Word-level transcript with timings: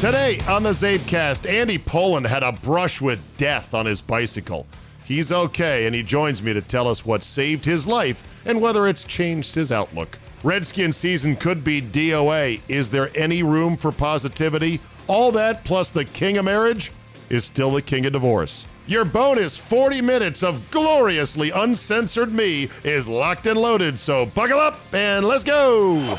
Today 0.00 0.38
on 0.46 0.62
the 0.62 0.72
CzabeCast, 0.72 1.50
Andy 1.50 1.78
Pollin 1.78 2.22
had 2.22 2.42
a 2.42 2.52
brush 2.52 3.00
with 3.00 3.18
death 3.38 3.72
on 3.72 3.86
his 3.86 4.02
bicycle. 4.02 4.66
He's 5.06 5.32
okay, 5.32 5.86
and 5.86 5.94
he 5.94 6.02
joins 6.02 6.42
me 6.42 6.52
to 6.52 6.60
tell 6.60 6.86
us 6.86 7.06
what 7.06 7.22
saved 7.22 7.64
his 7.64 7.86
life 7.86 8.22
and 8.44 8.60
whether 8.60 8.86
it's 8.86 9.04
changed 9.04 9.54
his 9.54 9.72
outlook. 9.72 10.18
Redskin 10.42 10.92
season 10.92 11.34
could 11.34 11.64
be 11.64 11.80
DOA. 11.80 12.60
Is 12.68 12.90
there 12.90 13.10
any 13.16 13.42
room 13.42 13.78
for 13.78 13.90
positivity? 13.90 14.80
All 15.06 15.32
that 15.32 15.64
plus 15.64 15.92
the 15.92 16.04
king 16.04 16.36
of 16.36 16.44
marriage 16.44 16.92
is 17.30 17.46
still 17.46 17.70
the 17.72 17.80
king 17.80 18.04
of 18.04 18.12
divorce. 18.12 18.66
Your 18.86 19.06
bonus 19.06 19.56
40 19.56 20.02
minutes 20.02 20.42
of 20.42 20.70
gloriously 20.70 21.52
uncensored 21.52 22.34
me 22.34 22.68
is 22.84 23.08
locked 23.08 23.46
and 23.46 23.58
loaded, 23.58 23.98
so 23.98 24.26
buckle 24.26 24.60
up 24.60 24.78
and 24.92 25.26
let's 25.26 25.42
go! 25.42 25.94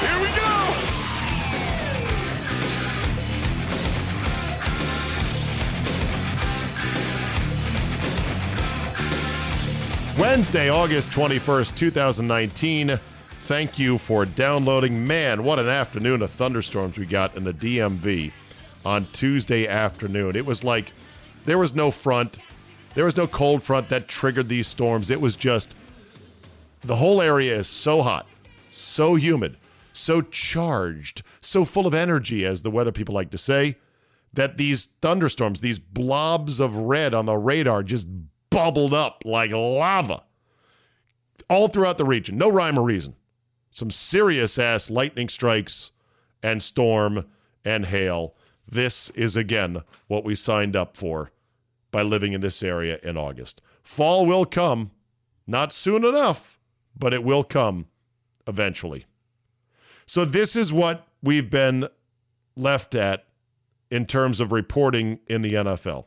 Here 0.00 0.20
we 0.20 0.36
go! 0.36 1.17
Wednesday, 10.18 10.68
August 10.68 11.10
21st, 11.10 11.76
2019. 11.76 12.98
Thank 13.42 13.78
you 13.78 13.98
for 13.98 14.24
downloading. 14.26 15.06
Man, 15.06 15.44
what 15.44 15.60
an 15.60 15.68
afternoon 15.68 16.22
of 16.22 16.32
thunderstorms 16.32 16.98
we 16.98 17.06
got 17.06 17.36
in 17.36 17.44
the 17.44 17.54
DMV 17.54 18.32
on 18.84 19.06
Tuesday 19.12 19.68
afternoon. 19.68 20.34
It 20.34 20.44
was 20.44 20.64
like 20.64 20.92
there 21.44 21.56
was 21.56 21.72
no 21.72 21.92
front, 21.92 22.38
there 22.96 23.04
was 23.04 23.16
no 23.16 23.28
cold 23.28 23.62
front 23.62 23.88
that 23.90 24.08
triggered 24.08 24.48
these 24.48 24.66
storms. 24.66 25.10
It 25.10 25.20
was 25.20 25.36
just 25.36 25.76
the 26.80 26.96
whole 26.96 27.22
area 27.22 27.54
is 27.54 27.68
so 27.68 28.02
hot, 28.02 28.26
so 28.70 29.14
humid, 29.14 29.56
so 29.92 30.20
charged, 30.20 31.22
so 31.40 31.64
full 31.64 31.86
of 31.86 31.94
energy, 31.94 32.44
as 32.44 32.62
the 32.62 32.72
weather 32.72 32.92
people 32.92 33.14
like 33.14 33.30
to 33.30 33.38
say, 33.38 33.76
that 34.32 34.56
these 34.56 34.88
thunderstorms, 35.00 35.60
these 35.60 35.78
blobs 35.78 36.58
of 36.58 36.76
red 36.76 37.14
on 37.14 37.26
the 37.26 37.36
radar, 37.36 37.84
just 37.84 38.08
bubbled 38.50 38.94
up 38.94 39.22
like 39.24 39.50
lava 39.50 40.22
all 41.50 41.68
throughout 41.68 41.98
the 41.98 42.04
region. 42.04 42.36
No 42.36 42.48
rhyme 42.48 42.78
or 42.78 42.82
reason. 42.82 43.14
Some 43.70 43.90
serious 43.90 44.58
ass 44.58 44.90
lightning 44.90 45.28
strikes 45.28 45.90
and 46.42 46.62
storm 46.62 47.26
and 47.64 47.86
hail. 47.86 48.34
This 48.66 49.10
is 49.10 49.36
again 49.36 49.82
what 50.06 50.24
we 50.24 50.34
signed 50.34 50.76
up 50.76 50.96
for 50.96 51.32
by 51.90 52.02
living 52.02 52.32
in 52.32 52.40
this 52.40 52.62
area 52.62 52.98
in 53.02 53.16
August. 53.16 53.62
Fall 53.82 54.26
will 54.26 54.44
come, 54.44 54.90
not 55.46 55.72
soon 55.72 56.04
enough, 56.04 56.58
but 56.98 57.14
it 57.14 57.24
will 57.24 57.44
come 57.44 57.86
eventually. 58.46 59.06
So, 60.06 60.24
this 60.24 60.56
is 60.56 60.72
what 60.72 61.06
we've 61.22 61.50
been 61.50 61.88
left 62.56 62.94
at 62.94 63.26
in 63.90 64.06
terms 64.06 64.40
of 64.40 64.52
reporting 64.52 65.20
in 65.26 65.42
the 65.42 65.54
NFL. 65.54 66.06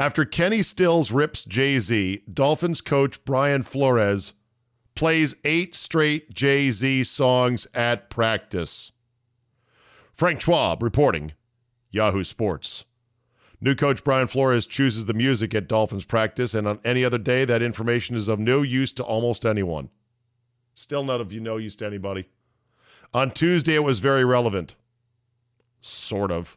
After 0.00 0.24
Kenny 0.24 0.62
Stills 0.62 1.12
rips 1.12 1.44
Jay 1.44 1.78
Z, 1.78 2.22
Dolphins 2.32 2.80
coach 2.80 3.22
Brian 3.26 3.62
Flores 3.62 4.32
plays 4.94 5.34
eight 5.44 5.74
straight 5.74 6.32
Jay 6.32 6.70
Z 6.70 7.04
songs 7.04 7.66
at 7.74 8.08
practice. 8.08 8.92
Frank 10.14 10.40
Schwab 10.40 10.82
reporting, 10.82 11.32
Yahoo 11.90 12.24
Sports. 12.24 12.86
New 13.60 13.74
coach 13.74 14.02
Brian 14.02 14.26
Flores 14.26 14.64
chooses 14.64 15.04
the 15.04 15.12
music 15.12 15.54
at 15.54 15.68
Dolphins 15.68 16.06
practice, 16.06 16.54
and 16.54 16.66
on 16.66 16.80
any 16.82 17.04
other 17.04 17.18
day, 17.18 17.44
that 17.44 17.62
information 17.62 18.16
is 18.16 18.26
of 18.26 18.38
no 18.38 18.62
use 18.62 18.94
to 18.94 19.04
almost 19.04 19.44
anyone. 19.44 19.90
Still 20.72 21.04
not 21.04 21.20
of 21.20 21.30
you, 21.30 21.40
no 21.40 21.58
use 21.58 21.76
to 21.76 21.86
anybody. 21.86 22.26
On 23.12 23.30
Tuesday, 23.30 23.74
it 23.74 23.84
was 23.84 23.98
very 23.98 24.24
relevant. 24.24 24.76
Sort 25.82 26.32
of. 26.32 26.56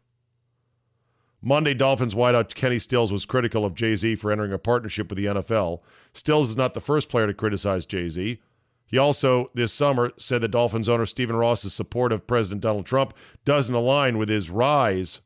Monday, 1.45 1.73
Dolphins 1.73 2.15
wideout 2.15 2.55
Kenny 2.55 2.79
Stills 2.79 3.11
was 3.11 3.25
critical 3.25 3.65
of 3.65 3.75
Jay 3.75 3.97
Z 3.97 4.15
for 4.15 4.31
entering 4.31 4.53
a 4.53 4.57
partnership 4.57 5.09
with 5.09 5.17
the 5.17 5.25
NFL. 5.25 5.81
Stills 6.13 6.51
is 6.51 6.55
not 6.55 6.73
the 6.73 6.79
first 6.79 7.09
player 7.09 7.27
to 7.27 7.33
criticize 7.33 7.85
Jay 7.85 8.07
Z. 8.07 8.39
He 8.85 8.97
also, 8.97 9.51
this 9.53 9.73
summer, 9.73 10.13
said 10.15 10.39
that 10.39 10.51
Dolphins 10.51 10.87
owner 10.87 11.05
Stephen 11.05 11.35
Ross's 11.35 11.73
support 11.73 12.13
of 12.13 12.27
President 12.27 12.61
Donald 12.61 12.85
Trump 12.85 13.13
doesn't 13.43 13.75
align 13.75 14.17
with 14.17 14.29
his 14.29 14.49
RISE 14.49 15.19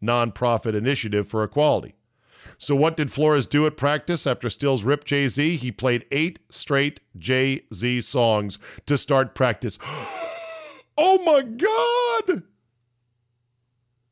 nonprofit 0.00 0.76
initiative 0.76 1.26
for 1.26 1.42
equality. 1.42 1.96
So, 2.58 2.76
what 2.76 2.96
did 2.96 3.10
Flores 3.10 3.48
do 3.48 3.66
at 3.66 3.76
practice 3.76 4.24
after 4.24 4.48
Stills 4.48 4.84
ripped 4.84 5.08
Jay 5.08 5.26
Z? 5.26 5.56
He 5.56 5.72
played 5.72 6.06
eight 6.12 6.38
straight 6.48 7.00
Jay 7.18 7.62
Z 7.74 8.02
songs 8.02 8.60
to 8.86 8.96
start 8.96 9.34
practice. 9.34 9.80
oh 10.96 11.18
my 11.24 11.42
God! 11.42 12.44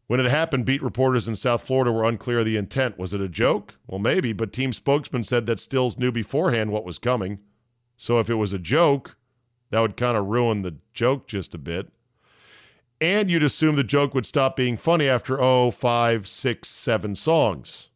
When 0.06 0.20
it 0.20 0.26
happened, 0.26 0.66
beat 0.66 0.82
reporters 0.82 1.26
in 1.26 1.34
South 1.34 1.62
Florida 1.62 1.90
were 1.90 2.04
unclear 2.04 2.40
of 2.40 2.44
the 2.44 2.58
intent. 2.58 2.98
Was 2.98 3.14
it 3.14 3.22
a 3.22 3.28
joke? 3.28 3.76
Well, 3.86 3.98
maybe, 3.98 4.32
but 4.32 4.52
team 4.52 4.72
spokesman 4.72 5.24
said 5.24 5.46
that 5.46 5.60
Stills 5.60 5.98
knew 5.98 6.12
beforehand 6.12 6.70
what 6.70 6.84
was 6.84 6.98
coming. 6.98 7.38
So 7.96 8.18
if 8.18 8.28
it 8.28 8.34
was 8.34 8.52
a 8.52 8.58
joke, 8.58 9.16
that 9.70 9.80
would 9.80 9.96
kind 9.96 10.16
of 10.16 10.26
ruin 10.26 10.62
the 10.62 10.76
joke 10.92 11.26
just 11.26 11.54
a 11.54 11.58
bit. 11.58 11.90
And 13.00 13.30
you'd 13.30 13.42
assume 13.42 13.76
the 13.76 13.84
joke 13.84 14.14
would 14.14 14.26
stop 14.26 14.56
being 14.56 14.76
funny 14.76 15.08
after, 15.08 15.40
oh, 15.40 15.70
five, 15.70 16.28
six, 16.28 16.68
seven 16.68 17.14
songs. 17.14 17.88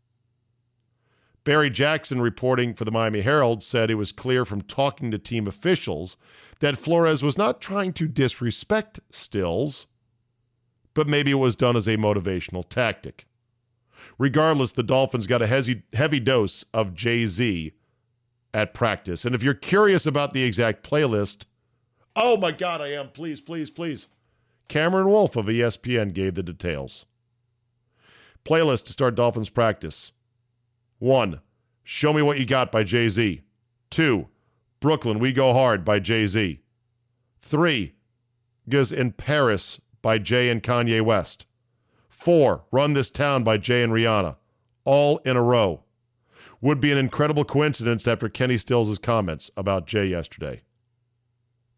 Barry 1.44 1.70
Jackson, 1.70 2.20
reporting 2.20 2.74
for 2.74 2.84
the 2.84 2.90
Miami 2.90 3.20
Herald, 3.20 3.62
said 3.62 3.90
it 3.90 3.94
was 3.94 4.12
clear 4.12 4.44
from 4.44 4.62
talking 4.62 5.10
to 5.10 5.18
team 5.18 5.46
officials 5.46 6.16
that 6.60 6.76
Flores 6.76 7.22
was 7.22 7.38
not 7.38 7.60
trying 7.60 7.92
to 7.94 8.08
disrespect 8.08 9.00
Stills 9.10 9.86
but 10.94 11.08
maybe 11.08 11.30
it 11.30 11.34
was 11.34 11.56
done 11.56 11.76
as 11.76 11.86
a 11.86 11.96
motivational 11.96 12.68
tactic. 12.68 13.26
Regardless, 14.18 14.72
the 14.72 14.82
Dolphins 14.82 15.26
got 15.26 15.42
a 15.42 15.46
heavy, 15.46 15.82
heavy 15.92 16.20
dose 16.20 16.64
of 16.74 16.94
Jay 16.94 17.26
Z 17.26 17.72
at 18.52 18.74
practice. 18.74 19.24
And 19.24 19.34
if 19.34 19.42
you're 19.42 19.54
curious 19.54 20.06
about 20.06 20.32
the 20.32 20.42
exact 20.42 20.88
playlist, 20.88 21.46
oh 22.16 22.36
my 22.36 22.50
God, 22.50 22.80
I 22.80 22.92
am. 22.92 23.08
Please, 23.10 23.40
please, 23.40 23.70
please. 23.70 24.08
Cameron 24.68 25.08
Wolfe 25.08 25.36
of 25.36 25.46
ESPN 25.46 26.12
gave 26.12 26.34
the 26.34 26.42
details. 26.42 27.06
Playlist 28.44 28.84
to 28.86 28.92
start 28.92 29.14
Dolphins 29.14 29.50
practice. 29.50 30.12
One, 30.98 31.40
Show 31.84 32.12
Me 32.12 32.22
What 32.22 32.38
You 32.38 32.46
Got 32.46 32.72
by 32.72 32.82
Jay 32.82 33.08
Z. 33.08 33.42
Two, 33.90 34.28
Brooklyn, 34.80 35.18
We 35.18 35.32
Go 35.32 35.52
Hard 35.52 35.84
by 35.84 36.00
Jay 36.00 36.26
Z. 36.26 36.60
Three, 37.40 37.94
Goes 38.68 38.92
in 38.92 39.12
Paris 39.12 39.80
by 40.02 40.18
Jay 40.18 40.48
and 40.48 40.62
Kanye 40.62 41.00
West. 41.00 41.46
Four, 42.08 42.64
Run 42.70 42.94
This 42.94 43.10
Town 43.10 43.44
by 43.44 43.58
Jay 43.58 43.82
and 43.82 43.92
Rihanna. 43.92 44.36
All 44.84 45.18
in 45.18 45.36
a 45.36 45.42
row. 45.42 45.84
Would 46.60 46.80
be 46.80 46.90
an 46.90 46.98
incredible 46.98 47.44
coincidence 47.44 48.08
after 48.08 48.28
Kenny 48.28 48.58
Stills' 48.58 48.98
comments 48.98 49.50
about 49.56 49.86
Jay 49.86 50.06
yesterday. 50.06 50.62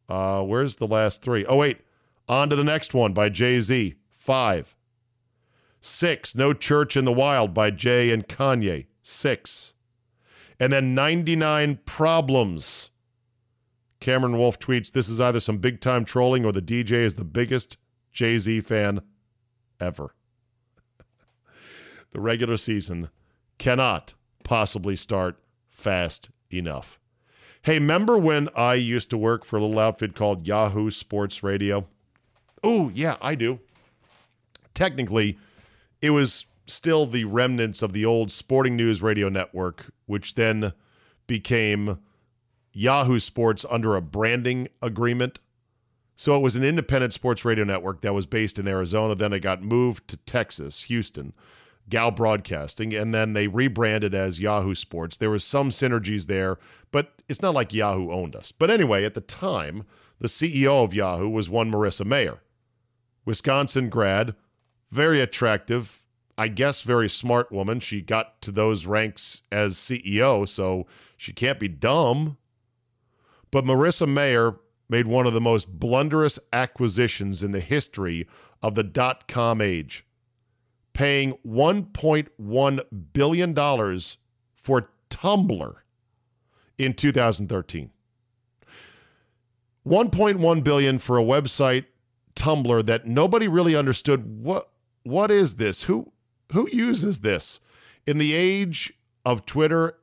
Uh, 0.08 0.42
where's 0.42 0.76
the 0.76 0.86
last 0.86 1.22
three? 1.22 1.44
Oh, 1.44 1.56
wait. 1.56 1.78
On 2.28 2.48
to 2.48 2.56
the 2.56 2.64
next 2.64 2.94
one 2.94 3.12
by 3.12 3.28
Jay 3.28 3.60
Z. 3.60 3.96
Five. 4.16 4.74
Six, 5.80 6.34
No 6.34 6.52
Church 6.52 6.96
in 6.96 7.04
the 7.04 7.12
Wild 7.12 7.54
by 7.54 7.70
Jay 7.70 8.10
and 8.10 8.26
Kanye. 8.26 8.86
Six. 9.02 9.74
And 10.58 10.72
then 10.72 10.94
99 10.94 11.80
Problems. 11.84 12.90
Cameron 13.98 14.38
Wolfe 14.38 14.58
tweets, 14.58 14.90
This 14.90 15.08
is 15.08 15.20
either 15.20 15.40
some 15.40 15.58
big 15.58 15.80
time 15.80 16.04
trolling 16.04 16.44
or 16.44 16.52
the 16.52 16.62
DJ 16.62 16.92
is 16.92 17.16
the 17.16 17.24
biggest 17.24 17.76
Jay 18.12 18.38
Z 18.38 18.60
fan 18.62 19.00
ever. 19.80 20.14
the 22.12 22.20
regular 22.20 22.56
season 22.56 23.08
cannot 23.58 24.14
possibly 24.44 24.96
start 24.96 25.38
fast 25.68 26.30
enough. 26.52 26.98
Hey, 27.62 27.74
remember 27.74 28.16
when 28.18 28.48
I 28.56 28.74
used 28.74 29.10
to 29.10 29.18
work 29.18 29.44
for 29.44 29.56
a 29.56 29.60
little 29.60 29.78
outfit 29.78 30.14
called 30.14 30.46
Yahoo 30.46 30.90
Sports 30.90 31.42
Radio? 31.42 31.86
Oh, 32.64 32.90
yeah, 32.94 33.16
I 33.20 33.34
do. 33.34 33.60
Technically, 34.74 35.38
it 36.00 36.10
was 36.10 36.46
still 36.66 37.06
the 37.06 37.24
remnants 37.24 37.82
of 37.82 37.92
the 37.92 38.04
old 38.04 38.30
Sporting 38.30 38.76
News 38.76 39.02
Radio 39.02 39.28
Network, 39.28 39.86
which 40.06 40.34
then 40.34 40.72
became 41.26 41.98
Yahoo 42.72 43.18
Sports 43.18 43.66
under 43.68 43.94
a 43.94 44.00
branding 44.02 44.68
agreement. 44.80 45.38
So 46.20 46.36
it 46.36 46.40
was 46.40 46.54
an 46.54 46.64
independent 46.64 47.14
sports 47.14 47.46
radio 47.46 47.64
network 47.64 48.02
that 48.02 48.12
was 48.12 48.26
based 48.26 48.58
in 48.58 48.68
Arizona. 48.68 49.14
Then 49.14 49.32
it 49.32 49.40
got 49.40 49.62
moved 49.62 50.06
to 50.08 50.18
Texas, 50.18 50.82
Houston, 50.82 51.32
Gow 51.88 52.10
Broadcasting, 52.10 52.92
and 52.92 53.14
then 53.14 53.32
they 53.32 53.48
rebranded 53.48 54.14
as 54.14 54.38
Yahoo 54.38 54.74
Sports. 54.74 55.16
There 55.16 55.30
was 55.30 55.44
some 55.44 55.70
synergies 55.70 56.26
there, 56.26 56.58
but 56.92 57.14
it's 57.26 57.40
not 57.40 57.54
like 57.54 57.72
Yahoo 57.72 58.10
owned 58.10 58.36
us. 58.36 58.52
But 58.52 58.70
anyway, 58.70 59.06
at 59.06 59.14
the 59.14 59.22
time, 59.22 59.84
the 60.18 60.28
CEO 60.28 60.84
of 60.84 60.92
Yahoo 60.92 61.26
was 61.26 61.48
one 61.48 61.72
Marissa 61.72 62.04
Mayer, 62.04 62.42
Wisconsin 63.24 63.88
grad, 63.88 64.34
very 64.90 65.22
attractive, 65.22 66.04
I 66.36 66.48
guess 66.48 66.82
very 66.82 67.08
smart 67.08 67.50
woman. 67.50 67.80
She 67.80 68.02
got 68.02 68.42
to 68.42 68.52
those 68.52 68.84
ranks 68.84 69.40
as 69.50 69.76
CEO, 69.76 70.46
so 70.46 70.86
she 71.16 71.32
can't 71.32 71.58
be 71.58 71.68
dumb. 71.68 72.36
But 73.50 73.64
Marissa 73.64 74.06
Mayer 74.06 74.56
made 74.90 75.06
one 75.06 75.26
of 75.26 75.32
the 75.32 75.40
most 75.40 75.78
blunderous 75.78 76.38
acquisitions 76.52 77.42
in 77.42 77.52
the 77.52 77.60
history 77.60 78.26
of 78.62 78.74
the 78.74 78.82
dot 78.82 79.28
com 79.28 79.60
age, 79.60 80.04
paying 80.92 81.38
$1.1 81.46 82.80
billion 83.12 83.54
for 84.54 84.90
Tumblr 85.08 85.74
in 86.78 86.94
2013. 86.94 87.90
1.1 89.86 90.64
billion 90.64 90.98
for 90.98 91.18
a 91.18 91.22
website 91.22 91.86
Tumblr 92.34 92.86
that 92.86 93.06
nobody 93.06 93.48
really 93.48 93.74
understood 93.74 94.42
what 94.42 94.68
what 95.02 95.30
is 95.30 95.56
this? 95.56 95.84
Who 95.84 96.12
who 96.52 96.68
uses 96.70 97.20
this? 97.20 97.60
In 98.06 98.18
the 98.18 98.34
age 98.34 98.92
of 99.24 99.46
Twitter 99.46 99.98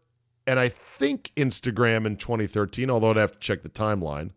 and 0.46 0.60
I 0.60 0.70
think 0.70 1.32
Instagram 1.36 2.06
in 2.06 2.16
2013, 2.16 2.90
although 2.90 3.12
I'd 3.12 3.18
have 3.18 3.34
to 3.34 3.40
check 3.40 3.64
the 3.64 3.70
timeline. 3.70 4.32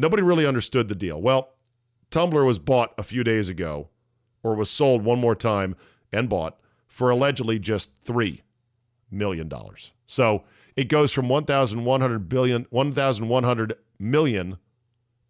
Nobody 0.00 0.22
really 0.22 0.46
understood 0.46 0.88
the 0.88 0.94
deal. 0.94 1.20
Well, 1.20 1.50
Tumblr 2.10 2.46
was 2.46 2.58
bought 2.58 2.94
a 2.96 3.02
few 3.02 3.22
days 3.22 3.50
ago, 3.50 3.90
or 4.42 4.54
was 4.54 4.70
sold 4.70 5.04
one 5.04 5.20
more 5.20 5.34
time 5.34 5.76
and 6.10 6.26
bought 6.26 6.58
for 6.88 7.10
allegedly 7.10 7.58
just 7.58 8.02
$3 8.04 8.40
million. 9.10 9.52
So 10.06 10.44
it 10.74 10.88
goes 10.88 11.12
from 11.12 11.28
1,100 11.28 12.28
billion, 12.30 12.66
1,100 12.70 13.74
million 13.98 14.56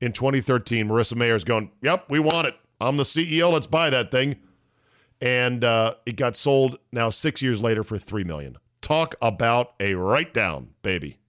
in 0.00 0.12
2013. 0.12 0.86
Marissa 0.86 1.16
Mayer's 1.16 1.42
going, 1.42 1.72
yep, 1.82 2.04
we 2.08 2.20
want 2.20 2.46
it. 2.46 2.54
I'm 2.80 2.96
the 2.96 3.02
CEO. 3.02 3.52
Let's 3.52 3.66
buy 3.66 3.90
that 3.90 4.12
thing. 4.12 4.36
And 5.20 5.64
uh, 5.64 5.96
it 6.06 6.14
got 6.14 6.36
sold 6.36 6.78
now 6.92 7.10
six 7.10 7.42
years 7.42 7.60
later 7.60 7.82
for 7.82 7.98
3 7.98 8.22
million. 8.22 8.56
Talk 8.82 9.16
about 9.20 9.74
a 9.80 9.94
write 9.94 10.32
down, 10.32 10.68
baby. 10.82 11.19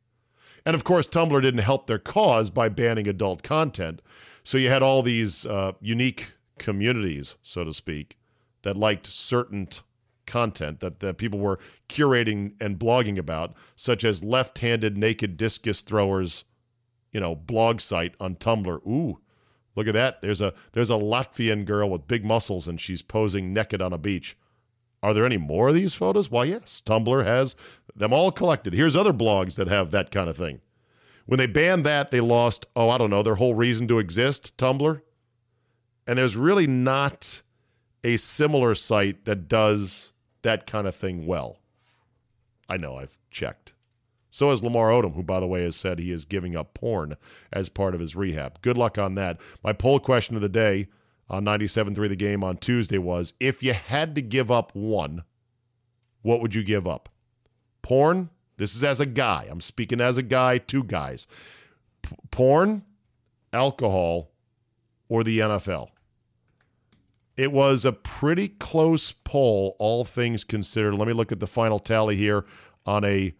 And 0.65 0.75
of 0.75 0.83
course, 0.83 1.07
Tumblr 1.07 1.41
didn't 1.41 1.61
help 1.61 1.87
their 1.87 1.99
cause 1.99 2.49
by 2.49 2.69
banning 2.69 3.07
adult 3.07 3.43
content. 3.43 4.01
So 4.43 4.57
you 4.57 4.69
had 4.69 4.83
all 4.83 5.01
these 5.01 5.45
uh, 5.45 5.73
unique 5.81 6.33
communities, 6.57 7.35
so 7.41 7.63
to 7.63 7.73
speak, 7.73 8.17
that 8.63 8.77
liked 8.77 9.07
certain 9.07 9.67
t- 9.67 9.81
content 10.25 10.79
that, 10.79 10.99
that 10.99 11.17
people 11.17 11.39
were 11.39 11.59
curating 11.89 12.53
and 12.61 12.79
blogging 12.79 13.17
about, 13.17 13.53
such 13.75 14.03
as 14.03 14.23
left 14.23 14.59
handed 14.59 14.97
naked 14.97 15.37
discus 15.37 15.81
throwers, 15.81 16.45
you 17.11 17.19
know, 17.19 17.35
blog 17.35 17.81
site 17.81 18.15
on 18.19 18.35
Tumblr. 18.35 18.87
Ooh, 18.87 19.19
look 19.75 19.87
at 19.87 19.93
that. 19.93 20.21
There's 20.21 20.41
a 20.41 20.53
there's 20.73 20.89
a 20.89 20.93
Latvian 20.93 21.65
girl 21.65 21.89
with 21.89 22.07
big 22.07 22.23
muscles 22.23 22.67
and 22.67 22.79
she's 22.79 23.01
posing 23.01 23.53
naked 23.53 23.81
on 23.81 23.93
a 23.93 23.97
beach. 23.97 24.37
Are 25.03 25.13
there 25.13 25.25
any 25.25 25.38
more 25.38 25.69
of 25.69 25.75
these 25.75 25.94
photos? 25.94 26.30
Why, 26.30 26.45
yes. 26.45 26.81
Tumblr 26.86 27.25
has 27.25 27.56
them 27.95 28.13
all 28.13 28.31
collected. 28.31 28.74
Here's 28.74 28.95
other 28.95 29.13
blogs 29.13 29.56
that 29.56 29.68
have 29.68 29.92
that 29.92 30.12
kind 30.12 30.30
of 30.30 30.38
thing. 30.38 30.62
When 31.25 31.38
they 31.38 31.48
banned 31.48 31.86
that, 31.86 32.12
they 32.12 32.21
lost, 32.21 32.65
oh, 32.75 32.89
I 32.89 32.98
don't 32.98 33.09
know, 33.09 33.24
their 33.24 33.36
whole 33.36 33.56
reason 33.56 33.88
to 33.88 34.00
exist, 34.00 34.56
Tumblr. 34.57 35.01
And 36.07 36.18
there's 36.18 36.38
really 36.38 36.68
not 36.68 37.42
a 38.03 38.18
similar 38.18 38.75
site 38.75 39.25
that 39.25 39.48
does 39.48 40.12
that 40.42 40.68
kind 40.68 40.88
of 40.88 40.95
thing 40.95 41.25
well. 41.25 41.59
I 42.68 42.77
know, 42.77 42.97
I've 42.97 43.18
checked. 43.30 43.74
So 44.30 44.50
has 44.50 44.63
Lamar 44.63 44.89
Odom, 44.89 45.15
who, 45.15 45.24
by 45.24 45.39
the 45.39 45.47
way, 45.47 45.63
has 45.63 45.75
said 45.75 46.00
he 46.00 46.12
is 46.12 46.25
giving 46.25 46.56
up 46.56 46.74
porn 46.74 47.18
as 47.51 47.69
part 47.69 47.94
of 47.94 48.00
his 48.00 48.15
rehab. 48.15 48.62
Good 48.62 48.77
luck 48.77 48.97
on 48.97 49.15
that. 49.15 49.39
My 49.63 49.74
poll 49.74 50.00
question 50.00 50.36
of 50.36 50.42
the 50.42 50.50
day 50.50 50.88
on 51.31 51.45
97.3 51.45 52.10
The 52.10 52.16
Game 52.16 52.44
on 52.44 52.57
Tuesday 52.57 52.98
was 52.98 53.33
if 53.39 53.63
you 53.63 53.74
had 53.74 54.13
to 54.16 54.22
give 54.22 54.51
up 54.51 54.75
one, 54.75 55.24
what 56.22 56.42
would 56.42 56.54
you 56.54 56.63
give 56.63 56.86
up? 56.86 57.10
Porn? 57.81 58.30
This 58.57 58.75
is 58.75 58.83
as 58.83 59.00
a 59.00 59.06
guy. 59.07 59.48
I'm 59.50 59.62
speaking 59.62 60.00
as 60.00 60.18
a 60.18 60.24
guy, 60.24 60.60
two 60.60 60.83
guys. 60.83 61.25
P- 62.04 62.16
porn, 62.30 62.83
alcohol, 63.51 64.30
or 65.10 65.24
the 65.24 65.39
NFL? 65.39 65.88
It 67.38 67.51
was 67.51 67.86
a 67.86 67.94
pretty 67.94 68.50
close 68.50 69.13
poll, 69.24 69.75
all 69.80 70.06
things 70.06 70.44
considered. 70.44 70.94
Let 70.94 71.07
me 71.07 71.13
look 71.13 71.31
at 71.31 71.39
the 71.39 71.48
final 71.48 71.80
tally 71.80 72.18
here 72.18 72.45
on 72.86 73.04
a 73.04 73.33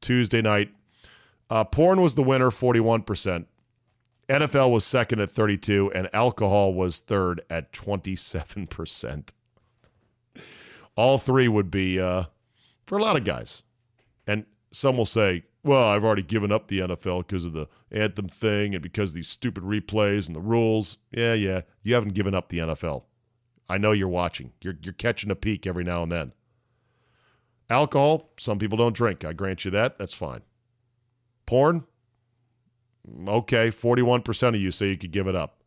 Tuesday 0.00 0.42
night. 0.42 0.70
Uh, 1.50 1.64
porn 1.64 2.00
was 2.00 2.14
the 2.14 2.22
winner, 2.22 2.50
41%. 2.50 3.46
NFL 4.28 4.70
was 4.72 4.84
second 4.84 5.20
at 5.20 5.30
32 5.30 5.92
and 5.94 6.08
alcohol 6.12 6.74
was 6.74 7.00
third 7.00 7.40
at 7.48 7.72
27%. 7.72 9.28
All 10.96 11.18
three 11.18 11.48
would 11.48 11.70
be 11.70 11.98
uh, 11.98 12.24
for 12.86 12.98
a 12.98 13.02
lot 13.02 13.16
of 13.16 13.24
guys. 13.24 13.62
And 14.26 14.44
some 14.70 14.96
will 14.96 15.06
say, 15.06 15.44
well, 15.62 15.88
I've 15.88 16.04
already 16.04 16.22
given 16.22 16.52
up 16.52 16.68
the 16.68 16.80
NFL 16.80 17.26
because 17.26 17.44
of 17.44 17.52
the 17.52 17.68
anthem 17.90 18.28
thing 18.28 18.74
and 18.74 18.82
because 18.82 19.12
these 19.12 19.28
stupid 19.28 19.64
replays 19.64 20.26
and 20.26 20.36
the 20.36 20.40
rules. 20.40 20.98
Yeah, 21.10 21.34
yeah. 21.34 21.62
You 21.82 21.94
haven't 21.94 22.14
given 22.14 22.34
up 22.34 22.48
the 22.48 22.58
NFL. 22.58 23.04
I 23.68 23.78
know 23.78 23.92
you're 23.92 24.08
watching. 24.08 24.52
You're, 24.62 24.76
you're 24.82 24.94
catching 24.94 25.30
a 25.30 25.36
peek 25.36 25.66
every 25.66 25.84
now 25.84 26.02
and 26.02 26.12
then. 26.12 26.32
Alcohol, 27.70 28.30
some 28.38 28.58
people 28.58 28.78
don't 28.78 28.96
drink. 28.96 29.24
I 29.24 29.32
grant 29.32 29.64
you 29.64 29.70
that. 29.72 29.98
That's 29.98 30.14
fine. 30.14 30.40
Porn, 31.44 31.84
Okay, 33.26 33.68
41% 33.68 34.48
of 34.48 34.56
you 34.56 34.70
say 34.70 34.88
you 34.88 34.98
could 34.98 35.12
give 35.12 35.26
it 35.26 35.34
up. 35.34 35.62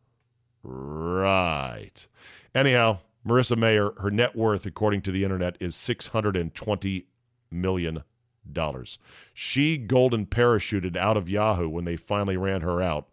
Right. 0.62 2.06
Anyhow, 2.54 2.98
Marissa 3.26 3.56
Mayer, 3.56 3.92
her 3.98 4.10
net 4.10 4.36
worth, 4.36 4.66
according 4.66 5.02
to 5.02 5.12
the 5.12 5.24
internet, 5.24 5.56
is 5.60 5.74
$620 5.74 7.04
million. 7.50 8.02
She 9.34 9.78
golden 9.78 10.26
parachuted 10.26 10.96
out 10.96 11.16
of 11.16 11.28
Yahoo 11.28 11.68
when 11.68 11.84
they 11.84 11.96
finally 11.96 12.36
ran 12.36 12.62
her 12.62 12.82
out 12.82 13.08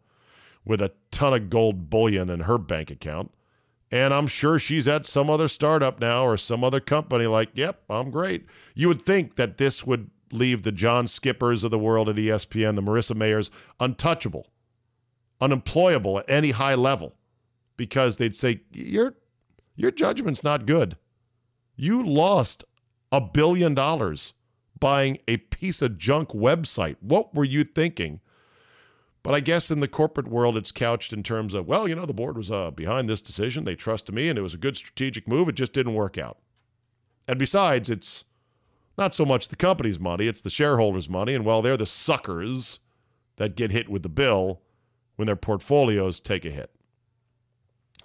with 0.66 0.82
a 0.82 0.92
ton 1.12 1.34
of 1.34 1.50
gold 1.50 1.90
bullion 1.90 2.30
in 2.30 2.42
her 2.42 2.58
bank 2.58 2.92
account. 2.92 3.32
And 3.92 4.14
I'm 4.14 4.28
sure 4.28 4.60
she's 4.60 4.88
at 4.88 5.06
some 5.06 5.30
other 5.30 5.48
startup 5.48 6.00
now 6.00 6.24
or 6.24 6.38
some 6.38 6.64
other 6.64 6.80
company 6.80 7.26
like, 7.26 7.50
yep, 7.54 7.82
I'm 7.90 8.12
great. 8.12 8.46
You 8.76 8.88
would 8.88 9.04
think 9.04 9.36
that 9.36 9.58
this 9.58 9.86
would 9.86 10.12
leave 10.32 10.64
the 10.64 10.72
John 10.72 11.08
Skippers 11.08 11.64
of 11.64 11.72
the 11.72 11.80
world 11.80 12.10
at 12.10 12.16
ESPN, 12.16 12.76
the 12.76 12.82
Marissa 12.82 13.16
Mayers, 13.16 13.50
untouchable, 13.80 14.48
unemployable 15.42 16.20
at 16.20 16.30
any 16.30 16.52
high 16.52 16.76
level 16.76 17.16
because 17.78 18.18
they'd 18.18 18.36
say, 18.36 18.62
Your, 18.72 19.16
your 19.76 19.92
judgment's 19.92 20.44
not 20.44 20.66
good. 20.66 20.98
You 21.76 22.04
lost 22.04 22.66
a 23.12 23.22
billion 23.22 23.74
dollars 23.74 24.34
buying 24.80 25.18
a 25.28 25.38
piece 25.38 25.82
of 25.82 25.98
junk 25.98 26.30
website. 26.30 26.98
What 27.00 27.34
were 27.34 27.46
you 27.46 27.64
thinking? 27.64 28.20
But 29.24 29.34
I 29.34 29.42
guess 29.42 29.70
in 29.70 29.82
the 29.82 29.88
corporate 29.88 30.30
world, 30.30 30.58
it's 30.58 30.72
couched 30.72 31.12
in 31.12 31.24
terms 31.24 31.54
of, 31.54 31.68
well, 31.68 31.88
you 31.88 31.96
know, 31.96 32.06
the 32.06 32.14
board 32.14 32.38
was 32.38 32.50
uh, 32.50 32.72
behind 32.72 33.10
this 33.10 33.22
decision. 33.22 33.66
They 33.66 33.76
trusted 33.76 34.16
me, 34.16 34.30
and 34.30 34.40
it 34.40 34.42
was 34.42 34.54
a 34.54 34.58
good 34.58 34.78
strategic 34.78 35.28
move. 35.28 35.50
It 35.50 35.56
just 35.56 35.74
didn't 35.74 35.94
work 35.94 36.18
out. 36.18 36.38
And 37.28 37.38
besides, 37.38 37.90
it's 37.90 38.24
not 39.00 39.16
so 39.16 39.26
much 39.26 39.48
the 39.48 39.56
company's 39.56 40.00
money, 40.00 40.28
it's 40.28 40.42
the 40.42 40.50
shareholders' 40.50 41.10
money. 41.10 41.34
And 41.34 41.46
well, 41.46 41.62
they're 41.62 41.78
the 41.78 41.86
suckers 41.86 42.80
that 43.38 43.56
get 43.56 43.72
hit 43.72 43.90
with 43.90 44.04
the 44.04 44.10
bill 44.10 44.62
when 45.16 45.26
their 45.26 45.36
portfolios 45.36 46.20
take 46.20 46.46
a 46.46 46.50
hit. 46.50 46.72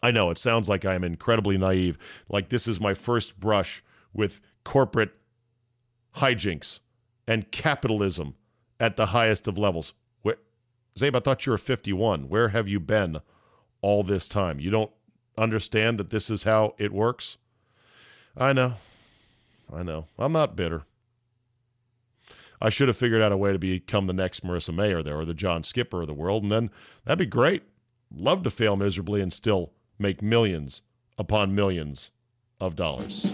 I 0.02 0.10
know 0.10 0.30
it 0.30 0.38
sounds 0.38 0.68
like 0.68 0.84
I 0.84 0.94
am 0.94 1.04
incredibly 1.04 1.58
naive, 1.58 1.98
like 2.28 2.48
this 2.48 2.68
is 2.68 2.80
my 2.80 2.94
first 2.94 3.40
brush 3.40 3.82
with 4.12 4.40
corporate 4.62 5.12
hijinks 6.16 6.80
and 7.26 7.50
capitalism 7.50 8.34
at 8.78 8.96
the 8.96 9.06
highest 9.06 9.48
of 9.48 9.58
levels. 9.58 9.94
Where, 10.22 10.36
Czabe, 10.98 11.16
I 11.16 11.20
thought 11.20 11.46
you 11.46 11.52
were 11.52 11.58
51. 11.58 12.28
Where 12.28 12.50
have 12.50 12.68
you 12.68 12.80
been 12.80 13.18
all 13.80 14.02
this 14.02 14.28
time? 14.28 14.60
You 14.60 14.70
don't 14.70 14.90
understand 15.36 15.98
that 15.98 16.10
this 16.10 16.30
is 16.30 16.42
how 16.42 16.74
it 16.78 16.92
works? 16.92 17.38
I 18.36 18.52
know. 18.52 18.74
I 19.72 19.82
know. 19.82 20.06
I'm 20.18 20.32
not 20.32 20.56
bitter. 20.56 20.82
I 22.60 22.68
should 22.68 22.88
have 22.88 22.96
figured 22.96 23.20
out 23.20 23.32
a 23.32 23.36
way 23.36 23.52
to 23.52 23.58
become 23.58 24.06
the 24.06 24.12
next 24.12 24.44
Marissa 24.44 24.74
Mayer 24.74 25.02
there 25.02 25.18
or 25.18 25.24
the 25.24 25.34
John 25.34 25.62
Skipper 25.62 26.02
of 26.02 26.06
the 26.06 26.14
world, 26.14 26.42
and 26.42 26.50
then 26.50 26.70
that'd 27.04 27.18
be 27.18 27.26
great. 27.26 27.62
Love 28.14 28.42
to 28.44 28.50
fail 28.50 28.76
miserably 28.76 29.20
and 29.20 29.32
still 29.32 29.72
make 29.98 30.22
millions 30.22 30.82
upon 31.18 31.54
millions 31.54 32.10
of 32.60 32.76
dollars. 32.76 33.26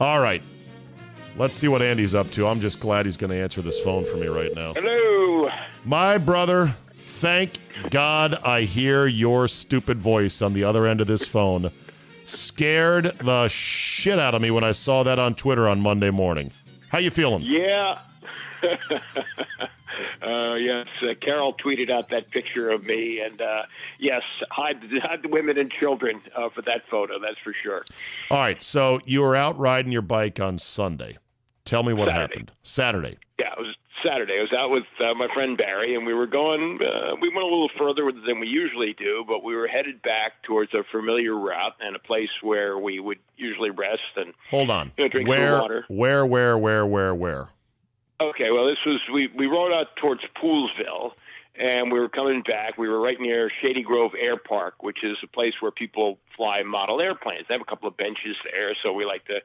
All 0.00 0.20
right. 0.20 0.42
Let's 1.36 1.56
see 1.56 1.68
what 1.68 1.82
Andy's 1.82 2.14
up 2.14 2.30
to. 2.32 2.46
I'm 2.46 2.60
just 2.60 2.78
glad 2.78 3.06
he's 3.06 3.16
going 3.16 3.30
to 3.30 3.40
answer 3.40 3.62
this 3.62 3.80
phone 3.80 4.04
for 4.04 4.16
me 4.16 4.26
right 4.26 4.54
now. 4.54 4.74
Hello. 4.74 5.50
My 5.84 6.18
brother, 6.18 6.74
thank 7.24 7.58
God 7.88 8.34
I 8.44 8.64
hear 8.64 9.06
your 9.06 9.48
stupid 9.48 9.98
voice 9.98 10.42
on 10.42 10.52
the 10.52 10.62
other 10.64 10.86
end 10.86 11.00
of 11.00 11.06
this 11.06 11.26
phone. 11.26 11.70
Scared 12.26 13.06
the 13.16 13.48
shit 13.48 14.18
out 14.18 14.34
of 14.34 14.42
me 14.42 14.50
when 14.50 14.62
I 14.62 14.72
saw 14.72 15.02
that 15.04 15.18
on 15.18 15.34
Twitter 15.34 15.66
on 15.66 15.80
Monday 15.80 16.10
morning. 16.10 16.52
How 16.90 16.98
you 16.98 17.10
feeling? 17.10 17.40
Yeah. 17.42 17.98
uh, 20.22 20.54
yes, 20.58 20.86
uh, 21.00 21.14
Carol 21.18 21.54
tweeted 21.54 21.88
out 21.88 22.10
that 22.10 22.30
picture 22.30 22.68
of 22.68 22.84
me, 22.84 23.20
and 23.20 23.40
uh, 23.40 23.62
yes, 23.98 24.22
hide, 24.50 24.82
hide 25.02 25.22
the 25.22 25.28
women 25.28 25.56
and 25.56 25.72
children 25.72 26.20
uh, 26.36 26.50
for 26.50 26.60
that 26.60 26.86
photo. 26.90 27.18
That's 27.18 27.38
for 27.38 27.54
sure. 27.54 27.86
All 28.30 28.38
right, 28.38 28.62
so 28.62 29.00
you 29.06 29.22
were 29.22 29.34
out 29.34 29.58
riding 29.58 29.92
your 29.92 30.02
bike 30.02 30.40
on 30.40 30.58
Sunday. 30.58 31.16
Tell 31.64 31.84
me 31.84 31.94
what 31.94 32.08
Saturday. 32.08 32.20
happened. 32.20 32.52
Saturday. 32.62 33.16
Yeah, 33.38 33.52
it 33.52 33.60
was 33.60 33.76
Saturday. 34.04 34.38
I 34.38 34.42
was 34.42 34.52
out 34.52 34.70
with 34.70 34.84
uh, 35.00 35.14
my 35.14 35.28
friend 35.32 35.56
Barry, 35.56 35.94
and 35.94 36.06
we 36.06 36.14
were 36.14 36.26
going. 36.26 36.78
Uh, 36.82 37.16
we 37.20 37.28
went 37.28 37.42
a 37.42 37.46
little 37.46 37.70
further 37.78 38.10
than 38.26 38.40
we 38.40 38.48
usually 38.48 38.92
do, 38.92 39.24
but 39.26 39.42
we 39.42 39.54
were 39.54 39.66
headed 39.66 40.02
back 40.02 40.42
towards 40.42 40.74
a 40.74 40.84
familiar 40.90 41.34
route 41.38 41.74
and 41.80 41.96
a 41.96 41.98
place 41.98 42.30
where 42.42 42.78
we 42.78 43.00
would 43.00 43.18
usually 43.36 43.70
rest 43.70 44.02
and 44.16 44.34
Hold 44.50 44.70
on. 44.70 44.92
you 44.96 45.04
know, 45.04 45.08
drink 45.08 45.28
where, 45.28 45.52
some 45.52 45.60
water. 45.60 45.84
where, 45.88 46.26
where, 46.26 46.58
where, 46.58 46.86
where, 46.86 47.14
where? 47.14 47.48
Okay, 48.20 48.50
well, 48.50 48.66
this 48.66 48.78
was 48.86 49.00
we 49.12 49.28
we 49.36 49.46
rode 49.46 49.72
out 49.72 49.96
towards 49.96 50.22
Poolesville, 50.40 51.12
and 51.58 51.92
we 51.92 51.98
were 52.00 52.08
coming 52.08 52.42
back. 52.42 52.76
We 52.78 52.88
were 52.88 53.00
right 53.00 53.20
near 53.20 53.50
Shady 53.62 53.82
Grove 53.82 54.12
Air 54.20 54.36
Park, 54.36 54.82
which 54.82 55.04
is 55.04 55.16
a 55.22 55.26
place 55.26 55.54
where 55.60 55.70
people 55.70 56.18
fly 56.36 56.62
model 56.62 57.00
airplanes. 57.00 57.46
They 57.48 57.54
have 57.54 57.60
a 57.62 57.64
couple 57.64 57.88
of 57.88 57.96
benches 57.96 58.36
there, 58.52 58.74
so 58.82 58.92
we 58.92 59.04
like 59.04 59.24
to 59.26 59.40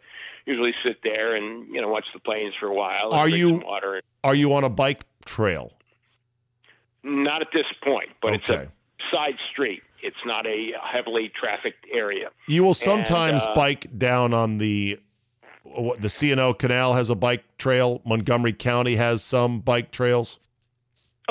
usually 0.45 0.73
sit 0.85 0.97
there 1.03 1.35
and 1.35 1.67
you 1.73 1.81
know 1.81 1.87
watch 1.87 2.05
the 2.13 2.19
planes 2.19 2.53
for 2.59 2.67
a 2.67 2.73
while. 2.73 3.13
Are 3.13 3.29
you- 3.29 3.61
water? 3.65 4.01
Are 4.23 4.35
you 4.35 4.53
on 4.53 4.63
a 4.63 4.69
bike 4.69 5.03
trail? 5.25 5.71
Not 7.03 7.41
at 7.41 7.47
this 7.53 7.67
point, 7.81 8.09
but 8.21 8.33
it's 8.33 8.49
a 8.49 8.69
side 9.11 9.37
street. 9.51 9.81
It's 10.01 10.17
not 10.25 10.45
a 10.45 10.73
heavily 10.81 11.29
trafficked 11.29 11.85
area. 11.91 12.29
You 12.47 12.63
will 12.63 12.73
sometimes 12.73 13.43
uh, 13.43 13.53
bike 13.53 13.87
down 13.97 14.33
on 14.33 14.57
the 14.57 14.99
what, 15.63 16.01
the 16.01 16.09
C&O 16.09 16.53
Canal 16.53 16.93
has 16.93 17.09
a 17.09 17.15
bike 17.15 17.43
trail. 17.57 18.01
Montgomery 18.05 18.53
County 18.53 18.95
has 18.95 19.23
some 19.23 19.59
bike 19.59 19.91
trails. 19.91 20.39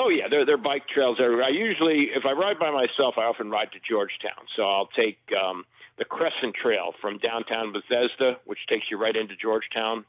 Oh 0.01 0.07
yeah, 0.07 0.29
there 0.29 0.45
there 0.45 0.55
are 0.55 0.57
bike 0.57 0.87
trails 0.87 1.17
everywhere. 1.21 1.43
I 1.43 1.49
usually, 1.49 2.11
if 2.15 2.25
I 2.25 2.31
ride 2.31 2.57
by 2.57 2.71
myself, 2.71 3.15
I 3.17 3.23
often 3.23 3.51
ride 3.51 3.73
to 3.73 3.79
Georgetown. 3.87 4.47
So 4.55 4.63
I'll 4.63 4.87
take 4.87 5.19
um, 5.37 5.65
the 5.97 6.05
Crescent 6.05 6.55
Trail 6.55 6.93
from 7.01 7.17
downtown 7.17 7.73
Bethesda, 7.73 8.37
which 8.45 8.59
takes 8.71 8.89
you 8.89 8.97
right 8.97 9.15
into 9.15 9.35
Georgetown. 9.35 10.05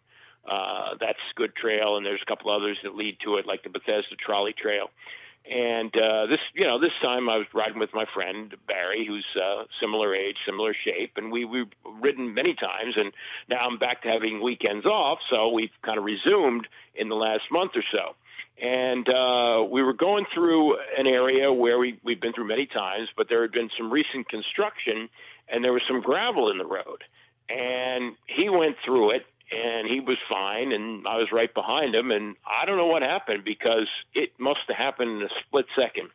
Uh, 0.48 0.94
that's 1.00 1.18
good 1.34 1.56
trail, 1.56 1.96
and 1.96 2.06
there's 2.06 2.22
a 2.22 2.26
couple 2.26 2.52
others 2.52 2.78
that 2.84 2.94
lead 2.94 3.18
to 3.24 3.34
it, 3.36 3.46
like 3.46 3.64
the 3.64 3.68
Bethesda 3.68 4.14
Trolley 4.24 4.52
Trail. 4.52 4.90
And 5.50 5.94
uh, 5.96 6.26
this, 6.26 6.38
you 6.54 6.68
know, 6.68 6.78
this 6.78 6.92
time 7.02 7.28
I 7.28 7.38
was 7.38 7.46
riding 7.52 7.80
with 7.80 7.92
my 7.92 8.04
friend 8.14 8.54
Barry, 8.68 9.04
who's 9.04 9.26
uh, 9.34 9.64
similar 9.80 10.14
age, 10.14 10.36
similar 10.46 10.72
shape, 10.72 11.14
and 11.16 11.32
we 11.32 11.44
we've 11.44 11.72
ridden 12.00 12.32
many 12.32 12.54
times. 12.54 12.94
And 12.96 13.12
now 13.48 13.66
I'm 13.66 13.78
back 13.78 14.02
to 14.02 14.08
having 14.08 14.40
weekends 14.40 14.86
off, 14.86 15.18
so 15.28 15.48
we've 15.48 15.72
kind 15.82 15.98
of 15.98 16.04
resumed 16.04 16.68
in 16.94 17.08
the 17.08 17.16
last 17.16 17.50
month 17.50 17.72
or 17.74 17.82
so 17.90 18.14
and 18.60 19.08
uh, 19.08 19.64
we 19.70 19.82
were 19.82 19.94
going 19.94 20.26
through 20.34 20.76
an 20.98 21.06
area 21.06 21.52
where 21.52 21.78
we, 21.78 21.98
we've 22.04 22.20
been 22.20 22.32
through 22.32 22.48
many 22.48 22.66
times, 22.66 23.08
but 23.16 23.28
there 23.28 23.42
had 23.42 23.52
been 23.52 23.70
some 23.76 23.90
recent 23.90 24.28
construction, 24.28 25.08
and 25.48 25.64
there 25.64 25.72
was 25.72 25.82
some 25.88 26.02
gravel 26.02 26.50
in 26.50 26.58
the 26.58 26.66
road. 26.66 27.02
And 27.48 28.16
he 28.26 28.50
went 28.50 28.76
through 28.84 29.12
it, 29.12 29.26
and 29.50 29.88
he 29.88 30.00
was 30.00 30.18
fine, 30.30 30.72
and 30.72 31.06
I 31.06 31.16
was 31.16 31.32
right 31.32 31.52
behind 31.52 31.94
him, 31.94 32.10
and 32.10 32.36
I 32.46 32.66
don't 32.66 32.76
know 32.76 32.86
what 32.86 33.02
happened 33.02 33.44
because 33.44 33.88
it 34.14 34.38
must 34.38 34.60
have 34.68 34.76
happened 34.76 35.22
in 35.22 35.22
a 35.22 35.30
split 35.46 35.66
second. 35.74 36.10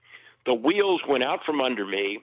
The 0.46 0.54
wheels 0.54 1.02
went 1.08 1.24
out 1.24 1.44
from 1.46 1.62
under 1.62 1.86
me, 1.86 2.20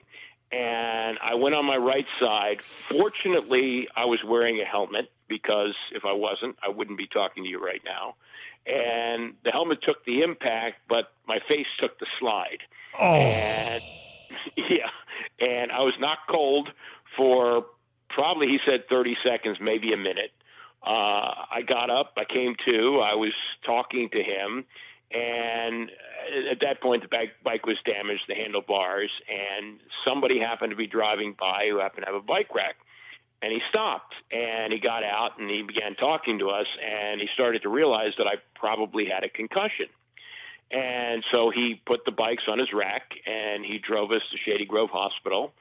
and 0.53 1.17
I 1.21 1.35
went 1.35 1.55
on 1.55 1.65
my 1.65 1.77
right 1.77 2.07
side. 2.21 2.61
Fortunately, 2.61 3.89
I 3.95 4.05
was 4.05 4.23
wearing 4.23 4.61
a 4.61 4.65
helmet 4.65 5.11
because 5.37 5.75
if 5.91 6.03
I 6.05 6.13
wasn't, 6.13 6.55
I 6.65 6.69
wouldn't 6.69 6.97
be 6.97 7.07
talking 7.07 7.43
to 7.43 7.49
you 7.49 7.63
right 7.63 7.81
now 7.85 8.15
and 8.65 9.33
the 9.43 9.51
helmet 9.51 9.79
took 9.81 10.05
the 10.05 10.21
impact, 10.21 10.77
but 10.87 11.11
my 11.27 11.39
face 11.49 11.67
took 11.79 11.99
the 11.99 12.05
slide. 12.19 12.59
Oh, 12.99 13.15
And 13.15 13.81
yeah, 14.57 14.89
and 15.39 15.71
I 15.71 15.81
was 15.81 15.93
knocked 15.99 16.29
cold 16.31 16.69
for 17.17 17.65
probably 18.09 18.47
he 18.47 18.59
said 18.65 18.87
30 18.89 19.17
seconds, 19.25 19.57
maybe 19.59 19.93
a 19.93 19.97
minute. 19.97 20.31
Uh, 20.85 21.47
I 21.51 21.61
got 21.65 21.89
up, 21.89 22.13
I 22.17 22.25
came 22.25 22.55
to, 22.67 22.99
I 22.99 23.15
was 23.15 23.33
talking 23.65 24.09
to 24.09 24.21
him, 24.21 24.65
and 25.11 25.89
at 26.51 26.59
that 26.61 26.81
point 26.81 27.03
the 27.03 27.07
bike, 27.07 27.31
bike 27.43 27.65
was 27.65 27.77
damaged, 27.85 28.23
the 28.27 28.35
handlebars, 28.35 29.11
and 29.29 29.79
somebody 30.05 30.39
happened 30.39 30.71
to 30.71 30.75
be 30.75 30.87
driving 30.87 31.35
by 31.39 31.67
who 31.69 31.79
happened 31.79 32.05
to 32.05 32.11
have 32.11 32.21
a 32.21 32.25
bike 32.25 32.53
rack 32.53 32.75
and 33.43 33.51
he 33.51 33.59
stopped 33.67 34.15
and 34.31 34.71
he 34.71 34.79
got 34.79 35.03
out 35.03 35.37
and 35.37 35.49
he 35.49 35.61
began 35.63 35.95
talking 35.95 36.39
to 36.39 36.49
us 36.49 36.65
and 36.81 37.19
he 37.19 37.27
started 37.33 37.61
to 37.63 37.69
realize 37.69 38.13
that 38.17 38.25
I 38.25 38.35
probably 38.55 39.05
had 39.05 39.25
a 39.25 39.29
concussion. 39.29 39.87
And 40.71 41.23
so 41.31 41.51
he 41.53 41.81
put 41.85 42.05
the 42.05 42.11
bikes 42.11 42.43
on 42.47 42.57
his 42.57 42.71
rack 42.73 43.11
and 43.27 43.65
he 43.65 43.79
drove 43.79 44.11
us 44.11 44.21
to 44.31 44.37
Shady 44.37 44.65
Grove 44.65 44.89
Hospital. 44.91 45.53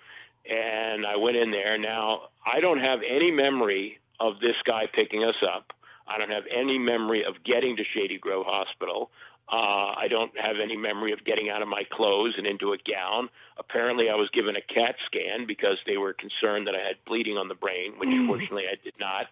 And 0.48 1.04
I 1.04 1.16
went 1.16 1.36
in 1.36 1.50
there. 1.50 1.76
Now, 1.76 2.28
I 2.46 2.60
don't 2.60 2.78
have 2.78 3.00
any 3.06 3.32
memory 3.32 3.98
of 4.20 4.38
this 4.40 4.56
guy 4.64 4.86
picking 4.92 5.24
us 5.24 5.36
up. 5.42 5.72
I 6.06 6.18
don't 6.18 6.30
have 6.30 6.44
any 6.54 6.78
memory 6.78 7.24
of 7.24 7.42
getting 7.44 7.76
to 7.76 7.84
Shady 7.94 8.18
Grove 8.18 8.46
Hospital. 8.46 9.10
Uh, 9.50 9.92
I 9.96 10.06
don't 10.08 10.32
have 10.38 10.56
any 10.62 10.76
memory 10.76 11.12
of 11.12 11.24
getting 11.24 11.50
out 11.50 11.60
of 11.62 11.68
my 11.68 11.82
clothes 11.90 12.34
and 12.38 12.46
into 12.46 12.72
a 12.72 12.78
gown. 12.78 13.28
Apparently, 13.58 14.08
I 14.08 14.14
was 14.14 14.30
given 14.30 14.56
a 14.56 14.62
CAT 14.62 14.96
scan 15.06 15.46
because 15.46 15.78
they 15.86 15.98
were 15.98 16.14
concerned 16.14 16.66
that 16.66 16.74
I 16.74 16.78
had 16.78 16.96
bleeding 17.06 17.36
on 17.36 17.48
the 17.48 17.54
brain, 17.54 17.92
which 17.98 18.08
fortunately 18.26 18.64
I 18.70 18.76
did 18.82 18.94
not. 18.98 19.26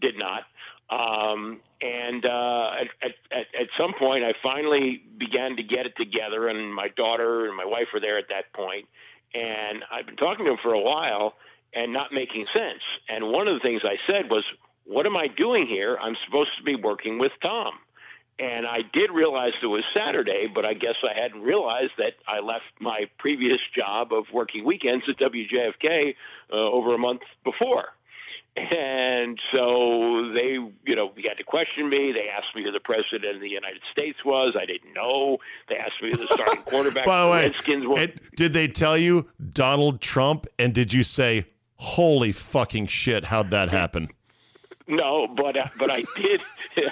Did 0.00 0.18
not. 0.18 0.44
Um, 0.90 1.60
and 1.80 2.26
uh, 2.26 2.70
at, 2.80 3.12
at, 3.30 3.46
at 3.58 3.68
some 3.78 3.94
point, 3.96 4.26
I 4.26 4.34
finally 4.42 5.02
began 5.18 5.56
to 5.56 5.62
get 5.62 5.86
it 5.86 5.96
together, 5.96 6.48
and 6.48 6.74
my 6.74 6.88
daughter 6.88 7.46
and 7.46 7.56
my 7.56 7.64
wife 7.64 7.88
were 7.94 8.00
there 8.00 8.18
at 8.18 8.28
that 8.30 8.52
point. 8.52 8.86
And 9.34 9.84
I've 9.92 10.06
been 10.06 10.16
talking 10.16 10.44
to 10.46 10.52
him 10.52 10.58
for 10.62 10.74
a 10.74 10.80
while 10.80 11.34
and 11.72 11.92
not 11.92 12.12
making 12.12 12.46
sense. 12.52 12.82
And 13.08 13.30
one 13.30 13.46
of 13.46 13.54
the 13.54 13.60
things 13.60 13.82
I 13.84 13.96
said 14.10 14.30
was, 14.30 14.44
What 14.84 15.06
am 15.06 15.16
I 15.16 15.28
doing 15.28 15.66
here? 15.66 15.96
I'm 16.00 16.16
supposed 16.26 16.50
to 16.58 16.64
be 16.64 16.74
working 16.74 17.18
with 17.18 17.32
Tom. 17.44 17.74
And 18.40 18.66
I 18.66 18.78
did 18.94 19.10
realize 19.10 19.52
it 19.62 19.66
was 19.66 19.84
Saturday, 19.94 20.46
but 20.52 20.64
I 20.64 20.72
guess 20.72 20.94
I 21.04 21.12
hadn't 21.20 21.42
realized 21.42 21.92
that 21.98 22.14
I 22.26 22.40
left 22.40 22.64
my 22.80 23.04
previous 23.18 23.58
job 23.76 24.14
of 24.14 24.24
working 24.32 24.64
weekends 24.64 25.04
at 25.10 25.18
WJFK 25.18 26.14
uh, 26.50 26.56
over 26.56 26.94
a 26.94 26.98
month 26.98 27.20
before. 27.44 27.88
And 28.56 29.38
so 29.52 30.32
they, 30.34 30.52
you 30.86 30.96
know, 30.96 31.10
began 31.10 31.36
to 31.36 31.44
question 31.44 31.88
me. 31.88 32.12
They 32.12 32.28
asked 32.28 32.56
me 32.56 32.64
who 32.64 32.72
the 32.72 32.80
president 32.80 33.36
of 33.36 33.40
the 33.40 33.48
United 33.48 33.82
States 33.92 34.24
was. 34.24 34.56
I 34.58 34.64
didn't 34.64 34.94
know. 34.94 35.38
They 35.68 35.76
asked 35.76 36.02
me 36.02 36.10
who 36.10 36.16
the 36.16 36.26
starting 36.34 36.62
quarterback 36.62 37.06
by 37.06 37.20
the 37.20 37.26
the 37.26 37.32
way, 37.32 37.42
Redskins 37.44 37.86
was. 37.86 37.98
and 37.98 38.20
did 38.36 38.52
they 38.54 38.68
tell 38.68 38.96
you 38.96 39.28
Donald 39.52 40.00
Trump? 40.00 40.46
And 40.58 40.74
did 40.74 40.92
you 40.92 41.02
say, 41.04 41.46
"Holy 41.76 42.32
fucking 42.32 42.86
shit"? 42.86 43.26
How'd 43.26 43.50
that 43.52 43.68
happen? 43.68 44.08
No, 44.88 45.28
but 45.28 45.56
uh, 45.56 45.68
but 45.78 45.90
I 45.90 46.02
did, 46.16 46.40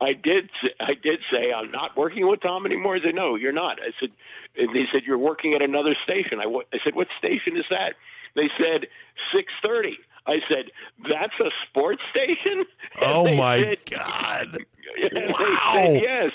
I 0.00 0.12
did, 0.12 0.48
I 0.80 0.94
did 0.94 1.20
say 1.30 1.52
I'm 1.52 1.70
not 1.70 1.96
working 1.96 2.26
with 2.28 2.40
Tom 2.40 2.64
anymore. 2.66 2.98
They 2.98 3.06
said, 3.08 3.14
no, 3.14 3.34
you're 3.34 3.52
not. 3.52 3.78
I 3.80 3.90
said, 4.00 4.10
and 4.56 4.74
they 4.74 4.84
said 4.92 5.02
you're 5.06 5.18
working 5.18 5.54
at 5.54 5.60
another 5.62 5.94
station. 6.04 6.40
I, 6.40 6.44
I 6.44 6.78
said, 6.82 6.94
what 6.94 7.08
station 7.18 7.56
is 7.56 7.64
that? 7.70 7.94
They 8.34 8.48
said 8.58 8.86
six 9.34 9.52
thirty. 9.64 9.98
I 10.28 10.40
said, 10.48 10.70
that's 11.08 11.34
a 11.40 11.50
sports 11.68 12.02
station. 12.10 12.64
And 12.96 13.04
Oh 13.04 13.34
my 13.36 13.60
said- 13.62 13.78
god! 13.90 14.58
Wow. 15.12 15.74
They 15.74 15.98
said 15.98 16.02
yes, 16.02 16.32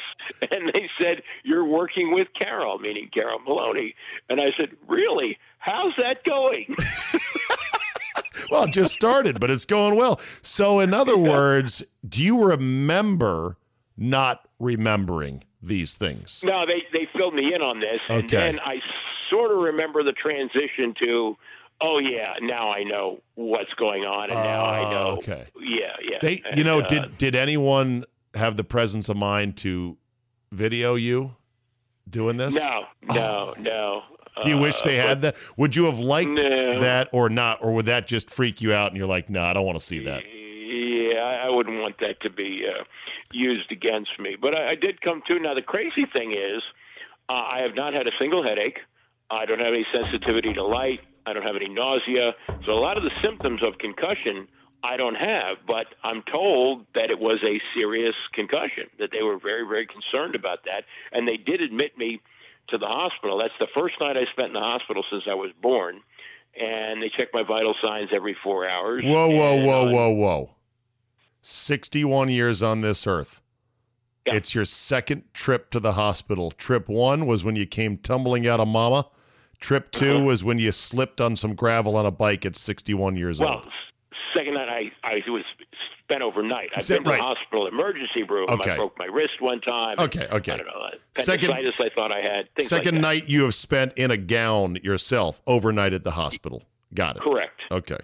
and 0.52 0.70
they 0.74 0.88
said 1.02 1.24
you're 1.44 1.66
working 1.66 2.14
with 2.14 2.28
Carol, 2.38 2.78
meaning 2.80 3.10
Carol 3.12 3.40
Maloney. 3.40 3.96
And 4.30 4.40
I 4.40 4.52
said, 4.58 4.70
really? 4.88 5.40
How's 5.58 5.94
that 5.98 6.24
going? 6.26 6.76
Well, 8.50 8.64
it 8.64 8.72
just 8.72 8.94
started, 8.94 9.40
but 9.40 9.52
it's 9.52 9.66
going 9.66 9.96
well. 9.96 10.20
So, 10.42 10.80
in 10.80 10.94
other 10.94 11.18
words, 11.18 11.84
do 12.08 12.24
you 12.24 12.44
remember 12.44 13.58
not 13.98 14.48
remembering 14.60 15.44
these 15.62 15.94
things? 15.94 16.42
No, 16.44 16.66
they 16.66 16.84
they 16.94 17.08
filled 17.16 17.36
me 17.36 17.54
in 17.54 17.62
on 17.62 17.80
this, 17.80 18.00
and 18.10 18.30
then 18.30 18.60
I 18.60 18.80
sort 19.30 19.52
of 19.52 19.58
remember 19.60 20.04
the 20.04 20.12
transition 20.14 20.94
to, 21.04 21.38
oh 21.82 22.00
yeah, 22.00 22.34
now 22.42 22.72
I 22.72 22.84
know 22.84 23.22
what's 23.36 23.74
going 23.76 24.04
on, 24.04 24.30
and 24.32 24.40
now 24.40 24.64
I 24.66 24.86
Oh, 24.86 24.92
know. 24.92 25.08
okay. 25.18 25.48
Yeah, 25.60 25.96
yeah. 26.02 26.18
They, 26.22 26.34
you 26.34 26.42
And, 26.52 26.64
know, 26.66 26.80
uh, 26.82 26.88
did 26.88 27.18
did 27.18 27.36
anyone 27.36 28.06
have 28.34 28.58
the 28.58 28.64
presence 28.64 29.08
of 29.10 29.18
mind 29.18 29.58
to 29.58 29.98
video 30.52 30.96
you 30.96 31.36
doing 32.10 32.38
this? 32.38 32.56
No, 32.56 32.86
no, 33.04 33.54
no. 33.60 34.04
Do 34.42 34.50
you 34.50 34.58
wish 34.58 34.82
Uh, 34.82 34.86
they 34.86 34.96
had 34.96 35.22
that? 35.24 35.36
Would 35.58 35.76
you 35.76 35.86
have 35.86 36.00
liked 36.00 36.30
No. 36.30 36.80
that 36.80 37.10
or 37.12 37.30
not, 37.30 37.64
or 37.64 37.74
would 37.74 37.86
that 37.88 38.08
just 38.08 38.30
freak 38.30 38.62
you 38.62 38.74
out 38.74 38.90
and 38.92 38.98
you're 38.98 39.08
like, 39.08 39.30
no, 39.30 39.42
I 39.44 39.54
don't 39.54 39.66
want 39.66 39.78
to 39.78 39.86
see 39.86 40.00
that? 40.00 40.24
Yeah, 40.26 41.20
I 41.20 41.48
I 41.48 41.50
wouldn't 41.50 41.82
want 41.82 41.98
that 42.00 42.22
to 42.22 42.30
be 42.30 42.66
uh, 42.68 42.84
used 43.34 43.72
against 43.72 44.18
me. 44.20 44.38
But 44.40 44.58
I, 44.58 44.70
I 44.70 44.76
did 44.76 45.02
come 45.02 45.22
to. 45.30 45.40
Now, 45.40 45.54
the 45.54 45.62
crazy 45.62 46.06
thing 46.06 46.32
is, 46.32 46.62
uh, 47.30 47.34
I 47.52 47.60
have 47.62 47.76
not 47.76 47.94
had 47.94 48.08
a 48.08 48.12
single 48.20 48.42
headache. 48.44 48.80
I 49.30 49.46
don't 49.46 49.60
have 49.60 49.74
any 49.74 49.86
sensitivity 49.94 50.54
to 50.54 50.64
light. 50.64 51.02
I 51.26 51.34
don't 51.34 51.44
have 51.44 51.56
any 51.56 51.70
nausea. 51.70 52.34
So, 52.66 52.72
a 52.72 52.80
lot 52.80 52.98
of 52.98 53.04
the 53.04 53.12
symptoms 53.22 53.62
of 53.64 53.78
concussion 53.80 54.48
I 54.84 54.98
don't 54.98 55.16
have. 55.16 55.58
But 55.68 55.88
I'm 56.04 56.24
told 56.24 56.86
that 56.96 57.12
it 57.12 57.20
was 57.20 57.40
a 57.44 57.60
serious 57.76 58.16
concussion, 58.34 58.88
that 58.98 59.12
they 59.12 59.22
were 59.24 59.38
very, 59.38 59.68
very 59.68 59.86
concerned 59.86 60.36
about 60.36 60.64
that. 60.66 60.86
And 61.12 61.28
they 61.28 61.38
did 61.38 61.62
admit 61.62 61.98
me 61.98 62.22
to 62.70 62.78
the 62.78 62.88
hospital. 62.88 63.38
That's 63.38 63.54
the 63.60 63.68
first 63.78 63.96
night 64.02 64.18
I 64.18 64.26
spent 64.32 64.48
in 64.50 64.54
the 64.54 64.60
hospital 64.62 65.04
since 65.12 65.24
I 65.30 65.34
was 65.34 65.52
born. 65.62 66.02
And 66.60 67.02
they 67.02 67.10
check 67.10 67.30
my 67.34 67.44
vital 67.44 67.76
signs 67.82 68.10
every 68.14 68.36
four 68.44 68.68
hours. 68.68 69.04
Whoa, 69.06 69.30
whoa, 69.30 69.56
whoa, 69.66 69.86
on- 69.88 69.92
whoa, 69.94 70.10
whoa. 70.10 70.50
61 71.42 72.30
years 72.30 72.62
on 72.62 72.82
this 72.82 73.08
earth. 73.08 73.42
Yeah. 74.28 74.36
It's 74.36 74.54
your 74.54 74.66
second 74.66 75.24
trip 75.34 75.72
to 75.72 75.80
the 75.80 75.94
hospital. 75.94 76.52
Trip 76.52 76.88
one 76.88 77.26
was 77.26 77.44
when 77.44 77.56
you 77.56 77.66
came 77.66 77.98
tumbling 77.98 78.46
out 78.48 78.60
of 78.60 78.68
mama. 78.68 79.08
Trip 79.60 79.92
2 79.92 80.16
Uh-huh. 80.18 80.24
was 80.26 80.44
when 80.44 80.60
you 80.60 80.72
slipped 80.72 81.20
on 81.22 81.36
some 81.36 81.56
gravel 81.56 81.96
on 81.96 82.06
a 82.06 82.12
bike 82.12 82.46
at 82.46 82.56
61 82.56 83.16
years 83.16 83.40
Well, 83.40 83.54
old. 83.56 83.66
s- 83.66 83.72
second 84.36 84.56
night 84.56 84.70
I, 84.70 84.92
I 85.04 85.22
was 85.30 85.44
spent 86.12 86.24
overnight. 86.24 86.70
I've 86.76 86.88
been 86.88 87.04
to 87.04 87.10
right? 87.10 87.18
the 87.18 87.24
hospital 87.24 87.68
emergency 87.68 88.24
room. 88.24 88.48
Okay. 88.50 88.72
I 88.72 88.76
broke 88.76 88.98
my 88.98 89.06
wrist 89.06 89.40
one 89.40 89.62
time. 89.62 89.96
Okay, 89.98 90.28
okay. 90.32 90.54
I 90.54 90.58
don't 90.58 90.68
know. 90.68 90.90
Second- 91.16 91.52
I 91.54 91.90
thought 91.96 92.12
I 92.12 92.22
had. 92.22 92.54
Things 92.56 92.72
like 92.72 92.84
Second 92.84 93.02
night 93.02 93.30
you 93.30 93.44
have 93.44 93.56
spent 93.56 93.94
in 93.98 94.12
a 94.12 94.18
gown 94.18 94.78
yourself 94.84 95.42
overnight 95.48 95.94
at 95.94 96.04
the 96.04 96.12
hospital. 96.12 96.64
Got 96.94 97.18
it. 97.18 97.24
Correct. 97.24 97.62
Okay. 97.72 97.98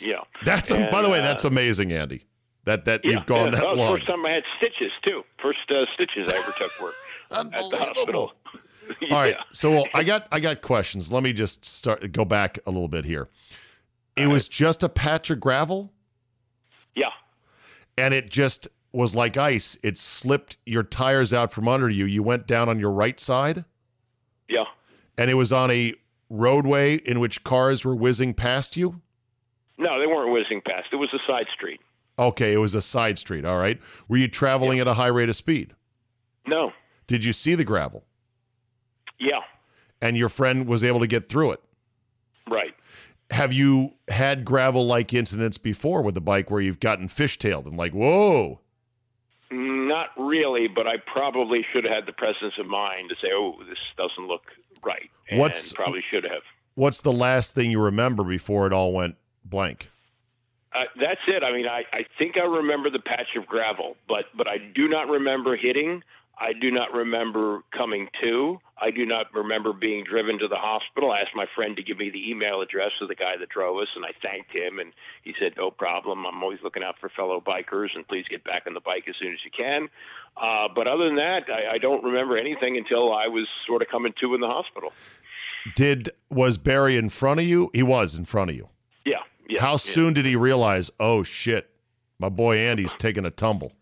Yeah. 0.00 0.20
That's 0.44 0.70
And, 0.70 0.90
by 0.90 1.02
the 1.02 1.08
way, 1.08 1.20
uh, 1.20 1.22
that's 1.22 1.44
amazing, 1.44 1.92
Andy. 1.92 2.24
That 2.64 2.84
that 2.86 3.04
Yeah, 3.04 3.12
you've 3.12 3.26
gone 3.26 3.52
yeah, 3.52 3.60
that 3.60 3.66
was 3.68 3.78
long. 3.78 3.96
First 3.96 4.08
time 4.08 4.26
I 4.26 4.34
had 4.34 4.42
stitches 4.58 4.92
too. 5.06 5.22
First 5.40 5.60
uh, 5.70 5.84
stitches 5.94 6.30
I 6.30 6.36
ever 6.36 6.52
took 6.52 6.80
were 6.80 6.92
at 7.30 7.50
the 7.70 7.76
hospital. 7.76 8.32
All 9.10 9.20
right. 9.20 9.34
Yeah. 9.36 9.42
So 9.52 9.70
well, 9.70 9.86
I 9.94 10.02
got 10.04 10.26
I 10.32 10.40
got 10.40 10.62
questions. 10.62 11.12
Let 11.12 11.22
me 11.22 11.32
just 11.32 11.64
start 11.64 12.10
go 12.12 12.24
back 12.24 12.58
a 12.66 12.70
little 12.70 12.88
bit 12.88 13.04
here. 13.04 13.28
It 14.16 14.26
was 14.28 14.48
just 14.48 14.82
a 14.82 14.88
patch 14.88 15.30
of 15.30 15.40
gravel 15.40 15.92
Yeah. 16.94 17.10
And 17.98 18.12
it 18.14 18.30
just 18.30 18.68
was 18.92 19.14
like 19.14 19.36
ice. 19.36 19.76
It 19.82 19.98
slipped 19.98 20.56
your 20.66 20.82
tires 20.82 21.32
out 21.32 21.52
from 21.52 21.68
under 21.68 21.88
you. 21.90 22.04
You 22.06 22.22
went 22.22 22.46
down 22.46 22.68
on 22.68 22.78
your 22.78 22.90
right 22.92 23.18
side 23.20 23.64
Yeah. 24.48 24.64
and 25.18 25.30
it 25.30 25.34
was 25.34 25.52
on 25.52 25.70
a 25.70 25.94
roadway 26.30 26.96
in 26.96 27.20
which 27.20 27.44
cars 27.44 27.84
were 27.84 27.94
whizzing 27.94 28.34
past 28.34 28.76
you. 28.76 29.00
No, 29.78 30.00
they 30.00 30.06
weren't 30.06 30.32
whizzing 30.32 30.62
past. 30.62 30.88
It 30.92 30.96
was 30.96 31.10
a 31.12 31.18
side 31.30 31.46
street. 31.54 31.80
Okay, 32.18 32.54
it 32.54 32.58
was 32.58 32.74
a 32.74 32.80
side 32.80 33.18
street. 33.18 33.44
All 33.44 33.58
right. 33.58 33.78
Were 34.08 34.16
you 34.16 34.26
traveling 34.28 34.80
at 34.80 34.86
a 34.88 34.94
high 34.94 35.08
rate 35.08 35.28
of 35.28 35.36
speed? 35.36 35.74
No. 36.46 36.72
Did 37.06 37.24
you 37.24 37.32
see 37.34 37.54
the 37.54 37.64
gravel? 37.64 38.04
Yeah. 39.18 39.40
And 40.00 40.16
your 40.16 40.28
friend 40.30 40.66
was 40.66 40.82
able 40.84 41.00
to 41.00 41.06
get 41.06 41.28
through 41.28 41.52
it. 41.52 41.60
Right. 42.48 42.74
Have 43.30 43.52
you 43.52 43.94
had 44.08 44.44
gravel 44.44 44.86
like 44.86 45.12
incidents 45.12 45.58
before 45.58 46.02
with 46.02 46.14
the 46.14 46.20
bike 46.20 46.50
where 46.50 46.60
you've 46.60 46.80
gotten 46.80 47.08
fishtailed 47.08 47.66
and 47.66 47.76
like, 47.76 47.92
whoa? 47.92 48.60
Not 49.50 50.10
really, 50.16 50.68
but 50.68 50.86
I 50.86 50.96
probably 50.98 51.64
should 51.72 51.84
have 51.84 51.92
had 51.92 52.06
the 52.06 52.12
presence 52.12 52.54
of 52.58 52.66
mind 52.66 53.10
to 53.10 53.14
say, 53.16 53.28
"Oh, 53.32 53.54
this 53.68 53.78
doesn't 53.96 54.26
look 54.26 54.42
right," 54.84 55.08
and 55.30 55.38
What's- 55.38 55.72
probably 55.72 56.02
should 56.10 56.24
have. 56.24 56.42
What's 56.74 57.00
the 57.00 57.12
last 57.12 57.54
thing 57.54 57.70
you 57.70 57.80
remember 57.80 58.22
before 58.24 58.66
it 58.66 58.72
all 58.72 58.92
went 58.92 59.16
blank? 59.44 59.88
Uh, 60.74 60.84
that's 61.00 61.20
it. 61.26 61.42
I 61.42 61.52
mean, 61.52 61.66
I, 61.66 61.84
I 61.92 62.04
think 62.18 62.36
I 62.36 62.44
remember 62.44 62.90
the 62.90 62.98
patch 62.98 63.34
of 63.36 63.46
gravel, 63.46 63.96
but 64.08 64.26
but 64.36 64.46
I 64.46 64.58
do 64.58 64.88
not 64.88 65.08
remember 65.08 65.56
hitting. 65.56 66.02
I 66.38 66.52
do 66.52 66.70
not 66.70 66.92
remember 66.92 67.62
coming 67.76 68.08
to. 68.22 68.58
I 68.78 68.90
do 68.90 69.06
not 69.06 69.32
remember 69.32 69.72
being 69.72 70.04
driven 70.04 70.38
to 70.38 70.48
the 70.48 70.56
hospital. 70.56 71.10
I 71.10 71.20
asked 71.20 71.34
my 71.34 71.46
friend 71.54 71.76
to 71.76 71.82
give 71.82 71.96
me 71.96 72.10
the 72.10 72.30
email 72.30 72.60
address 72.60 72.90
of 73.00 73.08
the 73.08 73.14
guy 73.14 73.38
that 73.38 73.48
drove 73.48 73.80
us, 73.80 73.88
and 73.96 74.04
I 74.04 74.10
thanked 74.22 74.54
him, 74.54 74.78
and 74.78 74.92
he 75.22 75.34
said, 75.40 75.54
"No 75.56 75.70
problem. 75.70 76.26
I'm 76.26 76.42
always 76.42 76.58
looking 76.62 76.82
out 76.82 76.96
for 77.00 77.08
fellow 77.08 77.40
bikers, 77.40 77.94
and 77.94 78.06
please 78.06 78.26
get 78.28 78.44
back 78.44 78.64
on 78.66 78.74
the 78.74 78.80
bike 78.80 79.04
as 79.08 79.14
soon 79.18 79.32
as 79.32 79.38
you 79.44 79.50
can." 79.50 79.88
Uh, 80.36 80.68
but 80.74 80.86
other 80.86 81.06
than 81.06 81.16
that, 81.16 81.44
I, 81.48 81.74
I 81.74 81.78
don't 81.78 82.04
remember 82.04 82.36
anything 82.36 82.76
until 82.76 83.14
I 83.14 83.28
was 83.28 83.48
sort 83.66 83.80
of 83.80 83.88
coming 83.88 84.12
to 84.20 84.34
in 84.34 84.42
the 84.42 84.48
hospital. 84.48 84.92
Did 85.74 86.10
was 86.30 86.58
Barry 86.58 86.96
in 86.96 87.08
front 87.08 87.40
of 87.40 87.46
you? 87.46 87.70
He 87.72 87.82
was 87.82 88.14
in 88.14 88.26
front 88.26 88.50
of 88.50 88.56
you. 88.56 88.68
Yeah. 89.06 89.20
yeah 89.48 89.60
How 89.60 89.72
yeah. 89.72 89.76
soon 89.76 90.12
did 90.12 90.26
he 90.26 90.36
realize, 90.36 90.90
oh 91.00 91.22
shit, 91.22 91.70
my 92.18 92.28
boy 92.28 92.58
Andy's 92.58 92.94
taking 92.94 93.24
a 93.24 93.30
tumble? 93.30 93.72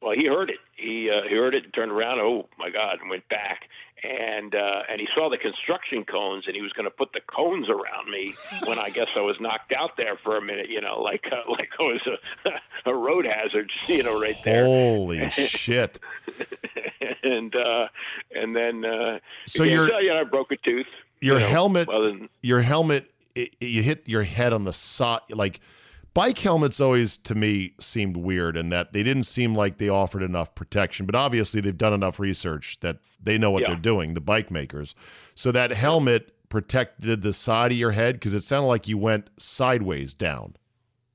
Well, 0.00 0.14
he 0.16 0.26
heard 0.26 0.50
it. 0.50 0.56
He 0.82 1.10
uh, 1.10 1.22
he 1.28 1.34
heard 1.34 1.54
it 1.54 1.64
and 1.64 1.72
turned 1.72 1.92
around. 1.92 2.20
Oh 2.20 2.48
my 2.58 2.70
God! 2.70 2.98
And 3.00 3.08
went 3.08 3.28
back 3.28 3.68
and 4.02 4.54
uh, 4.54 4.82
and 4.90 5.00
he 5.00 5.08
saw 5.14 5.28
the 5.28 5.38
construction 5.38 6.04
cones 6.04 6.44
and 6.46 6.56
he 6.56 6.62
was 6.62 6.72
going 6.72 6.84
to 6.84 6.90
put 6.90 7.12
the 7.12 7.20
cones 7.20 7.68
around 7.68 8.10
me 8.10 8.34
when 8.66 8.78
I 8.78 8.90
guess 8.90 9.08
I 9.16 9.20
was 9.20 9.40
knocked 9.40 9.72
out 9.72 9.96
there 9.96 10.16
for 10.16 10.36
a 10.36 10.42
minute. 10.42 10.68
You 10.68 10.80
know, 10.80 11.00
like 11.00 11.26
uh, 11.30 11.42
like 11.50 11.70
I 11.78 11.82
was 11.82 12.00
a, 12.46 12.50
a 12.90 12.94
road 12.94 13.26
hazard. 13.26 13.70
You 13.86 14.02
know, 14.02 14.20
right 14.20 14.36
there. 14.44 14.64
Holy 14.64 15.30
shit. 15.30 16.00
and 17.22 17.54
uh, 17.54 17.88
and 18.34 18.56
then 18.56 18.84
uh, 18.84 19.18
So 19.46 19.62
yeah, 19.62 19.72
your 19.72 19.88
so, 19.88 19.98
you 19.98 20.08
know, 20.08 20.20
I 20.20 20.24
broke 20.24 20.52
a 20.52 20.56
tooth. 20.56 20.86
your 21.20 21.36
you 21.36 21.40
know, 21.44 21.48
helmet 21.50 21.88
than 21.88 22.28
your 22.42 22.60
helmet 22.60 23.10
it, 23.34 23.54
you 23.60 23.82
hit 23.82 24.08
your 24.08 24.24
head 24.24 24.52
on 24.52 24.64
the 24.64 24.72
side 24.72 25.20
like 25.30 25.60
bike 26.14 26.38
helmets 26.38 26.80
always 26.80 27.16
to 27.16 27.34
me 27.34 27.74
seemed 27.80 28.16
weird 28.16 28.56
in 28.56 28.68
that 28.68 28.92
they 28.92 29.02
didn't 29.02 29.24
seem 29.24 29.54
like 29.54 29.78
they 29.78 29.88
offered 29.88 30.22
enough 30.22 30.54
protection 30.54 31.06
but 31.06 31.14
obviously 31.14 31.60
they've 31.60 31.78
done 31.78 31.92
enough 31.92 32.18
research 32.18 32.78
that 32.80 32.98
they 33.22 33.38
know 33.38 33.50
what 33.50 33.62
Yeah. 33.62 33.68
they're 33.68 33.76
doing 33.76 34.14
the 34.14 34.20
bike 34.20 34.50
makers 34.50 34.94
so 35.34 35.52
that 35.52 35.70
helmet 35.72 36.34
protected 36.48 37.22
the 37.22 37.32
side 37.32 37.72
of 37.72 37.78
your 37.78 37.92
head 37.92 38.14
because 38.16 38.34
it 38.34 38.44
sounded 38.44 38.68
like 38.68 38.86
you 38.88 38.98
went 38.98 39.30
sideways 39.38 40.12
down 40.14 40.54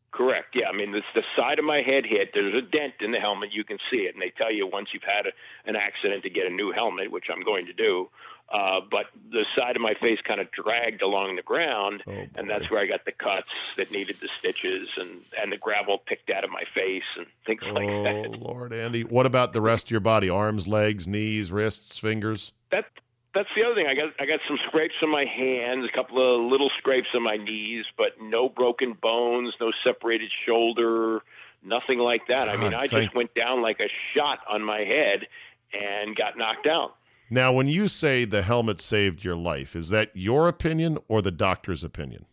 Correct. 0.09 0.55
Yeah, 0.55 0.69
I 0.69 0.75
mean, 0.75 0.95
it's 0.95 1.05
the 1.13 1.21
side 1.37 1.59
of 1.59 1.65
my 1.65 1.83
head 1.85 2.03
hit. 2.03 2.31
There's 2.33 2.55
a 2.55 2.61
dent 2.63 2.95
in 3.01 3.11
the 3.11 3.19
helmet. 3.19 3.49
You 3.53 3.63
can 3.63 3.77
see 3.91 3.97
it, 3.97 4.15
and 4.15 4.21
they 4.21 4.31
tell 4.35 4.51
you 4.51 4.65
once 4.65 4.89
you've 4.91 5.03
had 5.03 5.27
a, 5.27 5.31
an 5.69 5.75
accident 5.75 6.23
to 6.23 6.29
get 6.31 6.47
a 6.47 6.49
new 6.49 6.71
helmet, 6.75 7.11
which 7.11 7.25
I'm 7.31 7.43
going 7.43 7.67
to 7.67 7.73
do. 7.73 8.09
Uh, 8.49 8.79
but 8.89 9.07
the 9.29 9.45
side 9.57 9.75
of 9.75 9.81
my 9.81 9.93
face 9.95 10.19
kind 10.25 10.39
of 10.39 10.47
dragged 10.51 11.01
along 11.01 11.35
the 11.35 11.41
ground, 11.41 12.01
Oh, 12.07 12.25
and 12.35 12.49
that's 12.49 12.69
where 12.71 12.79
I 12.79 12.85
got 12.87 13.03
the 13.03 13.11
cuts 13.11 13.49
that 13.75 13.91
needed 13.91 14.17
the 14.21 14.29
stitches, 14.29 14.89
and 14.97 15.19
and 15.41 15.51
the 15.51 15.57
gravel 15.57 15.97
picked 15.97 16.29
out 16.29 16.45
of 16.45 16.49
my 16.49 16.63
face, 16.73 17.03
and 17.17 17.25
things 17.45 17.61
like 17.63 17.87
that. 17.87 18.25
oh 18.29 18.37
lord 18.39 18.71
andy 18.71 19.03
what 19.03 19.25
about 19.25 19.51
the 19.51 19.59
rest 19.61 19.87
of 19.87 19.91
your 19.91 19.99
body 19.99 20.29
arms 20.29 20.65
legs 20.67 21.07
knees 21.09 21.51
wrists 21.51 21.97
fingers 21.97 22.53
That 22.71 22.85
that's 23.33 23.49
the 23.55 23.63
other 23.65 23.75
thing. 23.75 23.85
I 23.87 23.93
got 23.93 24.13
I 24.19 24.25
got 24.25 24.39
some 24.47 24.57
scrapes 24.67 24.95
on 25.03 25.11
my 25.11 25.25
hands, 25.25 25.85
a 25.87 25.93
couple 25.95 26.17
of 26.23 26.49
little 26.49 26.71
scrapes 26.77 27.09
on 27.13 27.23
my 27.23 27.35
knees, 27.37 27.85
but 27.97 28.13
no 28.21 28.47
broken 28.49 28.93
bones, 28.93 29.53
no 29.59 29.71
separated 29.83 30.31
shoulder, 30.45 31.21
nothing 31.63 31.99
like 31.99 32.27
that. 32.29 32.47
I 32.49 32.55
mean, 32.55 32.73
I 32.73 32.87
thank- 32.87 33.03
just 33.03 33.15
went 33.15 33.35
down 33.35 33.61
like 33.61 33.79
a 33.81 33.89
shot 34.15 34.39
on 34.49 34.63
my 34.63 34.79
head 34.85 35.27
and 35.73 36.15
got 36.15 36.37
knocked 36.37 36.65
out. 36.65 36.95
Now 37.29 37.51
when 37.51 37.67
you 37.67 37.87
say 37.87 38.25
the 38.25 38.41
helmet 38.41 38.79
saved 38.81 39.23
your 39.23 39.35
life 39.35 39.75
is 39.75 39.89
that 39.89 40.11
your 40.13 40.47
opinion 40.47 40.97
or 41.07 41.21
the 41.21 41.31
doctor's 41.31 41.83
opinion 41.83 42.25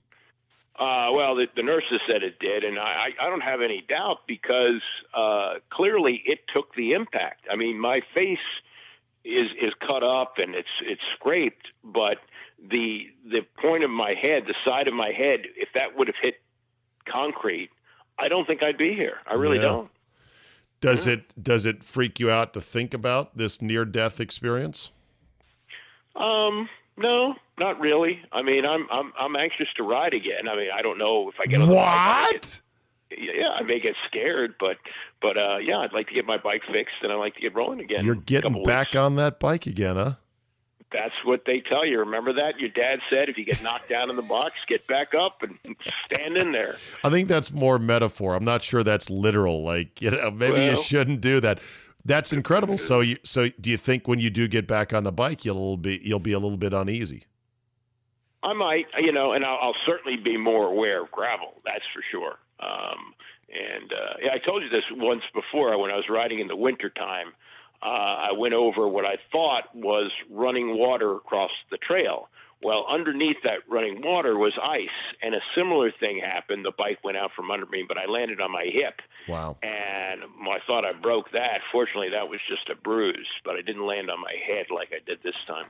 Uh, 0.76 1.08
well, 1.12 1.36
the, 1.36 1.46
the 1.54 1.62
nurses 1.62 2.00
said 2.08 2.24
it 2.24 2.38
did, 2.40 2.64
and 2.64 2.80
I, 2.80 3.10
I 3.20 3.30
don't 3.30 3.42
have 3.42 3.60
any 3.62 3.84
doubt 3.88 4.22
because 4.26 4.82
uh, 5.14 5.54
clearly 5.70 6.20
it 6.26 6.40
took 6.52 6.74
the 6.74 6.92
impact. 6.94 7.46
I 7.48 7.54
mean, 7.54 7.78
my 7.78 8.00
face 8.12 8.46
is 9.24 9.48
is 9.62 9.72
cut 9.88 10.02
up 10.02 10.34
and 10.38 10.54
it's 10.56 10.74
it's 10.82 11.00
scraped, 11.16 11.68
but 11.84 12.18
the 12.70 13.06
the 13.30 13.42
point 13.62 13.84
of 13.84 13.90
my 13.90 14.14
head, 14.20 14.44
the 14.46 14.54
side 14.66 14.88
of 14.88 14.94
my 14.94 15.12
head, 15.12 15.40
if 15.56 15.68
that 15.74 15.96
would 15.96 16.08
have 16.08 16.16
hit 16.20 16.40
concrete, 17.06 17.70
I 18.18 18.26
don't 18.28 18.44
think 18.46 18.62
I'd 18.62 18.76
be 18.76 18.94
here. 18.94 19.18
I 19.28 19.34
really 19.34 19.58
Yeah. 19.58 19.62
don't. 19.70 19.90
Does 20.84 21.06
it 21.06 21.42
does 21.42 21.66
it 21.66 21.82
freak 21.82 22.20
you 22.20 22.30
out 22.30 22.52
to 22.54 22.60
think 22.60 22.94
about 22.94 23.36
this 23.36 23.62
near 23.62 23.84
death 23.84 24.20
experience? 24.20 24.90
Um, 26.16 26.68
No, 26.96 27.34
not 27.58 27.80
really. 27.80 28.20
I 28.32 28.42
mean, 28.42 28.64
I'm 28.64 28.86
I'm 28.90 29.12
I'm 29.18 29.36
anxious 29.36 29.68
to 29.76 29.82
ride 29.82 30.14
again. 30.14 30.48
I 30.48 30.56
mean, 30.56 30.68
I 30.74 30.82
don't 30.82 30.98
know 30.98 31.28
if 31.28 31.36
I 31.40 31.46
get 31.46 31.60
on 31.60 31.68
the 31.68 31.74
bike, 31.74 32.32
what? 32.32 32.32
get- 32.32 32.60
yeah, 33.16 33.50
I 33.50 33.62
may 33.62 33.78
get 33.80 33.94
scared, 34.06 34.54
but 34.58 34.76
but 35.20 35.36
uh, 35.36 35.58
yeah, 35.58 35.78
I'd 35.78 35.92
like 35.92 36.08
to 36.08 36.14
get 36.14 36.26
my 36.26 36.38
bike 36.38 36.64
fixed 36.64 36.96
and 37.02 37.12
I'd 37.12 37.16
like 37.16 37.34
to 37.34 37.40
get 37.40 37.54
rolling 37.54 37.80
again. 37.80 38.04
You're 38.04 38.14
getting 38.16 38.62
back 38.64 38.88
weeks. 38.88 38.96
on 38.96 39.16
that 39.16 39.38
bike 39.38 39.66
again, 39.66 39.96
huh? 39.96 40.14
That's 40.94 41.14
what 41.24 41.44
they 41.44 41.60
tell 41.60 41.84
you. 41.84 41.98
Remember 41.98 42.32
that? 42.34 42.60
Your 42.60 42.68
dad 42.68 43.00
said 43.10 43.28
if 43.28 43.36
you 43.36 43.44
get 43.44 43.60
knocked 43.64 43.88
down 43.88 44.10
in 44.10 44.16
the 44.16 44.22
box, 44.22 44.54
get 44.68 44.86
back 44.86 45.12
up 45.12 45.42
and 45.42 45.58
stand 46.06 46.36
in 46.36 46.52
there. 46.52 46.76
I 47.02 47.10
think 47.10 47.28
that's 47.28 47.50
more 47.50 47.80
metaphor. 47.80 48.36
I'm 48.36 48.44
not 48.44 48.62
sure 48.62 48.84
that's 48.84 49.10
literal. 49.10 49.64
Like, 49.64 50.00
you 50.00 50.12
know, 50.12 50.30
maybe 50.30 50.64
you 50.64 50.80
shouldn't 50.80 51.20
do 51.20 51.40
that. 51.40 51.58
That's 52.04 52.32
incredible. 52.32 52.78
So, 52.78 53.00
you, 53.00 53.18
so 53.24 53.48
do 53.60 53.70
you 53.70 53.76
think 53.76 54.06
when 54.06 54.20
you 54.20 54.30
do 54.30 54.46
get 54.46 54.68
back 54.68 54.92
on 54.92 55.02
the 55.02 55.10
bike, 55.10 55.44
you'll 55.44 55.76
be 55.76 56.00
you'll 56.04 56.20
be 56.20 56.32
a 56.32 56.38
little 56.38 56.58
bit 56.58 56.72
uneasy? 56.72 57.24
I 58.44 58.52
might, 58.52 58.86
you 58.98 59.10
know, 59.10 59.32
and 59.32 59.44
I'll, 59.44 59.58
I'll 59.60 59.76
certainly 59.84 60.16
be 60.16 60.36
more 60.36 60.68
aware 60.68 61.02
of 61.02 61.10
gravel. 61.10 61.54
That's 61.64 61.84
for 61.92 62.04
sure. 62.08 62.38
Um, 62.60 63.14
and 63.48 63.92
uh, 63.92 64.14
yeah, 64.22 64.30
I 64.32 64.38
told 64.38 64.62
you 64.62 64.68
this 64.68 64.84
once 64.92 65.22
before 65.34 65.76
when 65.76 65.90
I 65.90 65.96
was 65.96 66.04
riding 66.08 66.38
in 66.38 66.46
the 66.46 66.56
wintertime. 66.56 67.32
Uh, 67.84 68.28
I 68.28 68.32
went 68.32 68.54
over 68.54 68.88
what 68.88 69.04
I 69.04 69.18
thought 69.30 69.64
was 69.74 70.10
running 70.30 70.78
water 70.78 71.14
across 71.14 71.50
the 71.70 71.76
trail. 71.76 72.28
Well, 72.62 72.86
underneath 72.88 73.36
that 73.44 73.58
running 73.68 74.00
water 74.00 74.38
was 74.38 74.54
ice, 74.62 74.88
and 75.22 75.34
a 75.34 75.40
similar 75.54 75.90
thing 75.92 76.18
happened. 76.18 76.64
The 76.64 76.72
bike 76.78 77.00
went 77.04 77.18
out 77.18 77.32
from 77.36 77.50
under 77.50 77.66
me, 77.66 77.84
but 77.86 77.98
I 77.98 78.06
landed 78.06 78.40
on 78.40 78.50
my 78.50 78.64
hip, 78.72 79.02
Wow. 79.28 79.58
and 79.62 80.22
I 80.48 80.58
thought 80.66 80.86
I 80.86 80.92
broke 80.92 81.30
that. 81.32 81.60
Fortunately, 81.70 82.08
that 82.10 82.30
was 82.30 82.40
just 82.48 82.70
a 82.70 82.74
bruise, 82.74 83.28
but 83.44 83.56
I 83.56 83.60
didn't 83.60 83.84
land 83.86 84.10
on 84.10 84.18
my 84.18 84.32
head 84.46 84.66
like 84.74 84.92
I 84.94 85.00
did 85.04 85.22
this 85.22 85.34
time. 85.46 85.66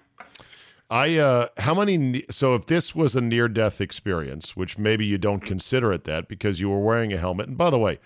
I 0.90 1.16
uh 1.16 1.48
how 1.56 1.74
many 1.74 2.24
so 2.30 2.54
if 2.54 2.66
this 2.66 2.94
was 2.94 3.16
a 3.16 3.20
near 3.20 3.48
death 3.48 3.80
experience, 3.80 4.54
which 4.54 4.76
maybe 4.78 5.04
you 5.06 5.16
don't 5.18 5.40
consider 5.40 5.92
it 5.92 6.04
that 6.04 6.28
because 6.28 6.60
you 6.60 6.68
were 6.68 6.78
wearing 6.78 7.12
a 7.12 7.16
helmet. 7.16 7.48
And 7.48 7.56
by 7.56 7.70
the 7.70 7.78
way, 7.78 7.98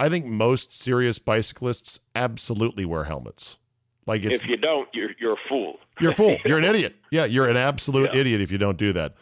I 0.00 0.08
think 0.08 0.24
most 0.26 0.72
serious 0.72 1.18
bicyclists 1.18 2.00
absolutely 2.14 2.84
wear 2.84 3.04
helmets. 3.04 3.58
Like 4.06 4.24
it's 4.24 4.40
If 4.40 4.48
you 4.48 4.56
don't, 4.56 4.88
you're 4.94 5.10
you're 5.20 5.34
a 5.34 5.48
fool. 5.48 5.78
you're 6.00 6.12
a 6.12 6.14
fool. 6.14 6.36
You're 6.44 6.58
an 6.58 6.64
idiot. 6.64 6.96
Yeah, 7.10 7.26
you're 7.26 7.46
an 7.48 7.56
absolute 7.56 8.12
Yeah. 8.12 8.20
idiot 8.20 8.40
if 8.40 8.50
you 8.50 8.58
don't 8.58 8.78
do 8.78 8.92
that. 8.94 9.14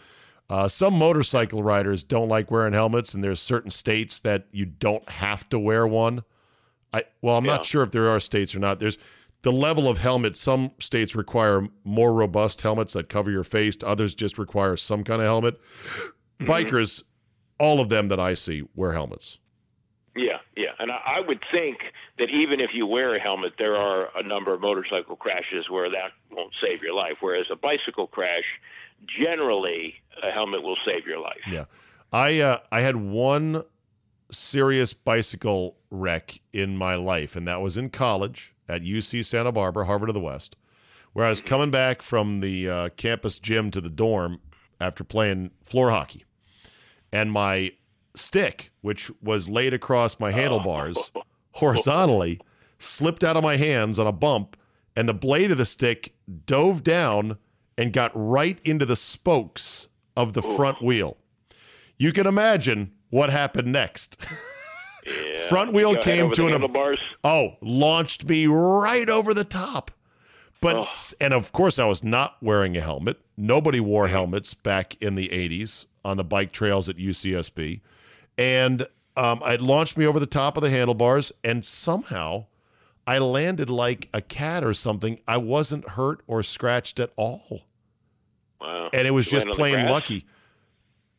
Uh, 0.48 0.66
some 0.68 0.94
motorcycle 0.94 1.62
riders 1.62 2.02
don't 2.04 2.28
like 2.28 2.50
wearing 2.50 2.72
helmets, 2.72 3.12
and 3.12 3.22
there's 3.22 3.40
certain 3.40 3.70
states 3.70 4.20
that 4.20 4.46
you 4.52 4.64
don't 4.64 5.06
have 5.10 5.46
to 5.50 5.58
wear 5.58 5.86
one. 5.86 6.22
I 6.92 7.04
well, 7.20 7.36
I'm 7.36 7.44
Yeah. 7.44 7.56
not 7.56 7.66
sure 7.66 7.82
if 7.82 7.90
there 7.90 8.08
are 8.08 8.20
states 8.20 8.54
or 8.54 8.60
not. 8.60 8.78
There's 8.78 8.96
the 9.42 9.52
level 9.52 9.88
of 9.88 9.98
helmet. 9.98 10.36
Some 10.36 10.70
states 10.78 11.14
require 11.16 11.66
more 11.84 12.12
robust 12.14 12.62
helmets 12.62 12.92
that 12.94 13.08
cover 13.08 13.30
your 13.30 13.44
face. 13.44 13.76
Others 13.84 14.14
just 14.14 14.38
require 14.38 14.76
some 14.76 15.04
kind 15.04 15.20
of 15.20 15.26
helmet. 15.26 15.60
Mm-hmm. 16.40 16.50
Bikers, 16.50 17.02
all 17.58 17.80
of 17.80 17.88
them 17.88 18.08
that 18.08 18.20
I 18.20 18.34
see 18.34 18.62
wear 18.74 18.92
helmets. 18.92 19.38
Yeah, 20.16 20.38
yeah, 20.56 20.70
and 20.78 20.90
I, 20.90 21.00
I 21.18 21.20
would 21.20 21.40
think 21.52 21.78
that 22.18 22.30
even 22.30 22.60
if 22.60 22.70
you 22.72 22.86
wear 22.86 23.14
a 23.14 23.20
helmet, 23.20 23.54
there 23.58 23.76
are 23.76 24.08
a 24.16 24.22
number 24.22 24.52
of 24.52 24.60
motorcycle 24.60 25.16
crashes 25.16 25.70
where 25.70 25.88
that 25.90 26.10
won't 26.32 26.52
save 26.60 26.82
your 26.82 26.94
life. 26.94 27.18
Whereas 27.20 27.46
a 27.50 27.56
bicycle 27.56 28.06
crash, 28.08 28.44
generally, 29.06 29.94
a 30.22 30.30
helmet 30.30 30.62
will 30.62 30.78
save 30.84 31.06
your 31.06 31.20
life. 31.20 31.40
Yeah. 31.50 31.64
I 32.12 32.40
uh, 32.40 32.58
I 32.72 32.80
had 32.80 32.96
one 32.96 33.62
serious 34.30 34.92
bicycle 34.92 35.76
wreck 35.90 36.40
in 36.52 36.76
my 36.76 36.94
life, 36.94 37.36
and 37.36 37.46
that 37.46 37.60
was 37.60 37.76
in 37.76 37.90
college 37.90 38.54
at 38.68 38.82
UC 38.82 39.24
Santa 39.24 39.52
Barbara, 39.52 39.84
Harvard 39.86 40.10
of 40.10 40.14
the 40.14 40.20
West, 40.20 40.56
where 41.12 41.24
I 41.24 41.28
was 41.28 41.40
coming 41.40 41.70
back 41.70 42.02
from 42.02 42.40
the 42.40 42.68
uh, 42.68 42.88
campus 42.90 43.38
gym 43.38 43.70
to 43.70 43.80
the 43.80 43.90
dorm 43.90 44.40
after 44.80 45.04
playing 45.04 45.50
floor 45.62 45.90
hockey, 45.90 46.24
and 47.12 47.30
my 47.30 47.72
stick, 48.18 48.70
which 48.82 49.10
was 49.22 49.48
laid 49.48 49.72
across 49.74 50.20
my 50.20 50.30
handlebars 50.30 51.10
horizontally, 51.52 52.40
slipped 52.78 53.24
out 53.24 53.36
of 53.36 53.42
my 53.42 53.56
hands 53.56 53.98
on 53.98 54.06
a 54.06 54.12
bump, 54.12 54.56
and 54.96 55.08
the 55.08 55.14
blade 55.14 55.50
of 55.50 55.58
the 55.58 55.66
stick 55.66 56.14
dove 56.46 56.82
down 56.82 57.38
and 57.76 57.92
got 57.92 58.10
right 58.14 58.58
into 58.64 58.84
the 58.84 58.96
spokes 58.96 59.88
of 60.16 60.32
the 60.32 60.42
front 60.42 60.82
wheel. 60.82 61.16
You 61.96 62.12
can 62.12 62.26
imagine 62.26 62.92
what 63.10 63.30
happened 63.30 63.72
next. 63.72 64.16
Yeah. 65.06 65.46
Front 65.48 65.72
wheel 65.72 65.96
came 65.96 66.30
to 66.32 66.48
an-. 66.48 66.96
Oh, 67.24 67.56
launched 67.62 68.28
me 68.28 68.46
right 68.46 69.08
over 69.08 69.32
the 69.32 69.44
top. 69.44 69.90
But 70.60 70.76
Oh. 70.84 71.14
and 71.20 71.32
of 71.32 71.52
course 71.52 71.78
I 71.78 71.86
was 71.86 72.02
not 72.04 72.36
wearing 72.42 72.76
a 72.76 72.80
helmet. 72.80 73.18
Nobody 73.36 73.80
wore 73.80 74.08
helmets 74.08 74.54
back 74.54 75.00
in 75.00 75.14
the 75.14 75.28
80s 75.28 75.86
on 76.04 76.16
the 76.16 76.24
bike 76.24 76.52
trails 76.52 76.88
at 76.88 76.96
UCSB. 76.98 77.80
And 78.38 78.86
um, 79.16 79.42
it 79.44 79.60
launched 79.60 79.96
me 79.98 80.06
over 80.06 80.18
the 80.20 80.26
top 80.26 80.56
of 80.56 80.62
the 80.62 80.70
handlebars 80.70 81.32
and 81.44 81.64
somehow 81.64 82.46
I 83.06 83.18
landed 83.18 83.68
like 83.68 84.08
a 84.14 84.20
cat 84.20 84.62
or 84.62 84.72
something. 84.74 85.18
I 85.26 85.38
wasn't 85.38 85.88
hurt 85.90 86.22
or 86.26 86.42
scratched 86.42 87.00
at 87.00 87.10
all. 87.16 87.62
Wow. 88.60 88.90
And 88.92 89.06
it 89.06 89.10
was 89.12 89.26
You 89.26 89.40
just 89.40 89.48
plain 89.48 89.86
lucky. 89.88 90.24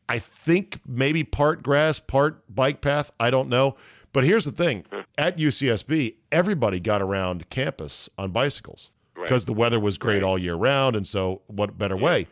I 0.08 0.18
think 0.18 0.80
maybe 0.86 1.22
part 1.24 1.62
grass, 1.62 2.00
part 2.00 2.42
bike 2.52 2.80
path. 2.80 3.12
I 3.20 3.30
don't 3.30 3.48
know. 3.48 3.76
But 4.12 4.24
here's 4.24 4.44
the 4.44 4.52
thing 4.52 4.84
at 5.18 5.38
UCSB, 5.38 6.16
everybody 6.32 6.80
got 6.80 7.00
around 7.02 7.48
campus 7.50 8.08
on 8.18 8.30
bicycles 8.32 8.90
Right. 9.14 9.24
because 9.26 9.44
the 9.44 9.52
weather 9.52 9.78
was 9.78 9.98
great 9.98 10.14
Right. 10.16 10.22
all 10.22 10.38
year 10.38 10.54
round. 10.54 10.96
And 10.96 11.06
so, 11.06 11.42
what 11.46 11.76
better 11.76 11.96
way? 11.96 12.26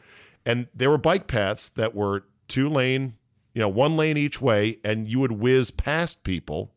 And 0.47 0.67
there 0.75 0.89
were 0.91 0.99
bike 0.99 1.27
paths 1.27 1.69
that 1.71 1.95
were 1.95 2.25
two 2.49 2.69
lane, 2.71 3.15
you 3.59 3.65
know, 3.65 3.69
one 3.69 3.97
lane 3.97 4.17
each 4.17 4.41
way, 4.41 4.79
and 4.85 5.09
you 5.09 5.19
would 5.19 5.33
whiz 5.33 5.73
past 5.73 6.23
people 6.23 6.71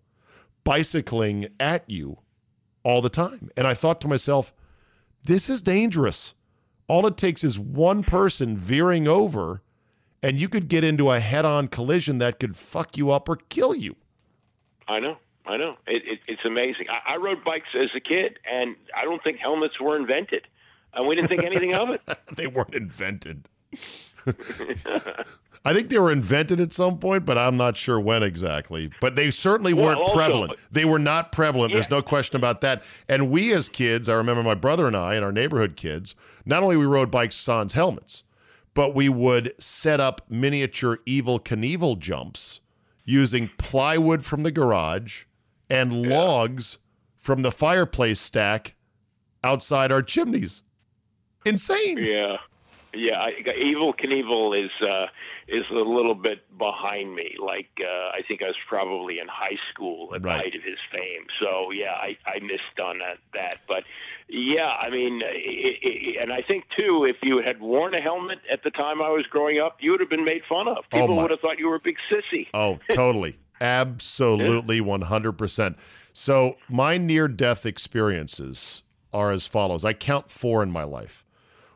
bicycling 0.64 1.48
at 1.60 1.88
you 1.88 2.18
all 2.82 3.04
the 3.04 3.10
time. 3.10 3.52
And 3.56 3.68
I 3.68 3.76
thought 3.76 4.02
to 4.02 4.08
myself, 4.08 4.52
this 5.24 5.48
is 5.48 5.62
dangerous. 5.62 6.34
All 6.88 7.06
it 7.06 7.18
takes 7.18 7.44
is 7.44 7.60
one 7.60 8.02
person 8.02 8.58
veering 8.58 9.08
over, 9.08 9.62
and 10.24 10.40
you 10.40 10.50
could 10.50 10.70
get 10.70 10.84
into 10.84 11.12
a 11.12 11.20
head 11.20 11.46
on 11.46 11.68
collision 11.68 12.18
that 12.18 12.40
could 12.40 12.58
fuck 12.58 12.98
you 12.98 13.12
up 13.12 13.30
or 13.30 13.36
kill 13.36 13.76
you. 13.76 13.96
I 14.88 15.00
know. 15.00 15.18
I 15.46 15.58
know. 15.58 15.78
It, 15.86 16.08
it, 16.08 16.20
it's 16.28 16.46
amazing. 16.46 16.88
I, 16.90 17.14
I 17.14 17.18
rode 17.18 17.44
bikes 17.44 17.76
as 17.80 17.92
a 17.96 18.00
kid, 18.00 18.40
and 18.52 18.76
I 18.98 19.04
don't 19.04 19.24
think 19.24 19.38
helmets 19.38 19.80
were 19.80 19.96
invented. 19.96 20.48
And 20.96 21.08
we 21.08 21.14
didn't 21.14 21.28
think 21.28 21.44
anything 21.44 21.76
of 21.76 21.92
it. 21.92 22.02
they 22.36 22.48
weren't 22.48 22.74
invented. 22.74 23.48
I 25.64 25.74
think 25.74 25.90
they 25.90 26.00
were 26.00 26.12
invented 26.12 26.60
at 26.60 26.74
some 26.74 26.98
point, 26.98 27.24
but 27.24 27.38
I'm 27.38 27.56
not 27.56 27.78
sure 27.78 28.00
when 28.00 28.24
exactly. 28.24 28.90
But 29.00 29.16
they 29.16 29.30
certainly 29.30 29.74
Well, 29.74 29.86
weren't 29.88 30.00
also- 30.00 30.14
prevalent. 30.16 30.54
They 30.72 30.86
were 30.86 30.98
not 31.00 31.32
prevalent. 31.32 31.72
There's 31.72 31.90
no 31.92 32.02
question 32.02 32.36
about 32.36 32.62
that. 32.62 32.84
And 33.08 33.30
we 33.30 33.54
as 33.54 33.70
kids, 33.70 34.10
I 34.10 34.14
remember 34.16 34.42
my 34.42 34.56
brother 34.56 34.88
and 34.88 34.96
I 34.98 35.14
and 35.14 35.24
our 35.24 35.32
neighborhood 35.32 35.76
kids, 35.76 36.16
not 36.46 36.64
only 36.64 36.78
we 36.78 36.86
rode 36.86 37.12
bikes 37.12 37.36
sans 37.36 37.74
helmets, 37.74 38.24
but 38.74 38.96
we 38.96 39.08
would 39.08 39.54
set 39.62 40.00
up 40.00 40.22
miniature 40.30 40.98
Evel 41.06 41.40
Knievel 41.40 42.00
jumps 42.00 42.62
using 43.06 43.50
plywood 43.60 44.26
from 44.26 44.42
the 44.44 44.52
garage 44.52 45.26
and 45.70 46.08
logs 46.08 46.80
from 47.20 47.44
the 47.44 47.52
fireplace 47.52 48.20
stack 48.20 48.74
outside 49.44 49.92
our 49.92 50.02
chimneys. 50.02 50.64
Insane. 51.46 51.98
Yeah, 52.00 52.38
yeah. 52.94 53.20
I, 53.20 53.32
Evel 53.60 53.94
Knievel 53.98 54.66
is 54.66 54.72
uh, 54.82 55.08
is 55.48 55.64
a 55.72 55.76
little 55.76 56.16
bit 56.16 56.40
behind 56.58 57.16
me. 57.16 57.36
Like 57.44 57.70
uh, 57.82 58.10
I 58.18 58.22
think 58.28 58.42
I 58.42 58.48
was 58.48 58.56
probably 58.68 59.20
in 59.20 59.28
high 59.28 59.58
school 59.74 60.14
at 60.16 60.24
Right. 60.24 60.34
the 60.38 60.38
height 60.44 60.56
of 60.56 60.64
his 60.64 60.78
fame. 60.92 61.26
So 61.40 61.72
yeah, 61.72 61.94
I, 61.94 62.18
I 62.26 62.40
missed 62.40 62.80
on 62.84 63.00
that, 63.00 63.18
that. 63.34 63.60
But 63.68 63.84
yeah, 64.30 64.68
I 64.80 64.90
mean, 64.90 65.22
i 65.24 65.28
i 65.28 66.22
and 66.22 66.32
I 66.32 66.42
think 66.42 66.66
too, 66.78 67.06
if 67.10 67.18
you 67.24 67.42
had 67.46 67.60
worn 67.60 67.94
a 67.96 68.02
helmet 68.02 68.40
at 68.52 68.64
the 68.64 68.70
time 68.72 69.02
I 69.02 69.10
was 69.10 69.26
growing 69.30 69.60
up, 69.60 69.78
you 69.80 69.92
would 69.92 70.00
have 70.00 70.10
been 70.10 70.26
made 70.26 70.42
fun 70.48 70.68
of. 70.68 70.78
Oh, 70.78 70.84
People 71.00 71.16
my- 71.16 71.22
would 71.24 71.32
have 71.32 71.40
thought 71.40 71.60
you 71.60 71.68
were 71.70 71.76
a 71.76 71.80
big 71.80 71.98
sissy. 72.12 72.48
Oh, 72.54 72.80
totally. 72.94 73.38
Absolutely 73.62 74.82
100%. 74.82 75.76
So, 76.14 76.58
my 76.68 76.98
near 76.98 77.28
death 77.28 77.66
experiences 77.66 78.84
are 79.14 79.32
as 79.32 79.48
follows 79.48 79.86
I 79.86 79.94
count 79.94 80.32
four 80.32 80.64
in 80.64 80.72
my 80.72 80.84
life. 80.84 81.24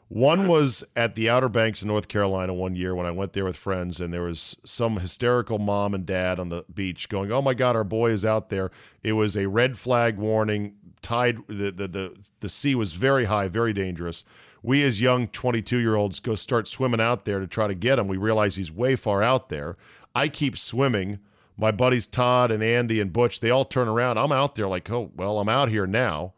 One 0.08 0.48
was 0.48 0.84
at 0.96 1.16
the 1.16 1.30
Outer 1.30 1.50
Banks 1.50 1.82
in 1.82 1.88
North 1.88 2.08
Carolina 2.08 2.54
one 2.54 2.76
year 2.76 2.94
when 2.94 3.08
I 3.08 3.12
went 3.12 3.34
there 3.34 3.44
with 3.44 3.58
friends, 3.58 4.00
and 4.00 4.14
there 4.14 4.22
was 4.22 4.56
some 4.64 4.98
hysterical 4.98 5.58
mom 5.58 5.96
and 5.96 6.06
dad 6.06 6.40
on 6.40 6.50
the 6.50 6.64
beach 6.74 7.10
going, 7.10 7.32
"Oh 7.32 7.42
my 7.42 7.56
God, 7.56 7.76
our 7.76 7.84
boy 7.84 8.12
is 8.12 8.24
out 8.24 8.50
there!" 8.50 8.70
It 9.04 9.14
was 9.14 9.36
a 9.36 9.48
red 9.48 9.80
flag 9.80 10.18
warning. 10.18 10.76
Tide, 11.02 11.40
the 11.48 11.72
the 11.72 11.88
the, 11.88 12.16
the 12.40 12.50
sea 12.50 12.76
was 12.76 12.94
very 12.94 13.26
high, 13.26 13.48
very 13.48 13.74
dangerous. 13.74 14.24
We 14.62 14.84
as 14.84 15.02
young 15.02 15.28
22 15.28 15.78
year 15.78 15.96
olds 15.96 16.20
go 16.20 16.36
start 16.36 16.68
swimming 16.68 17.02
out 17.02 17.26
there 17.26 17.40
to 17.40 17.48
try 17.48 17.68
to 17.68 17.76
get 17.76 17.98
him. 17.98 18.08
We 18.08 18.18
realize 18.18 18.56
he's 18.56 18.72
way 18.72 18.96
far 18.96 19.24
out 19.24 19.50
there. 19.50 19.76
I 20.14 20.28
keep 20.28 20.58
swimming. 20.58 21.20
My 21.58 21.72
buddies 21.72 22.06
Todd 22.06 22.52
and 22.52 22.62
Andy 22.62 23.00
and 23.00 23.14
Butch, 23.14 23.40
they 23.40 23.50
all 23.50 23.66
turn 23.66 23.88
around. 23.88 24.18
I'm 24.20 24.32
out 24.32 24.56
there 24.56 24.68
like, 24.68 24.90
oh 24.92 25.12
well, 25.16 25.40
I'm 25.40 25.50
out 25.50 25.70
here 25.70 25.88
now. 25.88 26.34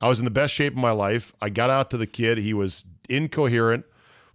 I 0.00 0.08
was 0.08 0.18
in 0.18 0.24
the 0.24 0.30
best 0.30 0.54
shape 0.54 0.72
of 0.72 0.78
my 0.78 0.92
life. 0.92 1.34
I 1.42 1.50
got 1.50 1.68
out 1.68 1.90
to 1.90 1.98
the 1.98 2.06
kid. 2.06 2.38
He 2.38 2.54
was 2.54 2.84
incoherent, 3.10 3.84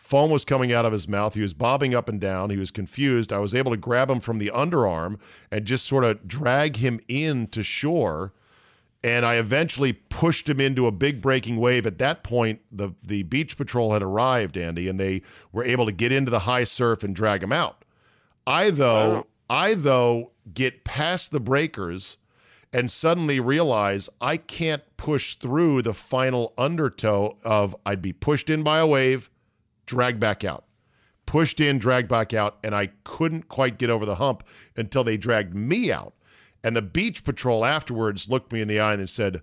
Foam 0.05 0.29
was 0.29 0.45
coming 0.45 0.71
out 0.71 0.85
of 0.85 0.91
his 0.91 1.07
mouth. 1.07 1.33
He 1.33 1.41
was 1.41 1.55
bobbing 1.55 1.95
up 1.95 2.07
and 2.07 2.21
down. 2.21 2.51
He 2.51 2.57
was 2.57 2.69
confused. 2.69 3.33
I 3.33 3.39
was 3.39 3.55
able 3.55 3.71
to 3.71 3.77
grab 3.77 4.07
him 4.07 4.19
from 4.19 4.37
the 4.37 4.51
underarm 4.53 5.17
and 5.49 5.65
just 5.65 5.87
sort 5.87 6.03
of 6.03 6.27
drag 6.27 6.75
him 6.75 6.99
in 7.07 7.47
to 7.47 7.63
shore. 7.63 8.31
And 9.03 9.25
I 9.25 9.37
eventually 9.37 9.93
pushed 9.93 10.47
him 10.47 10.61
into 10.61 10.85
a 10.85 10.91
big 10.91 11.23
breaking 11.23 11.57
wave. 11.57 11.87
At 11.87 11.97
that 11.97 12.23
point, 12.23 12.61
the, 12.71 12.91
the 13.01 13.23
beach 13.23 13.57
patrol 13.57 13.93
had 13.93 14.03
arrived, 14.03 14.57
Andy, 14.57 14.87
and 14.87 14.99
they 14.99 15.23
were 15.51 15.63
able 15.63 15.87
to 15.87 15.91
get 15.91 16.11
into 16.11 16.29
the 16.29 16.39
high 16.39 16.65
surf 16.65 17.03
and 17.03 17.15
drag 17.15 17.41
him 17.41 17.51
out. 17.51 17.83
I, 18.45 18.69
though, 18.69 19.09
wow. 19.09 19.27
I, 19.49 19.73
though, 19.73 20.31
get 20.53 20.83
past 20.83 21.31
the 21.31 21.39
breakers 21.39 22.17
and 22.75 22.91
suddenly 22.91 23.39
realize 23.39 24.09
I 24.19 24.35
can't 24.35 24.83
push 24.97 25.35
through 25.35 25.81
the 25.81 25.93
final 25.93 26.53
undertow 26.57 27.37
of 27.45 27.73
I'd 27.85 28.01
be 28.01 28.11
pushed 28.11 28.49
in 28.49 28.63
by 28.63 28.79
a 28.79 28.85
wave, 28.85 29.29
dragged 29.85 30.19
back 30.19 30.43
out. 30.43 30.65
Pushed 31.25 31.61
in, 31.61 31.79
dragged 31.79 32.09
back 32.09 32.33
out, 32.33 32.57
and 32.65 32.75
I 32.75 32.87
couldn't 33.05 33.47
quite 33.47 33.77
get 33.77 33.89
over 33.89 34.05
the 34.05 34.15
hump 34.15 34.43
until 34.75 35.05
they 35.05 35.15
dragged 35.15 35.55
me 35.55 35.89
out. 35.89 36.15
And 36.65 36.75
the 36.75 36.81
beach 36.81 37.23
patrol 37.23 37.63
afterwards 37.63 38.27
looked 38.27 38.51
me 38.51 38.59
in 38.59 38.67
the 38.67 38.81
eye 38.81 38.95
and 38.95 39.09
said, 39.09 39.41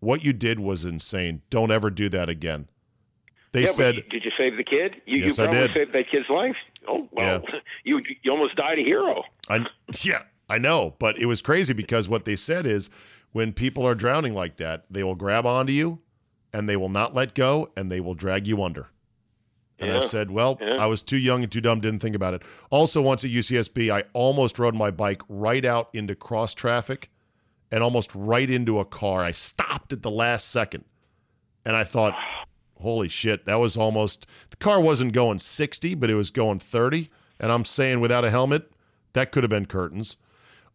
What 0.00 0.24
you 0.24 0.32
did 0.32 0.58
was 0.58 0.84
insane. 0.84 1.42
Don't 1.50 1.70
ever 1.70 1.88
do 1.88 2.08
that 2.08 2.28
again. 2.28 2.68
They 3.52 3.62
yeah, 3.62 3.70
said, 3.70 3.94
"Did 4.10 4.24
you 4.24 4.32
save 4.36 4.56
the 4.56 4.64
kid? 4.64 4.96
You, 5.06 5.18
yes, 5.18 5.38
you 5.38 5.44
probably 5.44 5.60
I 5.60 5.66
did. 5.68 5.74
saved 5.76 5.92
that 5.94 6.10
kid's 6.10 6.28
life. 6.28 6.56
Oh 6.88 7.08
well, 7.12 7.42
yeah. 7.48 7.60
you 7.84 8.02
you 8.22 8.30
almost 8.30 8.56
died 8.56 8.80
a 8.80 8.82
hero. 8.82 9.22
I, 9.48 9.64
yeah, 10.02 10.24
I 10.48 10.58
know, 10.58 10.94
but 10.98 11.18
it 11.18 11.26
was 11.26 11.42
crazy 11.42 11.72
because 11.72 12.08
what 12.08 12.24
they 12.24 12.36
said 12.36 12.66
is 12.66 12.88
when 13.32 13.52
people 13.52 13.86
are 13.86 13.94
drowning 13.94 14.34
like 14.34 14.56
that, 14.56 14.84
they 14.90 15.02
will 15.02 15.14
grab 15.14 15.44
onto 15.44 15.72
you 15.72 16.00
and 16.52 16.68
they 16.68 16.76
will 16.76 16.88
not 16.88 17.14
let 17.14 17.34
go 17.34 17.70
and 17.76 17.90
they 17.90 18.00
will 18.00 18.14
drag 18.14 18.46
you 18.46 18.62
under. 18.62 18.88
And 19.78 19.90
yeah. 19.90 19.98
I 19.98 20.00
said, 20.00 20.30
well, 20.30 20.56
yeah. 20.60 20.76
I 20.78 20.86
was 20.86 21.02
too 21.02 21.18
young 21.18 21.42
and 21.42 21.52
too 21.52 21.60
dumb, 21.60 21.80
didn't 21.80 22.00
think 22.00 22.16
about 22.16 22.34
it. 22.34 22.42
Also, 22.70 23.02
once 23.02 23.24
at 23.24 23.30
UCSB, 23.30 23.92
I 23.92 24.04
almost 24.14 24.58
rode 24.58 24.74
my 24.74 24.90
bike 24.90 25.20
right 25.28 25.64
out 25.64 25.90
into 25.92 26.14
cross 26.14 26.54
traffic 26.54 27.10
and 27.70 27.82
almost 27.82 28.14
right 28.14 28.48
into 28.48 28.78
a 28.78 28.84
car. 28.84 29.22
I 29.22 29.32
stopped 29.32 29.92
at 29.92 30.02
the 30.02 30.10
last 30.10 30.48
second 30.48 30.84
and 31.66 31.76
I 31.76 31.84
thought, 31.84 32.14
holy 32.80 33.08
shit, 33.08 33.44
that 33.46 33.56
was 33.56 33.76
almost, 33.76 34.26
the 34.50 34.56
car 34.56 34.80
wasn't 34.80 35.12
going 35.12 35.40
60, 35.40 35.94
but 35.96 36.08
it 36.08 36.14
was 36.14 36.30
going 36.30 36.58
30. 36.58 37.10
And 37.38 37.52
I'm 37.52 37.64
saying 37.64 38.00
without 38.00 38.24
a 38.24 38.30
helmet, 38.30 38.70
that 39.12 39.32
could 39.32 39.42
have 39.42 39.50
been 39.50 39.66
curtains. 39.66 40.16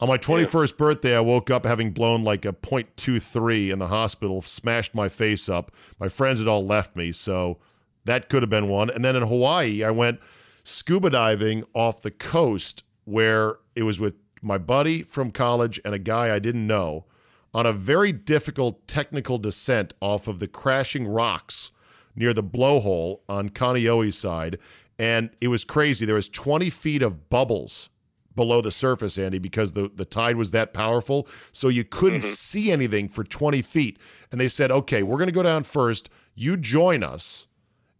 On 0.02 0.08
my 0.08 0.18
21st 0.18 0.78
birthday, 0.78 1.16
I 1.16 1.20
woke 1.20 1.52
up 1.52 1.64
having 1.64 1.92
blown 1.92 2.24
like 2.24 2.44
a 2.44 2.54
.23 2.54 3.72
in 3.72 3.78
the 3.78 3.86
hospital, 3.86 4.42
smashed 4.42 4.96
my 4.96 5.08
face 5.08 5.48
up. 5.48 5.72
My 6.00 6.10
friends 6.10 6.40
had 6.40 6.48
all 6.48 6.66
left 6.66 6.96
me, 6.96 7.12
so 7.12 7.60
that 8.06 8.28
could 8.28 8.42
have 8.42 8.50
been 8.50 8.68
one. 8.68 8.90
And 8.90 9.06
then 9.06 9.16
in 9.16 9.22
Hawaii, 9.22 9.84
I 9.84 9.92
went 9.92 10.20
scuba 10.64 11.12
diving 11.12 11.66
off 11.76 12.02
the 12.02 12.10
coast 12.10 12.84
where 13.06 13.58
it 13.76 13.84
was 13.84 14.00
with 14.00 14.16
my 14.42 14.58
buddy 14.58 15.04
from 15.04 15.30
college 15.30 15.80
and 15.86 15.94
a 15.94 16.00
guy 16.00 16.34
I 16.34 16.40
didn't 16.40 16.66
know 16.66 17.06
on 17.54 17.68
a 17.68 17.74
very 17.74 18.12
difficult 18.12 18.88
technical 18.88 19.38
descent 19.38 19.94
off 20.02 20.28
of 20.28 20.40
the 20.40 20.48
crashing 20.48 21.08
rocks 21.08 21.70
near 22.16 22.34
the 22.34 22.42
blowhole 22.42 23.20
on 23.30 23.50
Kaneohe 23.50 24.12
side. 24.12 24.58
And 24.98 25.30
it 25.42 25.50
was 25.50 25.64
crazy. 25.64 26.06
There 26.06 26.16
was 26.16 26.28
20 26.28 26.72
feet 26.72 27.04
of 27.04 27.30
bubbles 27.30 27.91
below 28.36 28.62
the 28.62 28.72
surface, 28.72 29.18
Andy, 29.18 29.40
because 29.40 29.74
the, 29.74 29.92
the 29.94 30.06
tide 30.06 30.36
was 30.36 30.52
that 30.52 30.74
powerful. 30.74 31.28
So 31.52 31.68
you 31.68 31.84
couldn't 31.84 32.22
mm-hmm. 32.22 32.34
see 32.34 32.72
anything 32.72 33.10
for 33.10 33.24
20 33.24 33.62
feet. 33.62 34.00
And 34.32 34.40
they 34.40 34.48
said, 34.48 34.72
okay, 34.72 35.04
we're 35.04 35.18
going 35.18 35.28
to 35.28 35.34
go 35.34 35.44
down 35.44 35.64
first. 35.64 36.10
You 36.36 36.58
join 36.58 37.04
us, 37.04 37.48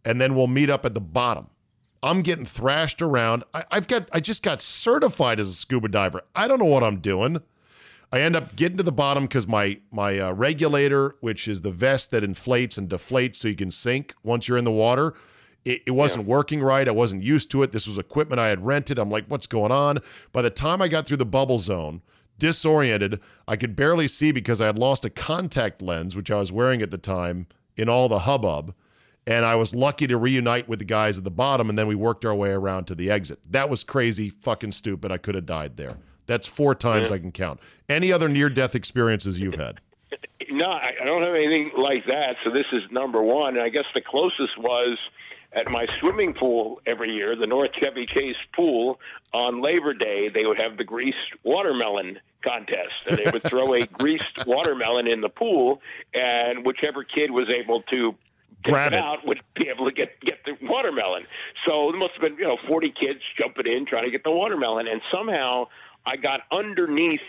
and 0.04 0.20
then 0.20 0.34
we'll 0.34 0.46
meet 0.46 0.70
up 0.70 0.86
at 0.86 0.94
the 0.94 1.00
bottom. 1.00 1.48
I'm 2.02 2.22
getting 2.22 2.44
thrashed 2.44 3.00
around. 3.00 3.44
I, 3.54 3.64
have 3.70 3.86
got, 3.86 4.08
I 4.12 4.20
just 4.20 4.42
got 4.42 4.60
certified 4.60 5.38
as 5.38 5.48
a 5.48 5.54
scuba 5.54 5.88
diver. 5.88 6.22
I 6.34 6.48
don't 6.48 6.58
know 6.58 6.64
what 6.64 6.82
I'm 6.82 6.98
doing. 6.98 7.40
I 8.12 8.20
end 8.20 8.36
up 8.36 8.56
getting 8.56 8.76
to 8.76 8.82
the 8.82 8.92
bottom 8.92 9.24
because 9.24 9.46
my 9.46 9.78
my 9.90 10.18
uh, 10.18 10.32
regulator, 10.32 11.16
which 11.20 11.48
is 11.48 11.62
the 11.62 11.70
vest 11.70 12.10
that 12.10 12.22
inflates 12.22 12.76
and 12.76 12.88
deflates 12.88 13.36
so 13.36 13.48
you 13.48 13.56
can 13.56 13.70
sink 13.70 14.14
once 14.22 14.46
you're 14.46 14.58
in 14.58 14.64
the 14.64 14.70
water, 14.70 15.14
it, 15.64 15.82
it 15.86 15.90
wasn't 15.92 16.26
yeah. 16.26 16.30
working 16.34 16.62
right. 16.62 16.86
I 16.86 16.92
wasn't 16.92 17.22
used 17.22 17.50
to 17.52 17.62
it. 17.62 17.72
This 17.72 17.86
was 17.86 17.98
equipment 17.98 18.40
I 18.40 18.48
had 18.48 18.64
rented. 18.64 18.98
I'm 18.98 19.10
like, 19.10 19.26
what's 19.28 19.46
going 19.46 19.72
on? 19.72 19.98
By 20.32 20.42
the 20.42 20.50
time 20.50 20.82
I 20.82 20.88
got 20.88 21.06
through 21.06 21.18
the 21.18 21.26
bubble 21.26 21.58
zone, 21.58 22.02
disoriented, 22.38 23.20
I 23.46 23.56
could 23.56 23.76
barely 23.76 24.08
see 24.08 24.32
because 24.32 24.60
I 24.60 24.66
had 24.66 24.78
lost 24.78 25.04
a 25.04 25.10
contact 25.10 25.82
lens, 25.82 26.16
which 26.16 26.30
I 26.30 26.38
was 26.38 26.50
wearing 26.50 26.82
at 26.82 26.90
the 26.90 26.98
time 26.98 27.46
in 27.76 27.88
all 27.88 28.08
the 28.08 28.20
hubbub. 28.20 28.74
And 29.24 29.44
I 29.44 29.54
was 29.54 29.72
lucky 29.72 30.08
to 30.08 30.16
reunite 30.16 30.68
with 30.68 30.80
the 30.80 30.84
guys 30.84 31.16
at 31.16 31.22
the 31.22 31.30
bottom, 31.30 31.70
and 31.70 31.78
then 31.78 31.86
we 31.86 31.94
worked 31.94 32.24
our 32.24 32.34
way 32.34 32.50
around 32.50 32.86
to 32.86 32.96
the 32.96 33.08
exit. 33.08 33.38
That 33.48 33.70
was 33.70 33.84
crazy, 33.84 34.30
fucking 34.30 34.72
stupid. 34.72 35.12
I 35.12 35.18
could 35.18 35.36
have 35.36 35.46
died 35.46 35.76
there. 35.76 35.96
That's 36.26 36.48
four 36.48 36.74
times 36.74 37.10
yeah. 37.10 37.16
I 37.16 37.18
can 37.20 37.30
count. 37.30 37.60
Any 37.88 38.10
other 38.10 38.28
near 38.28 38.48
death 38.48 38.74
experiences 38.74 39.38
you've 39.38 39.54
had? 39.54 39.80
No, 40.50 40.66
I 40.70 40.92
don't 41.04 41.22
have 41.22 41.34
anything 41.34 41.70
like 41.78 42.04
that. 42.06 42.36
So 42.44 42.50
this 42.50 42.66
is 42.72 42.82
number 42.90 43.22
one. 43.22 43.56
And 43.56 43.64
I 43.64 43.70
guess 43.70 43.86
the 43.94 44.02
closest 44.02 44.58
was 44.58 44.98
at 45.54 45.70
my 45.70 45.86
swimming 46.00 46.34
pool 46.34 46.80
every 46.86 47.12
year, 47.12 47.36
the 47.36 47.46
North 47.46 47.72
Chevy 47.74 48.06
Chase 48.06 48.36
pool, 48.54 48.98
on 49.32 49.62
Labor 49.62 49.94
Day, 49.94 50.28
they 50.28 50.46
would 50.46 50.60
have 50.60 50.76
the 50.76 50.84
greased 50.84 51.18
watermelon 51.42 52.18
contest. 52.42 53.06
And 53.06 53.18
they 53.18 53.30
would 53.30 53.42
throw 53.42 53.74
a 53.74 53.86
greased 53.92 54.46
watermelon 54.46 55.06
in 55.06 55.20
the 55.20 55.28
pool, 55.28 55.80
and 56.14 56.64
whichever 56.64 57.04
kid 57.04 57.30
was 57.30 57.48
able 57.50 57.82
to 57.82 58.14
grab 58.62 58.92
it, 58.92 58.96
it 58.96 59.02
out 59.02 59.26
would 59.26 59.40
be 59.54 59.68
able 59.68 59.86
to 59.86 59.92
get 59.92 60.20
get 60.20 60.44
the 60.44 60.56
watermelon. 60.62 61.26
So 61.66 61.90
there 61.90 62.00
must 62.00 62.14
have 62.14 62.22
been 62.22 62.36
you 62.36 62.44
know 62.44 62.58
40 62.66 62.90
kids 62.90 63.20
jumping 63.38 63.66
in 63.66 63.86
trying 63.86 64.04
to 64.04 64.10
get 64.10 64.24
the 64.24 64.30
watermelon, 64.30 64.88
and 64.88 65.00
somehow 65.10 65.68
I 66.06 66.16
got 66.16 66.40
underneath 66.50 67.20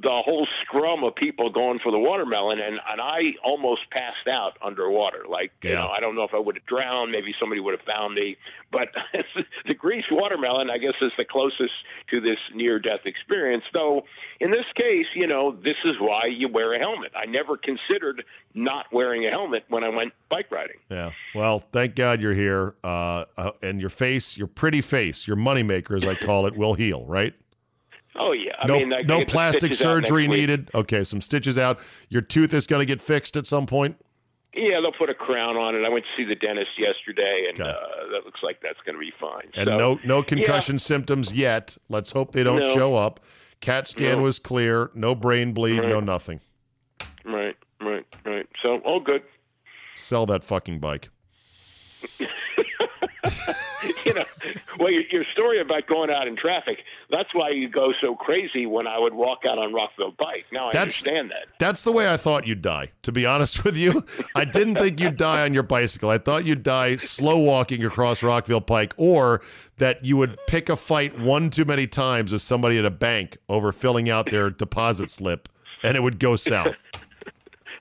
the 0.00 0.22
whole 0.24 0.46
scrum 0.62 1.04
of 1.04 1.14
people 1.14 1.50
going 1.50 1.78
for 1.78 1.92
the 1.92 1.98
watermelon, 1.98 2.60
and, 2.60 2.80
and 2.90 3.00
I 3.00 3.34
almost 3.44 3.82
passed 3.90 4.26
out 4.28 4.56
underwater. 4.62 5.24
Like, 5.28 5.52
yeah. 5.62 5.70
you 5.70 5.76
know, 5.76 5.88
I 5.88 6.00
don't 6.00 6.14
know 6.14 6.22
if 6.22 6.32
I 6.34 6.38
would 6.38 6.56
have 6.56 6.66
drowned. 6.66 7.12
Maybe 7.12 7.34
somebody 7.38 7.60
would 7.60 7.78
have 7.78 7.86
found 7.86 8.14
me. 8.14 8.36
But 8.70 8.88
the 9.66 9.74
greased 9.74 10.10
watermelon, 10.10 10.70
I 10.70 10.78
guess, 10.78 10.94
is 11.02 11.12
the 11.18 11.24
closest 11.24 11.72
to 12.10 12.20
this 12.20 12.38
near 12.54 12.78
death 12.78 13.00
experience. 13.04 13.64
Though, 13.74 14.04
in 14.40 14.50
this 14.50 14.64
case, 14.76 15.06
you 15.14 15.26
know, 15.26 15.52
this 15.52 15.76
is 15.84 15.94
why 16.00 16.26
you 16.26 16.48
wear 16.48 16.72
a 16.72 16.80
helmet. 16.80 17.12
I 17.14 17.26
never 17.26 17.56
considered 17.56 18.24
not 18.54 18.86
wearing 18.92 19.26
a 19.26 19.30
helmet 19.30 19.64
when 19.68 19.84
I 19.84 19.88
went 19.90 20.12
bike 20.30 20.50
riding. 20.50 20.76
Yeah. 20.90 21.10
Well, 21.34 21.62
thank 21.72 21.94
God 21.94 22.20
you're 22.20 22.34
here. 22.34 22.74
Uh, 22.82 23.24
uh, 23.36 23.52
and 23.62 23.80
your 23.80 23.90
face, 23.90 24.36
your 24.36 24.46
pretty 24.46 24.80
face, 24.80 25.26
your 25.26 25.36
moneymaker, 25.36 25.96
as 25.96 26.04
I 26.04 26.14
call 26.14 26.46
it, 26.46 26.56
will 26.56 26.74
heal, 26.74 27.04
right? 27.06 27.34
Oh 28.16 28.32
yeah, 28.32 28.52
I 28.58 28.66
no, 28.66 28.78
mean, 28.78 28.92
I 28.92 29.02
no 29.02 29.24
plastic 29.24 29.74
surgery 29.74 30.28
needed. 30.28 30.70
Okay, 30.74 31.04
some 31.04 31.20
stitches 31.20 31.56
out. 31.56 31.80
Your 32.08 32.22
tooth 32.22 32.52
is 32.52 32.66
going 32.66 32.80
to 32.80 32.86
get 32.86 33.00
fixed 33.00 33.36
at 33.36 33.46
some 33.46 33.66
point. 33.66 33.96
Yeah, 34.54 34.80
they'll 34.82 34.92
put 34.92 35.08
a 35.08 35.14
crown 35.14 35.56
on 35.56 35.74
it. 35.74 35.82
I 35.82 35.88
went 35.88 36.04
to 36.04 36.10
see 36.14 36.28
the 36.28 36.34
dentist 36.34 36.78
yesterday, 36.78 37.46
and 37.48 37.58
okay. 37.58 37.70
uh, 37.70 38.10
that 38.12 38.26
looks 38.26 38.42
like 38.42 38.60
that's 38.62 38.80
going 38.84 38.94
to 38.94 39.00
be 39.00 39.12
fine. 39.18 39.48
And 39.54 39.66
so, 39.66 39.78
no, 39.78 40.00
no 40.04 40.22
concussion 40.22 40.74
yeah. 40.74 40.80
symptoms 40.80 41.32
yet. 41.32 41.76
Let's 41.88 42.10
hope 42.10 42.32
they 42.32 42.42
don't 42.42 42.60
no. 42.60 42.74
show 42.74 42.94
up. 42.94 43.20
CAT 43.60 43.86
scan 43.86 44.18
no. 44.18 44.24
was 44.24 44.38
clear. 44.38 44.90
No 44.94 45.14
brain 45.14 45.54
bleed. 45.54 45.78
Right. 45.78 45.88
No 45.88 46.00
nothing. 46.00 46.40
Right, 47.24 47.56
right, 47.80 48.04
right. 48.26 48.46
So 48.62 48.78
all 48.78 49.00
good. 49.00 49.22
Sell 49.94 50.26
that 50.26 50.44
fucking 50.44 50.80
bike. 50.80 51.08
you 54.04 54.14
know, 54.14 54.24
well, 54.78 54.90
your, 54.90 55.02
your, 55.10 55.24
story 55.32 55.60
about 55.60 55.86
going 55.86 56.10
out 56.10 56.26
in 56.26 56.34
traffic, 56.34 56.78
that's 57.10 57.32
why 57.34 57.50
you 57.50 57.68
go 57.68 57.92
so 58.02 58.16
crazy 58.16 58.66
when 58.66 58.86
I 58.86 58.98
would 58.98 59.14
walk 59.14 59.44
out 59.48 59.58
on 59.58 59.72
Rockville 59.72 60.12
Pike. 60.12 60.46
Now 60.50 60.68
I 60.68 60.72
that's, 60.72 60.82
understand 60.82 61.30
that. 61.30 61.46
That's 61.58 61.82
the 61.82 61.92
way 61.92 62.10
I 62.10 62.16
thought 62.16 62.46
you'd 62.46 62.62
die, 62.62 62.90
to 63.02 63.12
be 63.12 63.24
honest 63.24 63.64
with 63.64 63.76
you. 63.76 64.04
I 64.34 64.44
didn't 64.44 64.76
think 64.76 64.98
you'd 64.98 65.16
die 65.16 65.42
on 65.42 65.54
your 65.54 65.62
bicycle. 65.62 66.10
I 66.10 66.18
thought 66.18 66.44
you'd 66.44 66.64
die 66.64 66.96
slow 66.96 67.38
walking 67.38 67.84
across 67.84 68.22
Rockville 68.22 68.60
Pike 68.60 68.92
or 68.96 69.40
that 69.78 70.04
you 70.04 70.16
would 70.16 70.36
pick 70.48 70.68
a 70.68 70.76
fight 70.76 71.18
one 71.18 71.50
too 71.50 71.64
many 71.64 71.86
times 71.86 72.32
with 72.32 72.42
somebody 72.42 72.78
at 72.78 72.84
a 72.84 72.90
bank 72.90 73.38
over 73.48 73.72
filling 73.72 74.10
out 74.10 74.30
their 74.30 74.50
deposit 74.50 75.10
slip 75.10 75.48
and 75.82 75.96
it 75.96 76.00
would 76.00 76.18
go 76.18 76.36
south. 76.36 76.76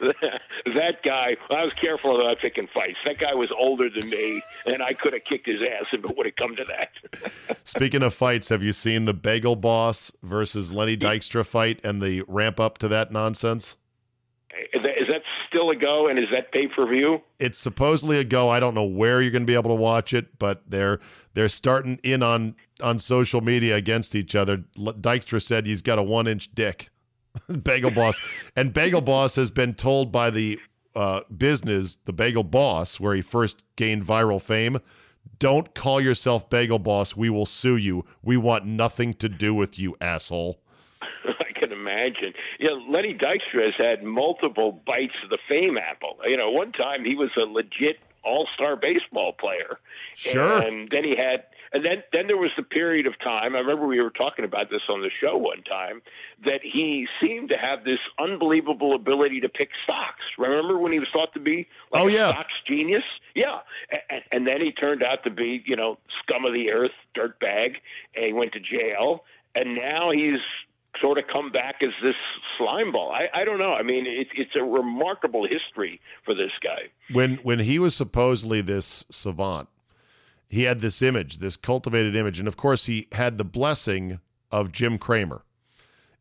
that 0.76 1.04
guy, 1.04 1.38
I 1.50 1.64
was 1.64 1.74
careful 1.74 2.20
about 2.20 2.40
picking 2.40 2.68
fights. 2.74 2.98
That 3.06 3.20
guy 3.20 3.34
was 3.34 3.52
older 3.52 3.90
than 3.90 4.10
me, 4.10 4.42
and 4.66 4.82
I 4.82 4.94
could 4.94 5.14
have 5.14 5.24
kicked 5.24 5.46
his 5.48 5.62
ass 5.62 5.86
if 5.94 6.04
it 6.04 6.18
would 6.18 6.26
have 6.26 6.36
come 6.36 6.56
to 6.56 6.66
that. 6.66 7.32
Speaking 7.64 8.02
of 8.02 8.14
fights, 8.14 8.50
have 8.50 8.64
you 8.64 8.74
seen 8.74 9.06
the 9.06 9.14
Bagel 9.14 9.56
Boss 9.56 10.12
versus 10.24 10.74
Lenny 10.74 10.98
Dykstra 10.98 11.46
fight 11.46 11.80
and 11.84 12.02
the 12.02 12.24
ramp 12.28 12.60
up 12.60 12.80
to 12.80 12.88
that 12.88 13.12
nonsense? 13.12 13.78
Is 14.74 14.82
that, 14.84 15.02
is 15.02 15.08
that 15.10 15.22
still 15.48 15.70
a 15.70 15.76
go, 15.76 16.08
and 16.08 16.18
is 16.18 16.26
that 16.32 16.52
pay 16.52 16.68
per 16.68 16.88
view? 16.88 17.22
It's 17.40 17.58
supposedly 17.58 18.18
a 18.18 18.24
go. 18.24 18.50
I 18.50 18.60
don't 18.60 18.74
know 18.74 18.84
where 18.84 19.22
you're 19.22 19.32
going 19.32 19.44
to 19.44 19.48
be 19.48 19.56
able 19.56 19.70
to 19.70 19.82
watch 19.82 20.14
it, 20.14 20.40
but 20.40 20.64
they're 20.68 21.00
they're 21.34 21.50
starting 21.50 22.00
in 22.04 22.24
on 22.24 22.56
on 22.82 23.00
social 23.00 23.42
media 23.42 23.76
against 23.76 24.16
each 24.16 24.36
other. 24.36 24.58
Dykstra 24.78 25.42
said 25.42 25.66
he's 25.66 25.82
got 25.82 26.00
a 26.00 26.04
one 26.04 26.28
inch 26.28 26.54
dick. 26.54 26.91
Bagel 27.64 27.92
Boss. 27.92 28.20
And 28.56 28.74
Bagel 28.74 29.02
Boss 29.02 29.36
has 29.36 29.52
been 29.52 29.74
told 29.74 30.12
by 30.12 30.30
the 30.30 30.60
uh, 30.96 31.22
business, 31.36 31.98
the 32.06 32.14
Bagel 32.14 32.44
Boss, 32.44 33.00
where 33.00 33.16
he 33.16 33.22
first 33.22 33.64
gained 33.76 34.06
viral 34.06 34.42
fame, 34.42 34.80
Don't 35.40 35.74
call 35.74 36.02
yourself 36.02 36.50
Bagel 36.50 36.80
Boss. 36.80 37.16
We 37.16 37.30
will 37.30 37.46
sue 37.46 37.78
you. 37.78 38.06
We 38.22 38.38
want 38.38 38.66
nothing 38.66 39.14
to 39.16 39.30
do 39.30 39.54
with 39.54 39.80
you, 39.80 39.96
asshole. 40.02 40.60
I 41.26 41.52
can 41.54 41.72
imagine. 41.72 42.34
You 42.60 42.70
know, 42.70 42.86
Lenny 42.90 43.14
Dykstra 43.14 43.66
has 43.66 43.76
had 43.78 44.04
multiple 44.04 44.82
bites 44.86 45.16
of 45.24 45.30
the 45.30 45.40
fame 45.48 45.78
apple. 45.78 46.18
You 46.26 46.38
know, 46.38 46.50
one 46.50 46.72
time 46.72 47.06
he 47.06 47.16
was 47.16 47.30
a 47.38 47.46
legit 47.46 47.98
all-star 48.24 48.76
baseball 48.76 49.34
player. 49.34 49.80
Sure. 50.16 50.62
And 50.62 50.90
then 50.92 51.04
he 51.04 51.16
had 51.16 51.46
and 51.74 51.86
then 51.86 52.04
then 52.12 52.28
there 52.28 52.38
was 52.38 52.52
the 52.58 52.64
period 52.64 53.08
of 53.08 53.18
time. 53.20 53.56
I 53.56 53.60
remember 53.60 53.88
we 53.88 54.02
were 54.02 54.10
talking 54.10 54.44
about 54.46 54.70
this 54.70 54.82
on 54.90 55.02
the 55.02 55.10
show 55.22 55.38
one 55.38 55.64
time 55.64 56.02
that 56.46 56.60
he 56.64 57.08
seemed 57.22 57.50
to 57.50 57.56
have 57.56 57.84
this 57.84 58.00
unbelievable 58.20 58.94
ability 58.94 59.42
to 59.42 59.50
pick 59.50 59.70
stocks. 59.84 60.24
Remember 60.38 60.78
when 60.78 60.92
he 60.92 61.00
was 61.00 61.08
thought 61.14 61.34
to 61.34 61.40
be 61.40 61.68
like 61.94 62.04
oh, 62.04 62.08
a 62.08 62.12
yeah. 62.12 62.32
stocks 62.32 62.54
genius? 62.68 63.04
Yeah. 63.36 63.60
And, 64.10 64.22
and 64.32 64.48
then 64.48 64.62
he 64.62 64.72
turned 64.72 65.04
out 65.04 65.24
to 65.24 65.30
be, 65.30 65.64
you 65.66 65.76
know, 65.76 65.98
scum 66.22 66.46
of 66.46 66.54
the 66.54 66.72
earth, 66.72 66.92
dirtbag, 67.16 67.76
and 68.16 68.26
he 68.26 68.34
went 68.34 68.52
to 68.54 68.60
jail. 68.60 69.24
And 69.56 69.76
now 69.76 70.12
he's 70.12 70.40
sort 71.00 71.18
of 71.18 71.26
come 71.32 71.52
back 71.52 71.76
as 71.82 71.92
this 72.04 72.16
slime 72.58 72.92
ball. 72.92 73.12
I, 73.12 73.30
I 73.34 73.46
don't 73.46 73.60
know. 73.60 73.74
I 73.74 73.84
mean, 73.84 74.06
it, 74.06 74.28
it's 74.36 74.56
a 74.56 74.64
remarkable 74.64 75.48
history 75.48 76.02
for 76.26 76.34
this 76.34 76.52
guy. 76.62 76.90
When 77.14 77.36
when 77.38 77.60
he 77.60 77.80
was 77.80 77.96
supposedly 77.96 78.62
this 78.62 79.06
savant, 79.10 79.70
he 80.52 80.64
had 80.64 80.82
this 80.82 81.02
image, 81.02 81.38
this 81.40 81.56
cultivated 81.58 82.16
image, 82.16 82.38
and 82.38 82.48
of 82.48 82.58
course 82.58 82.86
he 82.86 83.08
had 83.14 83.38
the 83.38 83.44
blessing 83.46 84.20
of 84.52 84.72
Jim 84.72 84.98
Cramer. 84.98 85.44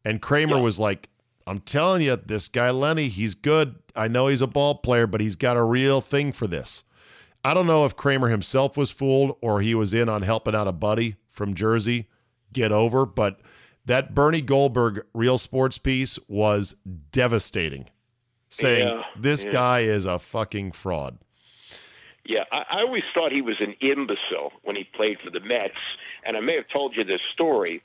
And 0.04 0.22
Cramer 0.22 0.56
Yeah. 0.56 0.62
was 0.62 0.78
like, 0.78 1.08
"I'm 1.46 1.58
telling 1.60 2.00
you, 2.02 2.16
this 2.16 2.48
guy 2.48 2.70
Lenny, 2.70 3.08
he's 3.08 3.34
good. 3.34 3.74
I 3.94 4.08
know 4.08 4.28
he's 4.28 4.40
a 4.40 4.46
ball 4.46 4.76
player, 4.76 5.06
but 5.06 5.20
he's 5.20 5.36
got 5.36 5.56
a 5.56 5.62
real 5.64 6.00
thing 6.00 6.32
for 6.32 6.46
this." 6.46 6.84
I 7.44 7.54
don't 7.54 7.66
know 7.66 7.84
if 7.86 7.96
Cramer 7.96 8.28
himself 8.28 8.76
was 8.76 8.90
fooled 8.90 9.36
or 9.40 9.60
he 9.62 9.74
was 9.74 9.92
in 9.94 10.08
on 10.08 10.22
helping 10.22 10.54
out 10.54 10.68
a 10.68 10.72
buddy 10.72 11.16
from 11.30 11.54
Jersey 11.54 12.06
get 12.52 12.70
over, 12.70 13.06
but 13.06 13.40
that 13.86 14.14
Bernie 14.14 14.42
Goldberg 14.42 15.04
real 15.14 15.38
sports 15.38 15.78
piece 15.78 16.18
was 16.28 16.76
devastating, 17.12 17.86
saying 18.50 18.86
Yeah, 18.88 19.02
this 19.16 19.44
yeah. 19.44 19.50
guy 19.50 19.80
is 19.80 20.04
a 20.06 20.18
fucking 20.18 20.72
fraud. 20.72 21.18
Yeah, 22.24 22.44
I, 22.52 22.64
I 22.70 22.80
always 22.82 23.04
thought 23.14 23.32
he 23.32 23.42
was 23.42 23.56
an 23.60 23.74
imbecile 23.80 24.52
when 24.62 24.76
he 24.76 24.84
played 24.84 25.18
for 25.24 25.30
the 25.30 25.40
Mets, 25.40 25.74
and 26.24 26.36
I 26.36 26.40
may 26.40 26.56
have 26.56 26.68
told 26.68 26.96
you 26.96 27.04
this 27.04 27.20
story, 27.30 27.82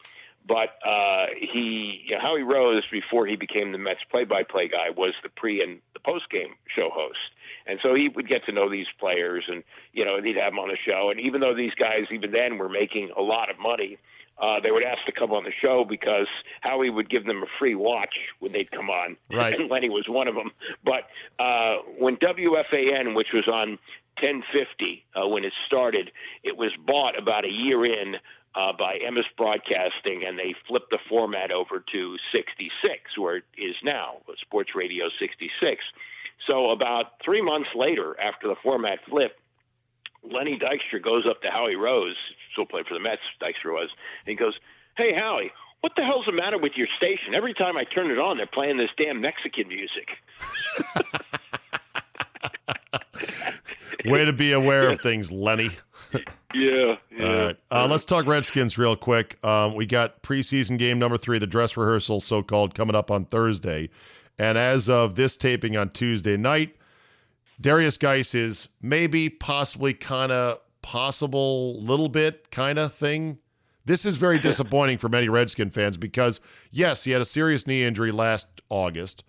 but 0.48 0.78
uh, 0.86 1.28
he, 1.40 2.04
you 2.06 2.16
know, 2.16 2.22
Howie 2.22 2.44
Rose, 2.44 2.84
before 2.92 3.26
he 3.26 3.36
became 3.36 3.72
the 3.72 3.78
Mets 3.78 4.02
play-by-play 4.12 4.68
guy, 4.68 4.90
was 4.96 5.14
the 5.24 5.30
pre 5.30 5.62
and 5.62 5.80
the 5.94 6.00
post-game 6.00 6.56
show 6.68 6.90
host, 6.94 7.18
and 7.66 7.80
so 7.82 7.96
he 7.96 8.10
would 8.10 8.28
get 8.28 8.46
to 8.46 8.52
know 8.52 8.70
these 8.70 8.88
players, 9.00 9.46
and 9.48 9.64
you 9.94 10.06
know, 10.06 10.22
he'd 10.22 10.38
have 10.38 10.52
them 10.52 10.60
on 10.60 10.70
the 10.70 10.78
show, 10.78 11.10
and 11.10 11.20
even 11.20 11.42
though 11.42 11.56
these 11.56 11.74
guys, 11.74 12.06
even 12.12 12.32
then, 12.32 12.58
were 12.58 12.70
making 12.70 13.12
a 13.18 13.22
lot 13.22 13.50
of 13.50 13.60
money. 13.60 13.98
Uh, 14.38 14.60
they 14.60 14.70
would 14.70 14.84
ask 14.84 15.06
to 15.06 15.14
come 15.14 15.32
on 15.32 15.46
the 15.46 15.52
show 15.62 15.86
because 15.86 16.28
Howie 16.60 16.90
would 16.90 17.10
give 17.10 17.26
them 17.26 17.42
a 17.42 17.46
free 17.58 17.74
watch 17.74 18.14
when 18.40 18.52
they'd 18.52 18.70
come 18.70 18.90
on. 18.90 19.16
Right. 19.32 19.58
and 19.58 19.70
Lenny 19.72 19.90
was 19.90 20.10
one 20.10 20.28
of 20.28 20.36
them. 20.36 20.52
But 20.84 21.08
uh, 21.40 21.78
when 21.98 22.18
WFAN, 22.18 23.16
which 23.16 23.30
was 23.34 23.48
on 23.48 23.80
1050 24.22 25.06
uh, 25.16 25.28
when 25.28 25.44
it 25.44 25.54
started. 25.66 26.12
It 26.44 26.58
was 26.58 26.72
bought 26.86 27.18
about 27.18 27.46
a 27.46 27.52
year 27.52 27.86
in 27.86 28.16
uh, 28.56 28.72
by 28.78 29.00
Emmis 29.06 29.26
Broadcasting, 29.38 30.24
and 30.26 30.40
they 30.40 30.56
flipped 30.68 30.90
the 30.90 31.00
format 31.10 31.52
over 31.52 31.84
to 31.92 32.16
66, 32.32 33.18
where 33.18 33.38
it 33.38 33.44
is 33.58 33.76
now, 33.84 34.22
Sports 34.42 34.72
Radio 34.76 35.10
66. 35.20 35.84
So 36.48 36.70
about 36.70 37.14
three 37.24 37.42
months 37.42 37.70
later, 37.76 38.16
after 38.20 38.48
the 38.48 38.56
format 38.64 39.00
flipped, 39.10 39.40
Lenny 40.24 40.58
Dykstra 40.58 41.04
goes 41.04 41.26
up 41.30 41.42
to 41.42 41.52
Howie 41.52 41.76
Rose, 41.76 42.16
still 42.52 42.66
played 42.66 42.88
for 42.88 42.94
the 42.94 43.00
Mets, 43.00 43.22
Dykstra 43.42 43.74
was, 43.74 43.90
and 44.26 44.32
he 44.32 44.36
goes, 44.36 44.54
Hey, 44.98 45.14
Howie, 45.14 45.52
what 45.82 45.94
the 45.96 46.04
hell's 46.04 46.26
the 46.26 46.32
matter 46.32 46.58
with 46.58 46.74
your 46.76 46.88
station? 46.98 47.36
Every 47.36 47.54
time 47.54 47.78
I 47.78 47.84
turn 47.84 48.10
it 48.10 48.18
on, 48.18 48.38
they're 48.38 48.48
playing 48.48 48.78
this 48.78 48.90
damn 48.98 49.22
Mexican 49.22 49.68
music. 49.68 50.10
Way 54.06 54.26
to 54.26 54.34
be 54.34 54.52
aware 54.52 54.90
of 54.90 55.02
things, 55.02 55.32
Lenny. 55.32 55.70
Yeah. 56.54 56.96
All 57.20 57.46
right. 57.46 57.58
Uh, 57.70 57.86
let's 57.88 58.06
talk 58.06 58.26
Redskins 58.26 58.78
real 58.78 58.96
quick. 58.96 59.44
Um, 59.44 59.76
we 59.76 59.86
got 59.86 60.24
preseason 60.24 60.78
game 60.78 60.98
number 60.98 61.18
three, 61.18 61.38
the 61.38 61.48
dress 61.48 61.76
rehearsal, 61.76 62.22
so 62.22 62.42
called, 62.42 62.74
coming 62.74 62.96
up 62.96 63.12
on 63.12 63.26
Thursday. 63.26 63.90
And 64.40 64.58
as 64.58 64.88
of 64.88 65.16
this 65.16 65.36
taping 65.36 65.76
on 65.76 65.90
Tuesday 65.90 66.38
night, 66.38 66.78
Derrius 67.62 68.00
Guice 68.00 68.34
is 68.34 68.70
maybe, 68.82 69.28
possibly, 69.28 69.94
kind 69.94 70.32
of 70.32 70.60
possible, 70.82 71.80
little 71.82 72.10
bit 72.10 72.52
kind 72.52 72.80
of 72.80 72.94
thing. 72.94 73.38
This 73.86 74.06
is 74.06 74.16
very 74.16 74.40
disappointing 74.50 74.98
for 74.98 75.10
many 75.10 75.28
Redskin 75.28 75.72
fans 75.72 75.98
because, 75.98 76.40
yes, 76.72 77.04
he 77.04 77.12
had 77.12 77.22
a 77.22 77.26
serious 77.26 77.68
knee 77.68 77.84
injury 77.84 78.12
last 78.12 78.48
August, 78.70 79.26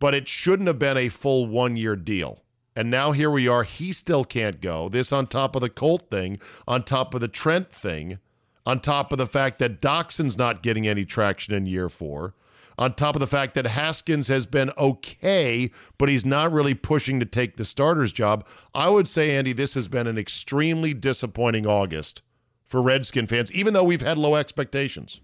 but 0.00 0.14
it 0.14 0.28
shouldn't 0.28 0.66
have 0.66 0.78
been 0.78 0.96
a 0.96 1.08
full 1.08 1.46
one 1.46 1.76
year 1.76 1.94
deal. 1.94 2.43
And 2.76 2.90
now 2.90 3.12
here 3.12 3.30
we 3.30 3.46
are. 3.46 3.62
He 3.62 3.92
still 3.92 4.24
can't 4.24 4.60
go. 4.60 4.88
This 4.88 5.12
on 5.12 5.26
top 5.26 5.54
of 5.54 5.62
the 5.62 5.70
Colt 5.70 6.10
thing, 6.10 6.40
on 6.66 6.82
top 6.82 7.14
of 7.14 7.20
the 7.20 7.28
Trent 7.28 7.70
thing, 7.70 8.18
on 8.66 8.80
top 8.80 9.12
of 9.12 9.18
the 9.18 9.26
fact 9.26 9.58
that 9.60 9.80
Doctson's 9.80 10.36
not 10.36 10.62
getting 10.62 10.86
any 10.86 11.04
traction 11.04 11.54
in 11.54 11.66
year 11.66 11.88
four, 11.88 12.34
on 12.76 12.94
top 12.94 13.14
of 13.14 13.20
the 13.20 13.26
fact 13.26 13.54
that 13.54 13.66
Haskins 13.66 14.26
has 14.28 14.46
been 14.46 14.72
okay, 14.76 15.70
but 15.98 16.08
he's 16.08 16.24
not 16.24 16.50
really 16.50 16.74
pushing 16.74 17.20
to 17.20 17.26
take 17.26 17.56
the 17.56 17.64
starter's 17.64 18.12
job. 18.12 18.44
I 18.74 18.88
would 18.88 19.06
say, 19.06 19.36
Andy, 19.36 19.52
this 19.52 19.74
has 19.74 19.86
been 19.86 20.08
an 20.08 20.18
extremely 20.18 20.94
disappointing 20.94 21.66
August 21.66 22.22
for 22.66 22.82
Redskin 22.82 23.28
fans, 23.28 23.52
even 23.52 23.74
though 23.74 23.84
we've 23.84 24.00
had 24.00 24.18
low 24.18 24.34
expectations. 24.34 25.20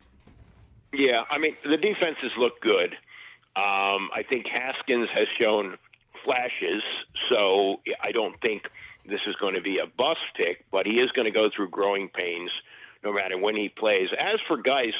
Yeah, 0.93 1.25
I 1.31 1.39
mean 1.39 1.57
the 1.65 1.77
defenses 1.77 2.33
look 2.39 2.61
good. 2.61 2.95
Um, 3.57 4.11
I 4.15 4.25
think 4.29 4.47
Haskins 4.47 5.09
has 5.13 5.27
shown 5.41 5.77
flashes, 6.25 6.83
so 7.31 7.81
I 8.03 8.13
don't 8.13 8.41
think 8.41 8.63
this 9.07 9.21
is 9.27 9.35
going 9.37 9.55
to 9.55 9.61
be 9.61 9.79
a 9.79 9.87
bust 9.87 10.21
pick, 10.37 10.65
but 10.71 10.87
he 10.87 11.01
is 11.01 11.11
going 11.13 11.27
to 11.27 11.31
go 11.31 11.49
through 11.55 11.71
growing 11.71 12.09
pains 12.09 12.51
no 13.03 13.13
matter 13.13 13.39
when 13.39 13.57
he 13.57 13.69
plays. 13.69 14.09
As 14.19 14.39
for 14.47 14.59
Guice, 14.59 14.93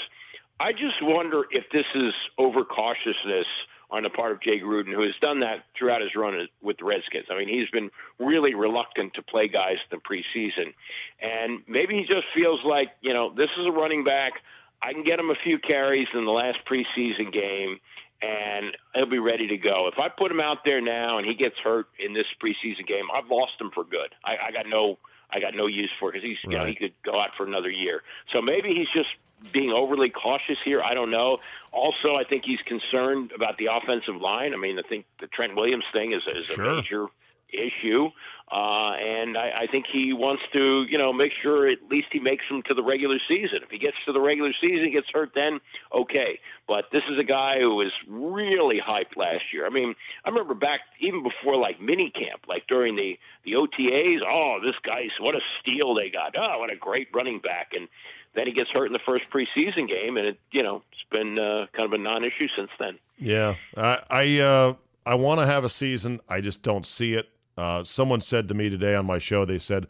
I 0.59 0.73
just 0.73 1.03
wonder 1.03 1.45
if 1.51 1.65
this 1.73 1.87
is 1.95 2.13
overcautiousness 2.39 3.45
on 3.91 4.05
the 4.05 4.11
part 4.11 4.33
of 4.33 4.41
Jay 4.41 4.61
Gruden, 4.61 4.93
who 4.95 5.03
has 5.03 5.15
done 5.21 5.41
that 5.41 5.65
throughout 5.77 6.01
his 6.01 6.15
run 6.15 6.47
with 6.63 6.79
the 6.79 6.85
Redskins. 6.85 7.27
I 7.31 7.37
mean, 7.37 7.49
he's 7.49 7.69
been 7.71 7.91
really 8.19 8.55
reluctant 8.55 9.15
to 9.15 9.23
play 9.23 9.49
guys 9.49 9.79
in 9.91 9.99
the 9.99 10.03
preseason. 10.03 10.73
And 11.21 11.63
maybe 11.67 11.97
he 11.97 12.03
just 12.03 12.27
feels 12.35 12.61
like, 12.65 12.91
you 13.01 13.13
know, 13.13 13.33
this 13.35 13.51
is 13.59 13.67
a 13.67 13.73
running 13.73 14.05
back. 14.05 14.35
I 14.83 14.93
can 14.93 15.03
get 15.03 15.19
him 15.19 15.31
a 15.31 15.35
few 15.43 15.59
carries 15.59 16.09
in 16.15 16.25
the 16.25 16.31
last 16.31 16.59
preseason 16.71 17.33
game, 17.33 17.81
and 18.23 18.77
he'll 18.95 19.07
be 19.07 19.19
ready 19.19 19.47
to 19.49 19.57
go. 19.57 19.89
If 19.93 19.99
I 19.99 20.09
put 20.09 20.31
him 20.31 20.41
out 20.41 20.59
there 20.65 20.81
now 20.81 21.19
and 21.19 21.27
he 21.27 21.35
gets 21.35 21.57
hurt 21.63 21.87
in 21.99 22.13
this 22.13 22.27
preseason 22.43 22.87
game, 22.87 23.07
I've 23.15 23.31
lost 23.31 23.53
him 23.61 23.71
for 23.73 23.85
good. 23.85 24.15
I, 24.25 24.37
I 24.49 24.53
got 24.53 24.67
no, 24.69 24.99
I 25.31 25.41
got 25.41 25.55
no 25.55 25.67
use 25.67 25.91
for 25.99 26.11
it 26.11 26.13
because 26.15 26.29
he's, 26.29 26.39
you 26.45 26.51
know, 26.51 26.67
he 26.67 26.75
could 26.75 26.93
go 27.05 27.19
out 27.21 27.31
for 27.37 27.47
another 27.47 27.71
year. 27.71 28.03
So 28.33 28.43
maybe 28.43 28.75
he's 28.75 28.89
just 28.95 29.09
being 29.53 29.71
overly 29.73 30.11
cautious 30.11 30.59
here. 30.65 30.83
I 30.83 30.93
don't 30.93 31.11
know. 31.11 31.39
Also, 31.73 32.15
I 32.15 32.25
think 32.25 32.45
he's 32.45 32.61
concerned 32.61 33.33
about 33.35 33.57
the 33.57 33.67
offensive 33.73 34.17
line. 34.17 34.53
I 34.53 34.57
mean, 34.59 34.79
I 34.79 34.83
think 34.83 35.07
the 35.21 35.29
Trent 35.29 35.57
Williams 35.57 35.85
thing 35.93 36.13
is, 36.13 36.23
is 36.37 36.45
Sure. 36.47 36.65
a 36.65 36.77
major 36.77 37.07
issue, 37.53 38.11
uh, 38.51 38.95
and 39.01 39.39
I, 39.39 39.53
I 39.61 39.67
think 39.69 39.87
he 39.93 40.13
wants 40.13 40.43
to, 40.53 40.85
you 40.89 40.99
know, 40.99 41.13
make 41.13 41.33
sure 41.41 41.69
at 41.69 41.79
least 41.89 42.09
he 42.11 42.19
makes 42.19 42.45
them 42.49 42.63
to 42.67 42.75
the 42.75 42.83
regular 42.83 43.19
season. 43.29 43.61
If 43.63 43.71
he 43.71 43.79
gets 43.79 43.97
to 44.07 44.13
the 44.13 44.21
regular 44.21 44.53
season, 44.61 44.91
gets 44.91 45.07
hurt, 45.13 45.33
then 45.37 45.61
okay. 45.95 46.41
But 46.67 46.87
this 46.91 47.03
is 47.09 47.19
a 47.19 47.25
guy 47.25 47.61
who 47.61 47.77
was 47.77 47.93
really 48.09 48.81
hyped 48.81 49.17
last 49.17 49.45
year. 49.53 49.67
I 49.67 49.71
mean, 49.71 49.95
I 50.25 50.31
remember 50.31 50.55
back 50.55 50.81
even 50.99 51.23
before 51.23 51.57
like 51.57 51.81
mini 51.81 52.11
camp, 52.11 52.47
like 52.49 52.67
during 52.67 52.97
the 52.97 53.19
the 53.45 53.53
OTAs. 53.53 54.19
Oh, 54.29 54.59
this 54.65 54.75
guy's 54.83 55.11
what 55.21 55.37
a 55.37 55.41
steal 55.61 55.95
they 55.95 56.11
got. 56.11 56.35
Oh, 56.37 56.59
what 56.59 56.73
a 56.73 56.77
great 56.77 57.07
running 57.15 57.39
back, 57.39 57.71
and 57.73 57.89
then 58.35 58.47
he 58.47 58.53
gets 58.53 58.71
hurt 58.71 58.87
in 58.87 58.93
the 58.93 59.01
first 59.07 59.25
preseason 59.31 59.89
game, 59.89 60.17
and 60.17 60.27
it, 60.27 60.41
you 60.51 60.63
know, 60.63 60.83
it's 60.93 61.05
been 61.11 61.39
uh, 61.39 61.67
kind 61.73 61.87
of 61.87 61.93
a 61.93 61.99
non-issue 61.99 62.49
since 62.57 62.71
then. 62.79 62.99
Yeah, 63.17 63.55
I 63.77 64.03
I, 64.11 64.39
uh, 64.39 64.75
I 65.07 65.15
want 65.15 65.41
to 65.41 65.47
have 65.47 65.63
a 65.63 65.69
season. 65.69 66.21
I 66.29 66.41
just 66.41 66.63
don't 66.63 66.85
see 66.87 67.15
it. 67.15 67.29
Uh, 67.61 67.85
someone 67.85 68.21
said 68.23 68.49
to 68.49 68.55
me 68.55 68.71
today 68.71 68.95
on 68.95 69.05
my 69.05 69.19
show, 69.19 69.45
they 69.45 69.59
said, 69.59 69.87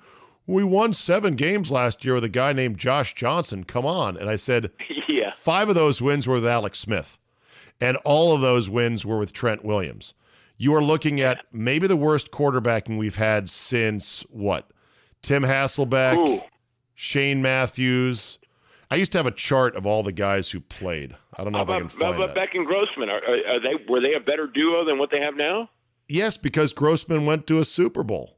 "We 0.47 0.64
won 0.64 0.93
seven 0.93 1.37
games 1.37 1.71
last 1.71 2.05
year 2.05 2.14
with 2.14 2.25
a 2.25 2.29
guy 2.29 2.53
named 2.53 2.79
Josh 2.79 3.14
Johnson. 3.14 3.62
Come 3.62 3.87
on!" 3.87 4.16
And 4.16 4.29
I 4.29 4.37
said, 4.37 4.73
yeah, 5.09 5.33
five 5.37 5.68
of 5.68 5.77
those 5.77 6.03
wins 6.03 6.27
were 6.27 6.35
with 6.35 6.47
Alex 6.47 6.81
Smith, 6.81 7.16
and 7.81 7.97
all 7.99 8.35
of 8.35 8.41
those 8.41 8.68
wins 8.68 9.07
were 9.07 9.18
with 9.18 9.33
Trent 9.33 9.64
Williams. 9.64 10.14
You 10.57 10.75
are 10.75 10.83
looking 10.83 11.21
at 11.21 11.45
maybe 11.53 11.87
the 11.87 11.97
worst 11.97 12.33
quarterbacking 12.33 12.99
we've 12.99 13.16
had 13.16 13.49
since 13.49 14.23
what? 14.31 14.68
Tim 15.23 15.43
Hasselbeck, 15.45 16.16
Ooh. 16.29 16.43
Shane 16.95 17.41
Matthews. 17.41 18.39
I 18.91 18.97
used 18.97 19.12
to 19.12 19.18
have 19.18 19.27
a 19.27 19.31
chart 19.31 19.77
of 19.77 19.87
all 19.87 20.03
the 20.03 20.12
guys 20.12 20.51
who 20.51 20.59
played. 20.61 21.16
I 21.37 21.45
don't 21.45 21.53
know 21.53 21.59
How 21.59 21.64
if 21.64 21.71
I 21.71 21.77
about, 21.77 21.91
can 21.91 21.99
how 22.01 22.05
find 22.11 22.14
about 22.16 22.27
that. 22.27 22.35
Beck 22.35 22.55
and 22.55 22.66
Grossman? 22.66 23.09
Are, 23.09 23.23
are 23.23 23.61
they 23.61 23.77
were 23.89 24.01
they 24.01 24.14
a 24.14 24.21
better 24.21 24.49
duo 24.49 24.85
than 24.85 24.99
what 24.99 25.11
they 25.11 25.21
have 25.21 25.37
now? 25.37 25.71
Yes, 26.11 26.36
because 26.36 26.72
Grossman 26.72 27.24
went 27.24 27.46
to 27.46 27.58
a 27.58 27.64
Super 27.64 28.02
Bowl. 28.02 28.36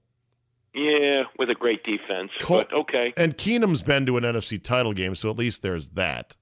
Yeah, 0.75 1.25
with 1.39 1.51
a 1.51 1.55
great 1.55 1.85
defense. 1.85 2.31
Col- 2.41 2.59
but 2.59 2.73
okay. 2.73 3.13
And 3.17 3.37
Keenum's 3.37 3.83
been 3.83 4.07
to 4.07 4.17
an 4.17 4.25
NFC 4.25 4.63
title 4.63 4.93
game, 4.93 5.15
so 5.15 5.31
at 5.31 5.37
least 5.37 5.63
there's 5.63 5.91
that. 5.91 6.37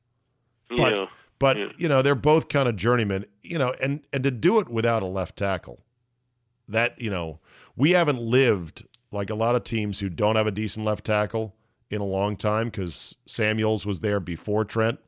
But 0.68 0.92
yeah. 0.94 1.06
but 1.38 1.56
Yeah. 1.56 1.66
you 1.78 1.88
know, 1.88 2.00
they're 2.02 2.14
both 2.14 2.48
kind 2.48 2.68
of 2.68 2.76
journeymen, 2.76 3.26
you 3.42 3.58
know, 3.58 3.74
and 3.82 4.02
and 4.12 4.22
to 4.24 4.30
do 4.30 4.60
it 4.60 4.68
without 4.68 5.02
a 5.02 5.06
left 5.06 5.36
tackle. 5.36 5.82
That, 6.68 7.00
you 7.00 7.10
know, 7.10 7.40
we 7.74 7.90
haven't 7.90 8.20
lived 8.20 8.84
like 9.10 9.30
a 9.30 9.34
lot 9.34 9.56
of 9.56 9.64
teams 9.64 9.98
who 9.98 10.08
don't 10.08 10.36
have 10.36 10.46
a 10.46 10.52
decent 10.52 10.86
left 10.86 11.04
tackle 11.04 11.56
in 11.90 12.00
a 12.00 12.04
long 12.04 12.36
time 12.36 12.70
cuz 12.70 13.16
Samuels 13.26 13.84
was 13.84 13.98
there 13.98 14.20
before 14.20 14.64
Trent. 14.64 15.00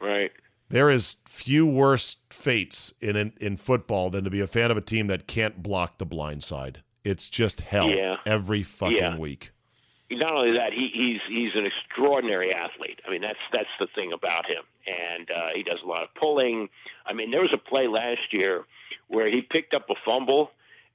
Right. 0.00 0.30
There 0.68 0.90
is 0.90 1.16
few 1.26 1.64
worse 1.66 2.16
fates 2.30 2.92
in, 3.00 3.16
in 3.16 3.32
in 3.40 3.56
football 3.56 4.10
than 4.10 4.24
to 4.24 4.30
be 4.30 4.40
a 4.40 4.46
fan 4.46 4.70
of 4.70 4.76
a 4.76 4.80
team 4.80 5.06
that 5.08 5.26
can't 5.26 5.62
block 5.62 5.98
the 5.98 6.06
blind 6.06 6.42
side. 6.42 6.82
It's 7.04 7.28
just 7.28 7.60
hell 7.60 7.88
Yeah. 7.90 8.16
every 8.26 8.62
fucking 8.64 8.96
Yeah. 8.96 9.16
week. 9.18 9.52
Not 10.10 10.32
only 10.32 10.52
that, 10.56 10.72
he, 10.72 10.88
he's 10.92 11.20
he's 11.28 11.54
an 11.56 11.66
extraordinary 11.66 12.52
athlete. 12.52 13.00
I 13.06 13.10
mean, 13.10 13.22
that's 13.22 13.38
that's 13.52 13.68
the 13.80 13.86
thing 13.94 14.12
about 14.12 14.46
him, 14.46 14.62
and 14.86 15.28
uh, 15.30 15.48
he 15.54 15.62
does 15.64 15.78
a 15.84 15.86
lot 15.86 16.02
of 16.04 16.14
pulling. 16.14 16.68
I 17.04 17.12
mean, 17.12 17.30
there 17.32 17.40
was 17.42 17.52
a 17.52 17.58
play 17.58 17.86
last 17.88 18.32
year 18.32 18.64
where 19.08 19.28
he 19.28 19.42
picked 19.42 19.74
up 19.74 19.88
a 19.90 19.94
fumble, 20.04 20.50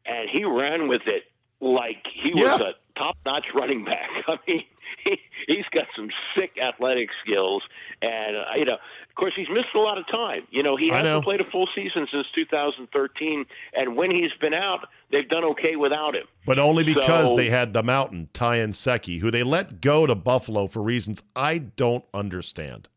and 0.05 0.29
he 0.29 0.43
ran 0.45 0.87
with 0.87 1.01
it 1.07 1.23
like 1.59 2.05
he 2.13 2.33
was 2.33 2.59
a 2.61 2.73
top-notch 2.97 3.47
running 3.53 3.83
back. 3.85 4.09
I 4.27 4.37
mean, 4.47 4.63
he, 5.03 5.19
he's 5.47 5.65
got 5.71 5.85
some 5.95 6.09
sick 6.37 6.57
athletic 6.61 7.09
skills, 7.25 7.63
and 8.01 8.35
uh, 8.37 8.45
you 8.55 8.65
know, 8.65 8.73
of 8.75 9.15
course, 9.15 9.33
he's 9.35 9.49
missed 9.49 9.73
a 9.75 9.79
lot 9.79 9.97
of 9.97 10.07
time. 10.07 10.43
You 10.51 10.63
know, 10.63 10.75
he 10.77 10.91
I 10.91 10.97
hasn't 10.97 11.13
know. 11.15 11.21
played 11.21 11.41
a 11.41 11.49
full 11.51 11.67
season 11.75 12.07
since 12.11 12.27
2013, 12.33 13.45
and 13.73 13.95
when 13.95 14.11
he's 14.11 14.31
been 14.39 14.53
out, 14.53 14.87
they've 15.11 15.27
done 15.27 15.43
okay 15.45 15.75
without 15.75 16.15
him. 16.15 16.25
But 16.45 16.59
only 16.59 16.83
because 16.83 17.29
So- 17.31 17.35
they 17.35 17.49
had 17.49 17.73
the 17.73 17.83
mountain, 17.83 18.29
Ty 18.33 18.57
Nsekhe, 18.59 19.19
who 19.19 19.31
they 19.31 19.43
let 19.43 19.81
go 19.81 20.05
to 20.07 20.15
Buffalo 20.15 20.67
for 20.67 20.81
reasons 20.81 21.21
I 21.35 21.57
don't 21.59 22.05
understand. 22.13 22.87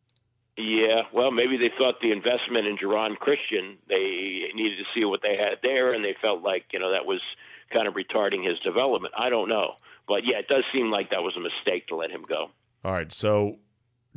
Yeah, 0.57 1.03
well, 1.13 1.33
maybe 1.33 1.57
they 1.57 1.71
thought 1.77 2.01
the 2.01 2.13
investment 2.13 2.67
in 2.69 2.77
Geron 2.79 3.19
Christian, 3.19 3.77
they 3.89 4.49
needed 4.55 4.79
to 4.79 4.85
see 4.95 5.05
what 5.05 5.21
they 5.21 5.37
had 5.37 5.59
there, 5.65 5.93
and 5.93 6.05
they 6.05 6.15
felt 6.23 6.43
like, 6.43 6.67
you 6.73 6.79
know, 6.79 6.93
that 6.93 7.07
was 7.07 7.21
kind 7.73 7.89
of 7.89 7.95
retarding 7.95 8.47
his 8.49 8.61
development. 8.61 9.13
I 9.19 9.31
don't 9.31 9.49
know. 9.49 9.75
But 10.07 10.23
yeah, 10.25 10.39
it 10.39 10.49
does 10.49 10.65
seem 10.73 10.91
like 10.91 11.11
that 11.11 11.23
was 11.23 11.35
a 11.37 11.41
mistake 11.41 11.87
to 11.89 11.97
let 11.97 12.11
him 12.11 12.25
go. 12.29 12.51
All 12.85 12.93
right, 12.93 13.13
so 13.13 13.59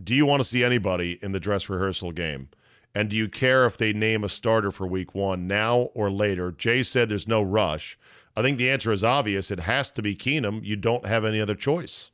do 0.03 0.13
you 0.13 0.25
want 0.25 0.41
to 0.41 0.47
see 0.47 0.63
anybody 0.63 1.19
in 1.21 1.31
the 1.31 1.39
dress 1.39 1.69
rehearsal 1.69 2.11
game? 2.11 2.49
And 2.93 3.09
do 3.09 3.15
you 3.15 3.29
care 3.29 3.65
if 3.65 3.77
they 3.77 3.93
name 3.93 4.23
a 4.23 4.29
starter 4.29 4.71
for 4.71 4.88
week 4.88 5.13
one 5.13 5.47
now 5.47 5.89
or 5.93 6.09
later? 6.09 6.51
Jay 6.51 6.83
said 6.83 7.09
there's 7.09 7.27
no 7.27 7.41
rush. 7.41 7.97
I 8.35 8.41
think 8.41 8.57
the 8.57 8.69
answer 8.69 8.91
is 8.91 9.03
obvious. 9.03 9.51
It 9.51 9.61
has 9.61 9.89
to 9.91 10.01
be 10.01 10.15
Keenum. 10.15 10.63
You 10.63 10.75
don't 10.75 11.05
have 11.05 11.25
any 11.25 11.39
other 11.39 11.55
choice. 11.55 12.11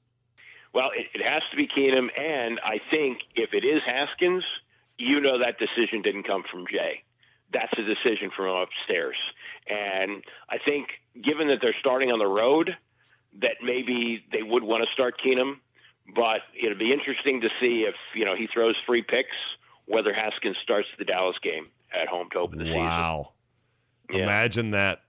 Well, 0.74 0.90
it, 0.96 1.08
it 1.14 1.28
has 1.28 1.42
to 1.52 1.58
be 1.58 1.68
Keenum, 1.68 2.08
and 2.20 2.60
I 2.64 2.80
think 2.92 3.20
if 3.36 3.54
it 3.54 3.66
is 3.66 3.82
Haskins, 3.86 4.44
you 4.98 5.20
know 5.20 5.40
that 5.40 5.58
decision 5.60 6.02
didn't 6.02 6.24
come 6.24 6.44
from 6.52 6.66
Jay. 6.70 7.04
That's 7.52 7.74
a 7.78 7.84
decision 7.84 8.32
from 8.36 8.48
upstairs. 8.48 9.18
And 9.68 10.24
I 10.50 10.58
think, 10.58 10.88
given 11.24 11.48
that 11.50 11.60
they're 11.62 11.76
starting 11.80 12.12
on 12.12 12.20
the 12.20 12.28
road, 12.28 12.76
that 13.42 13.58
maybe 13.64 14.24
they 14.32 14.44
would 14.44 14.64
want 14.64 14.84
to 14.84 14.92
start 14.92 15.16
Keenum. 15.24 15.56
But 16.16 16.42
it'll 16.62 16.78
be 16.78 16.92
interesting 16.92 17.42
to 17.42 17.50
see 17.62 17.84
if 17.88 17.96
you 18.14 18.26
know 18.26 18.36
he 18.36 18.48
throws 18.48 18.76
three 18.86 19.02
picks, 19.02 19.36
whether 19.86 20.14
Haskins 20.14 20.58
starts 20.62 20.88
the 20.98 21.06
Dallas 21.06 21.38
game 21.42 21.68
at 21.94 22.08
home 22.08 22.28
to 22.34 22.40
open 22.40 22.60
the 22.60 22.74
wow. 22.74 23.30
season. 24.10 24.20
Yeah. 24.20 24.24
Imagine 24.24 24.72
that. 24.72 25.02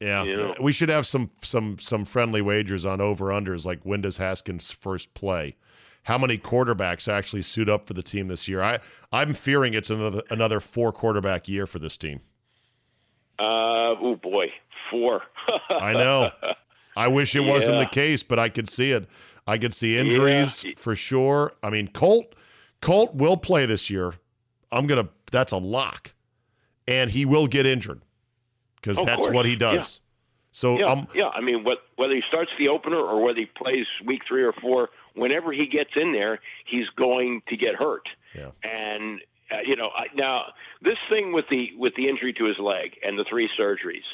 Yeah. 0.00 0.24
Yeah. 0.24 0.52
We 0.60 0.72
should 0.72 0.90
have 0.90 1.06
some 1.06 1.30
some 1.42 1.78
some 1.78 2.04
friendly 2.04 2.42
wagers 2.42 2.84
on 2.84 3.00
over 3.00 3.26
unders 3.26 3.64
like 3.64 3.80
when 3.84 4.02
does 4.02 4.18
Haskins 4.18 4.70
first 4.70 5.14
play? 5.14 5.56
How 6.04 6.18
many 6.18 6.38
quarterbacks 6.38 7.06
actually 7.06 7.42
suit 7.42 7.68
up 7.68 7.86
for 7.86 7.94
the 7.94 8.02
team 8.02 8.28
this 8.28 8.48
year? 8.48 8.62
I 8.62 8.78
I'm 9.12 9.34
fearing 9.34 9.74
it's 9.74 9.90
another 9.90 10.22
another 10.30 10.60
four 10.60 10.92
quarterback 10.92 11.48
year 11.48 11.66
for 11.66 11.78
this 11.78 11.96
team. 11.96 12.20
Uh, 13.38 13.94
oh 14.00 14.16
boy, 14.16 14.52
four. 14.90 15.22
I 15.70 15.92
know. 15.92 16.30
I 16.98 17.08
wish 17.08 17.34
it 17.36 17.40
wasn't 17.40 17.78
the 17.78 17.86
case, 17.86 18.22
but 18.22 18.38
I 18.38 18.48
could 18.48 18.68
see 18.68 18.90
it. 18.92 19.08
I 19.46 19.56
could 19.56 19.72
see 19.72 19.96
injuries 19.96 20.64
Yeah. 20.64 20.72
for 20.76 20.94
sure. 20.94 21.52
I 21.62 21.70
mean, 21.70 21.88
Colt 21.88 22.34
Colt 22.80 23.14
will 23.14 23.36
play 23.36 23.66
this 23.66 23.88
year. 23.88 24.14
I'm 24.70 24.86
gonna. 24.86 25.08
That's 25.32 25.52
a 25.52 25.56
lock, 25.58 26.12
and 26.86 27.10
he 27.10 27.24
will 27.24 27.46
get 27.46 27.66
injured 27.66 28.02
because 28.76 28.96
that's 28.98 29.16
course. 29.22 29.34
what 29.34 29.46
he 29.46 29.52
Yeah. 29.52 29.58
does. 29.58 30.00
So 30.52 30.78
Yeah, 30.78 30.86
um, 30.86 31.08
yeah. 31.14 31.28
I 31.28 31.40
mean, 31.40 31.62
what, 31.62 31.82
whether 31.96 32.14
he 32.14 32.22
starts 32.28 32.50
the 32.58 32.68
opener 32.68 32.96
or 32.96 33.22
whether 33.22 33.38
he 33.38 33.46
plays 33.46 33.86
week 34.04 34.22
three 34.26 34.42
or 34.42 34.52
four, 34.54 34.90
whenever 35.14 35.52
he 35.52 35.66
gets 35.66 35.90
in 35.94 36.12
there, 36.12 36.40
he's 36.64 36.88
going 36.96 37.42
to 37.48 37.56
get 37.56 37.74
hurt. 37.76 38.08
Yeah. 38.34 38.50
And 38.64 39.20
uh, 39.50 39.58
you 39.64 39.76
know, 39.76 39.90
I, 39.94 40.06
now 40.14 40.52
this 40.82 40.98
thing 41.10 41.32
with 41.32 41.46
the 41.48 41.72
with 41.76 41.94
the 41.94 42.08
injury 42.08 42.32
to 42.34 42.44
his 42.44 42.58
leg 42.58 42.98
and 43.04 43.18
the 43.18 43.24
three 43.24 43.48
surgeries, 43.58 44.04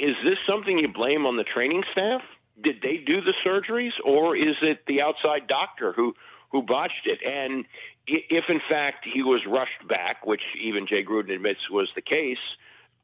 is 0.00 0.16
this 0.24 0.38
something 0.46 0.78
you 0.78 0.88
blame 0.88 1.26
on 1.26 1.36
the 1.36 1.44
training 1.44 1.84
staff? 1.92 2.22
Did 2.62 2.82
they 2.82 2.96
do 2.98 3.20
the 3.20 3.34
surgeries, 3.44 3.92
or 4.04 4.36
is 4.36 4.56
it 4.62 4.84
the 4.86 5.02
outside 5.02 5.46
doctor 5.46 5.92
who 5.92 6.14
who 6.52 6.62
botched 6.62 7.06
it? 7.06 7.20
And 7.24 7.64
if 8.06 8.44
in 8.48 8.60
fact 8.68 9.06
he 9.12 9.22
was 9.22 9.40
rushed 9.46 9.86
back, 9.88 10.26
which 10.26 10.42
even 10.60 10.86
Jay 10.86 11.04
Gruden 11.04 11.32
admits 11.34 11.70
was 11.70 11.88
the 11.94 12.02
case, 12.02 12.38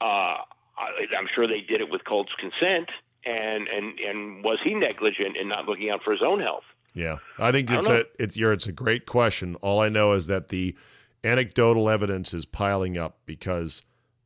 uh, 0.00 0.04
I- 0.78 1.06
I'm 1.16 1.28
sure 1.34 1.46
they 1.46 1.60
did 1.60 1.80
it 1.80 1.88
with 1.90 2.04
Colt's 2.04 2.32
consent. 2.38 2.90
And, 3.24 3.66
and 3.68 3.98
and 3.98 4.44
was 4.44 4.58
he 4.62 4.74
negligent 4.74 5.36
in 5.36 5.48
not 5.48 5.66
looking 5.66 5.90
out 5.90 6.02
for 6.04 6.12
his 6.12 6.22
own 6.22 6.40
health? 6.40 6.62
Yeah, 6.94 7.16
I 7.38 7.50
think 7.50 7.70
it's 7.70 7.86
don't 7.88 8.00
a 8.00 8.22
it's 8.22 8.36
you're, 8.36 8.52
it's 8.52 8.66
a 8.66 8.72
great 8.72 9.04
question. 9.04 9.54
All 9.56 9.80
I 9.80 9.88
know 9.88 10.12
is 10.12 10.28
that 10.28 10.48
the 10.48 10.76
anecdotal 11.24 11.90
evidence 11.90 12.32
is 12.32 12.46
piling 12.46 12.96
up 12.96 13.18
because 13.26 13.82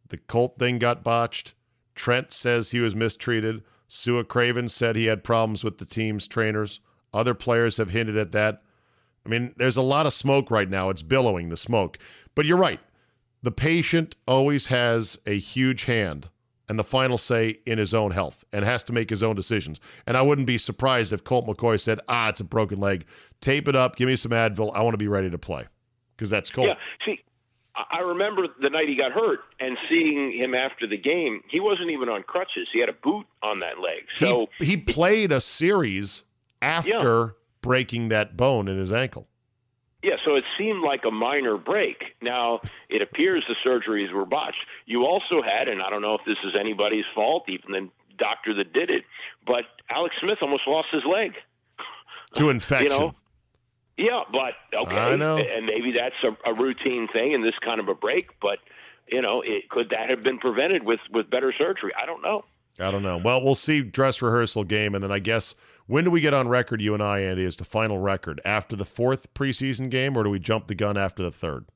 the 0.09 0.19
Colt 0.19 0.59
thing 0.59 0.79
got 0.79 1.03
botched. 1.03 1.55
Trent 1.95 2.33
says 2.33 2.71
he 2.71 2.81
was 2.81 2.95
mistreated. 2.95 3.63
Sua 3.89 4.25
Craven 4.25 4.69
said 4.69 4.97
he 4.97 5.07
had 5.07 5.25
problems 5.25 5.65
with 5.65 5.79
the 5.79 5.85
team's 5.85 6.29
trainers. 6.29 6.81
Other 7.13 7.35
players 7.35 7.77
have 7.77 7.91
hinted 7.91 8.17
at 8.17 8.31
that. 8.33 8.63
I 9.27 9.29
mean, 9.29 9.55
there's 9.57 9.77
a 9.77 9.83
lot 9.83 10.07
of 10.07 10.13
smoke 10.13 10.51
right 10.51 10.69
now. 10.69 10.91
It's 10.91 11.03
billowing 11.03 11.49
the 11.49 11.57
smoke. 11.57 11.99
But 12.35 12.47
you're 12.47 12.57
right. 12.57 12.81
The 13.43 13.51
patient 13.51 14.17
always 14.27 14.69
has 14.69 15.19
a 15.27 15.39
huge 15.39 15.85
hand 15.85 16.29
and 16.69 16.79
the 16.79 16.85
final 16.85 17.19
say 17.19 17.59
in 17.67 17.79
his 17.79 17.93
own 17.93 18.13
health 18.13 18.45
and 18.53 18.65
has 18.65 18.85
to 18.85 18.93
make 18.93 19.11
his 19.11 19.25
own 19.25 19.35
decisions. 19.35 19.81
And 20.07 20.17
I 20.17 20.23
wouldn't 20.23 20.47
be 20.47 20.57
surprised 20.57 21.13
if 21.13 21.25
Colt 21.25 21.47
McCoy 21.47 21.81
said, 21.81 21.99
ah, 22.09 22.29
it's 22.29 22.39
a 22.39 22.45
broken 22.45 22.79
leg. 22.79 23.07
Tape 23.41 23.67
it 23.67 23.75
up. 23.75 23.97
Give 23.97 24.07
me 24.07 24.15
some 24.15 24.31
Advil. 24.31 24.71
I 24.75 24.83
want 24.83 24.95
to 24.95 24.99
be 24.99 25.09
ready 25.09 25.31
to 25.31 25.39
play 25.39 25.67
because 26.17 26.31
that's 26.31 26.49
Colt. 26.49 26.69
Yeah. 26.69 26.75
See, 27.05 27.19
I 27.75 28.01
remember 28.01 28.47
the 28.61 28.71
night 28.71 28.89
he 28.89 28.97
got 28.97 29.13
hurt 29.13 29.41
and 29.61 29.79
seeing 29.89 30.33
him 30.33 30.55
after 30.55 30.87
the 30.87 30.97
game. 30.97 31.43
He 31.49 31.61
wasn't 31.61 31.91
even 31.91 32.09
on 32.09 32.23
crutches. 32.25 32.69
He 32.73 32.81
had 32.81 32.89
a 32.89 32.95
boot 32.95 33.27
on 33.43 33.61
that 33.61 33.79
leg. 33.79 34.07
So 34.17 34.49
he, 34.59 34.65
he 34.65 34.77
played 34.77 35.33
a 35.33 35.41
series 35.41 36.25
after 36.61 37.37
breaking 37.63 38.09
that 38.09 38.37
bone 38.37 38.69
in 38.69 38.77
his 38.79 38.93
ankle. 38.93 39.29
yeah, 40.03 40.17
so 40.25 40.35
it 40.35 40.45
seemed 40.59 40.83
like 40.83 41.05
a 41.05 41.11
minor 41.11 41.57
break. 41.57 42.17
Now 42.21 42.61
it 42.89 43.03
appears 43.03 43.45
the 43.49 43.57
surgeries 43.65 44.13
were 44.13 44.27
botched. 44.27 44.65
You 44.87 45.05
also 45.05 45.43
had, 45.43 45.69
and 45.69 45.81
I 45.83 45.91
don't 45.91 46.03
know 46.03 46.15
if 46.15 46.23
this 46.27 46.39
is 46.45 46.55
anybody's 46.59 47.05
fault, 47.15 47.45
even 47.49 47.73
the 47.73 47.89
doctor 48.19 48.53
that 48.55 48.73
did 48.73 48.91
it, 48.91 49.05
but 49.47 49.65
Alex 49.91 50.15
Smith 50.21 50.39
almost 50.43 50.67
lost 50.67 50.89
his 50.93 51.05
leg. 51.05 51.35
To 52.35 52.49
infection. 52.51 52.93
You 52.93 52.99
know, 52.99 53.15
Yeah, 54.01 54.23
but 54.33 54.55
okay, 54.75 54.97
I 54.97 55.15
know. 55.15 55.37
and 55.37 55.67
maybe 55.67 55.93
that's 55.93 56.15
a, 56.25 56.51
a 56.51 56.55
routine 56.55 57.07
thing 57.13 57.33
in 57.33 57.43
this 57.43 57.55
kind 57.63 57.81
of 57.81 57.89
a 57.89 57.95
break. 57.95 58.31
But 58.41 58.59
you 59.07 59.21
know, 59.21 59.43
it, 59.43 59.69
could 59.69 59.91
that 59.91 60.09
have 60.09 60.23
been 60.23 60.39
prevented 60.39 60.85
with 60.85 61.01
with 61.13 61.29
better 61.29 61.53
surgery? 61.53 61.93
I 62.01 62.07
don't 62.07 62.23
know. 62.23 62.47
I 62.79 62.91
don't 62.91 63.03
know. 63.03 63.19
Well, 63.19 63.45
we'll 63.45 63.55
see 63.55 63.83
dress 63.83 64.23
rehearsal 64.23 64.65
game, 64.65 64.95
and 64.95 65.05
then 65.05 65.13
I 65.13 65.19
guess 65.19 65.55
when 65.87 66.05
do 66.05 66.11
we 66.11 66.23
get 66.23 66.33
on 66.33 66.49
record, 66.49 66.81
you 66.81 66.95
and 66.95 67.03
I, 67.03 67.19
Andy, 67.21 67.45
as 67.45 67.57
the 67.57 67.65
final 67.65 67.99
record 67.99 68.41
after 68.47 68.75
the 68.75 68.87
fourth 68.87 69.35
preseason 69.35 69.91
game, 69.91 70.17
or 70.17 70.25
do 70.25 70.31
we 70.31 70.39
jump 70.39 70.67
the 70.67 70.75
gun 70.75 70.97
after 70.97 71.23
the 71.23 71.31
third? 71.31 71.67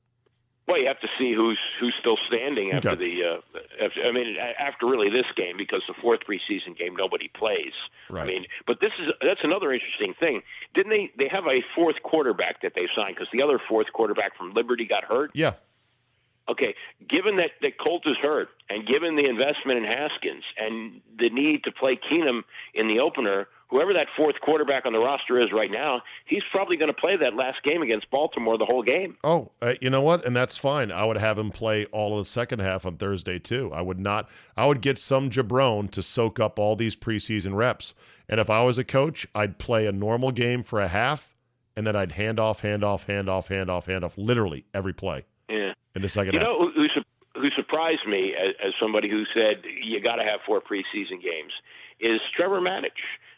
Well, 0.67 0.79
you 0.79 0.87
have 0.87 0.99
to 1.01 1.07
see 1.19 1.33
who's 1.33 1.59
who's 1.79 1.93
still 1.99 2.17
standing 2.27 2.71
after 2.71 2.89
Okay. 2.91 3.19
the. 3.19 3.23
Uh, 3.23 3.85
after, 3.85 4.03
I 4.03 4.11
mean, 4.11 4.35
after 4.59 4.87
really 4.87 5.09
this 5.09 5.27
game 5.35 5.57
because 5.57 5.83
the 5.87 5.93
fourth 6.01 6.21
preseason 6.27 6.75
game 6.77 6.95
nobody 6.95 7.27
plays. 7.27 7.73
Right. 8.09 8.23
I 8.23 8.25
mean, 8.25 8.45
but 8.65 8.79
this 8.81 8.91
is 8.99 9.11
that's 9.21 9.41
another 9.43 9.71
interesting 9.73 10.15
thing. 10.19 10.41
Didn't 10.73 10.89
they? 10.89 11.11
They 11.17 11.27
have 11.27 11.45
a 11.45 11.61
fourth 11.75 12.01
quarterback 12.03 12.61
that 12.63 12.73
they 12.75 12.87
signed 12.95 13.15
because 13.15 13.27
the 13.31 13.43
other 13.43 13.59
fourth 13.69 13.87
quarterback 13.93 14.35
from 14.37 14.53
Liberty 14.53 14.85
got 14.85 15.03
hurt. 15.03 15.31
Yeah, 15.35 15.53
Okay, 16.47 16.75
given 17.09 17.37
that, 17.37 17.51
that 17.63 17.79
Colt 17.79 18.03
is 18.05 18.17
hurt, 18.21 18.49
and 18.69 18.85
given 18.85 19.15
the 19.15 19.27
investment 19.27 19.79
in 19.79 19.83
Haskins 19.85 20.43
and 20.57 21.01
the 21.17 21.29
need 21.31 21.63
to 21.63 21.71
play 21.71 21.95
Keenum 21.97 22.43
in 22.75 22.87
the 22.87 22.99
opener, 22.99 23.47
whoever 23.75 23.93
that 23.93 24.07
fourth 24.15 24.39
quarterback 24.41 24.85
on 24.85 24.93
the 24.93 24.99
roster 24.99 25.39
is 25.39 25.51
right 25.51 25.69
now, 25.69 26.01
he's 26.25 26.43
probably 26.49 26.77
going 26.77 26.93
to 26.93 26.99
play 26.99 27.17
that 27.17 27.35
last 27.35 27.61
game 27.63 27.81
against 27.81 28.09
Baltimore 28.09 28.57
the 28.57 28.65
whole 28.65 28.83
game. 28.83 29.17
Oh, 29.23 29.51
uh, 29.61 29.73
you 29.81 29.89
know 29.89 30.01
what? 30.01 30.25
And 30.25 30.35
that's 30.35 30.55
fine. 30.55 30.91
I 30.91 31.03
would 31.03 31.17
have 31.17 31.37
him 31.37 31.51
play 31.51 31.85
all 31.87 32.13
of 32.13 32.19
the 32.19 32.29
second 32.29 32.59
half 32.59 32.85
on 32.85 32.95
Thursday 32.95 33.37
too. 33.37 33.71
I 33.73 33.81
would 33.81 33.99
not. 33.99 34.29
I 34.55 34.65
would 34.65 34.81
get 34.81 34.97
some 34.97 35.29
jabron 35.29 35.91
to 35.91 36.01
soak 36.01 36.39
up 36.39 36.57
all 36.57 36.77
these 36.77 36.95
preseason 36.95 37.53
reps. 37.53 37.93
And 38.29 38.39
if 38.39 38.49
I 38.49 38.63
was 38.63 38.77
a 38.77 38.83
coach, 38.83 39.27
I'd 39.35 39.59
play 39.59 39.87
a 39.87 39.91
normal 39.91 40.31
game 40.31 40.63
for 40.63 40.79
a 40.79 40.87
half, 40.87 41.35
and 41.75 41.85
then 41.85 41.95
I'd 41.95 42.13
hand 42.13 42.39
off, 42.39 42.61
hand 42.61 42.83
off, 42.83 43.03
hand 43.05 43.29
off, 43.29 43.49
hand 43.49 43.69
off, 43.69 43.87
hand 43.87 44.05
off, 44.05 44.17
literally 44.17 44.65
every 44.73 44.93
play. 44.93 45.25
Yeah. 45.49 45.73
In 45.95 46.01
the 46.01 46.09
second 46.09 46.33
you 46.33 46.39
half. 46.39 46.47
know 46.47 46.71
who, 46.73 46.87
who 47.35 47.49
surprised 47.55 48.07
me 48.07 48.33
as, 48.33 48.55
as 48.65 48.73
somebody 48.79 49.09
who 49.09 49.23
said 49.35 49.63
you 49.83 50.01
got 50.01 50.15
to 50.15 50.23
have 50.23 50.39
four 50.45 50.61
preseason 50.61 51.21
games 51.21 51.51
is 51.99 52.19
Trevor 52.35 52.61
Matich 52.61 52.89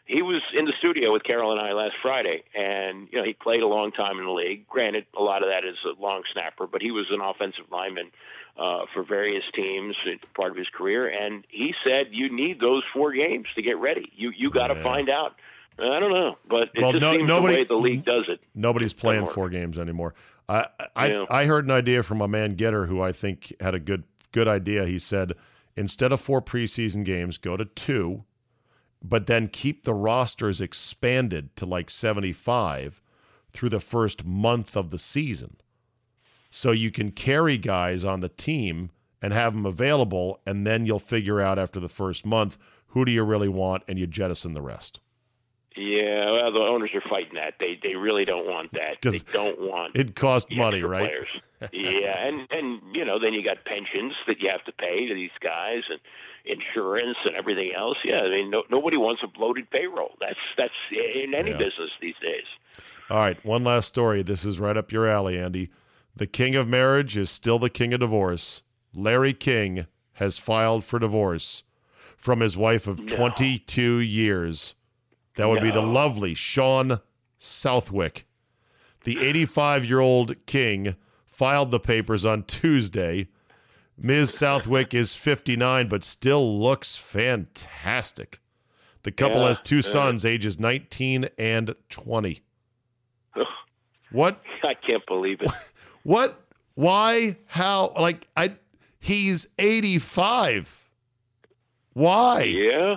he 0.08 0.22
was 0.22 0.42
in 0.54 0.66
the 0.66 0.74
studio 0.80 1.12
with 1.12 1.24
Carol 1.24 1.52
and 1.52 1.60
I 1.60 1.74
last 1.74 1.96
Friday, 2.02 2.44
and 2.56 3.08
you 3.12 3.20
know 3.20 3.26
he 3.26 3.34
played 3.34 3.62
a 3.62 3.68
long 3.68 3.92
time 3.92 4.18
in 4.20 4.26
the 4.26 4.32
league. 4.32 4.68
Granted, 4.68 5.06
a 5.18 5.22
lot 5.22 5.44
of 5.44 5.50
that 5.50 5.66
is 5.66 5.76
a 5.86 6.02
long 6.02 6.24
snapper, 6.32 6.66
but 6.66 6.82
he 6.82 6.92
was 6.92 7.08
an 7.12 7.20
offensive 7.22 7.66
lineman 7.72 8.12
uh, 8.58 8.86
for 8.94 9.04
various 9.04 9.44
teams 9.54 9.96
part 10.34 10.52
of 10.52 10.58
his 10.58 10.68
career, 10.70 11.08
and 11.08 11.46
he 11.50 11.74
said 11.84 12.08
you 12.12 12.34
need 12.34 12.60
those 12.60 12.84
four 12.94 13.12
games 13.12 13.48
to 13.56 13.62
get 13.62 13.78
ready. 13.78 14.12
You 14.16 14.32
you 14.36 14.50
got 14.50 14.68
to 14.68 14.76
yeah. 14.76 14.84
find 14.84 15.10
out. 15.10 15.36
I 15.80 16.00
don't 16.00 16.12
know, 16.12 16.38
but 16.50 16.72
it 16.74 16.82
well, 16.82 16.92
just 16.92 17.02
no, 17.02 17.12
seems 17.12 17.28
nobody, 17.28 17.54
the 17.54 17.60
way 17.60 17.66
the 17.66 17.76
league 17.76 18.06
does 18.06 18.26
it. 18.30 18.40
Nobody's 18.56 18.94
playing 18.94 19.28
four 19.28 19.50
games 19.50 19.78
anymore. 19.78 20.16
I 20.50 20.68
I, 20.96 21.08
yeah. 21.10 21.26
I 21.30 21.46
heard 21.46 21.66
an 21.66 21.72
idea 21.72 22.02
from 22.02 22.22
a 22.22 22.28
man 22.28 22.56
Getter 22.56 22.88
who 22.88 23.02
I 23.02 23.12
think 23.12 23.54
had 23.60 23.76
a 23.76 23.80
good 23.80 24.04
good 24.32 24.48
idea. 24.48 24.86
He 24.86 24.98
said 24.98 25.34
instead 25.76 26.12
of 26.12 26.22
four 26.22 26.42
preseason 26.42 27.04
games, 27.04 27.38
go 27.38 27.58
to 27.58 27.66
two 27.66 28.24
but 29.04 29.28
then 29.28 29.48
keep 29.48 29.84
the 29.84 29.94
rosters 29.94 30.62
expanded 30.62 31.56
to 31.56 31.66
like 31.66 31.90
75 31.90 33.02
through 33.52 33.70
the 33.70 33.80
first 33.80 34.26
month 34.26 34.76
of 34.76 34.90
the 34.90 35.00
season. 35.00 35.58
So 36.50 36.72
you 36.72 36.92
can 36.92 37.12
carry 37.12 37.58
guys 37.58 38.04
on 38.04 38.22
the 38.22 38.30
team 38.30 38.92
and 39.22 39.34
have 39.34 39.54
them 39.54 39.66
available, 39.66 40.40
and 40.46 40.66
then 40.66 40.86
you'll 40.86 41.00
figure 41.00 41.42
out 41.42 41.60
after 41.60 41.80
the 41.80 41.90
first 41.90 42.26
month 42.26 42.58
who 42.88 43.06
do 43.06 43.12
you 43.12 43.24
really 43.24 43.50
want, 43.50 43.84
and 43.88 44.00
you 44.00 44.08
jettison 44.08 44.54
the 44.54 44.62
rest. 44.62 45.00
Yeah, 45.76 46.32
well, 46.32 46.52
the 46.52 46.60
owners 46.60 46.90
are 46.96 47.04
fighting 47.08 47.36
that. 47.36 47.56
They 47.60 47.80
they 47.82 47.96
really 47.96 48.26
don't 48.26 48.48
want 48.48 48.72
that. 48.74 48.98
They 49.04 49.20
don't 49.32 49.62
want 49.62 49.96
it 49.96 50.16
costs 50.16 50.50
money, 50.52 50.82
right? 50.82 51.12
yeah, 51.72 52.28
and 52.28 52.48
and 52.50 52.82
you 52.94 53.06
know 53.06 53.20
then 53.20 53.34
you 53.34 53.44
got 53.44 53.64
pensions 53.66 54.14
that 54.26 54.40
you 54.40 54.50
have 54.50 54.64
to 54.66 54.72
pay 54.72 55.08
to 55.08 55.14
these 55.14 55.32
guys, 55.40 55.84
and 55.90 56.00
insurance 56.48 57.18
and 57.26 57.36
everything 57.36 57.72
else. 57.76 57.98
Yeah, 58.04 58.22
I 58.22 58.30
mean, 58.30 58.50
no, 58.50 58.64
nobody 58.70 58.98
wants 58.98 59.22
a 59.24 59.28
bloated 59.28 59.70
payroll. 59.70 60.12
That's 60.20 60.40
that's 60.58 60.74
in 60.92 61.34
any 61.34 61.52
yeah. 61.52 61.58
business 61.58 61.92
these 62.02 62.16
days. 62.22 62.46
All 63.10 63.18
right, 63.18 63.44
one 63.46 63.64
last 63.64 63.88
story. 63.88 64.22
This 64.22 64.46
is 64.46 64.60
right 64.60 64.78
up 64.78 64.92
your 64.92 65.08
alley, 65.08 65.40
Andy. 65.40 65.70
The 66.16 66.28
king 66.28 66.56
of 66.56 66.68
marriage 66.68 67.16
is 67.16 67.30
still 67.30 67.60
the 67.60 67.70
king 67.70 67.94
of 67.94 68.00
divorce. 68.00 68.64
Larry 68.94 69.34
King 69.34 69.86
has 70.14 70.38
filed 70.38 70.84
for 70.84 70.98
divorce 70.98 71.64
from 72.16 72.40
his 72.40 72.58
wife 72.58 72.88
of 72.88 73.00
no. 73.00 73.16
22 73.16 74.00
years. 74.00 74.74
That 75.36 75.48
would 75.48 75.62
no. 75.62 75.66
be 75.66 75.72
the 75.72 75.82
lovely 75.82 76.34
Shawn 76.34 77.00
Southwick. 77.38 78.26
The 79.04 79.24
85 79.24 79.86
year 79.86 80.00
old 80.00 80.36
king 80.48 80.96
filed 81.26 81.70
the 81.72 81.80
papers 81.80 82.26
on 82.26 82.44
Tuesday 82.44 83.28
Ms. 84.00 84.34
Southwick 84.34 84.94
is 84.94 85.16
59, 85.16 85.88
but 85.88 86.04
still 86.04 86.60
looks 86.60 86.96
fantastic. 86.96 88.40
The 89.04 89.12
couple 89.12 89.42
yeah, 89.42 89.48
has 89.48 89.62
two 89.62 89.82
sons, 89.82 90.26
ages 90.26 90.60
19 90.60 91.30
and 91.40 91.74
20. 91.90 92.42
what? 94.12 94.42
I 94.64 94.74
can't 94.74 95.06
believe 95.06 95.42
it. 95.42 95.52
What? 96.04 96.40
Why? 96.76 97.36
How? 97.48 97.92
Like, 98.00 98.30
I. 98.38 98.54
He's 98.98 99.46
85. 99.60 100.90
Why? 101.92 102.44
Yeah. 102.44 102.96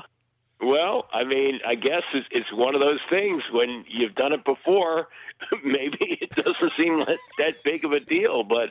Well, 0.63 1.07
I 1.13 1.25
mean, 1.25 1.61
I 1.67 1.75
guess 1.75 2.03
it's, 2.13 2.27
it's 2.31 2.53
one 2.53 2.75
of 2.75 2.81
those 2.81 3.01
things 3.09 3.43
when 3.51 3.85
you've 3.89 4.15
done 4.15 4.33
it 4.33 4.45
before 4.45 5.09
maybe 5.65 6.19
it 6.21 6.31
doesn't 6.31 6.73
seem 6.75 6.99
that, 7.01 7.19
that 7.39 7.63
big 7.63 7.85
of 7.85 7.93
a 7.93 8.01
deal. 8.01 8.45
But 8.45 8.71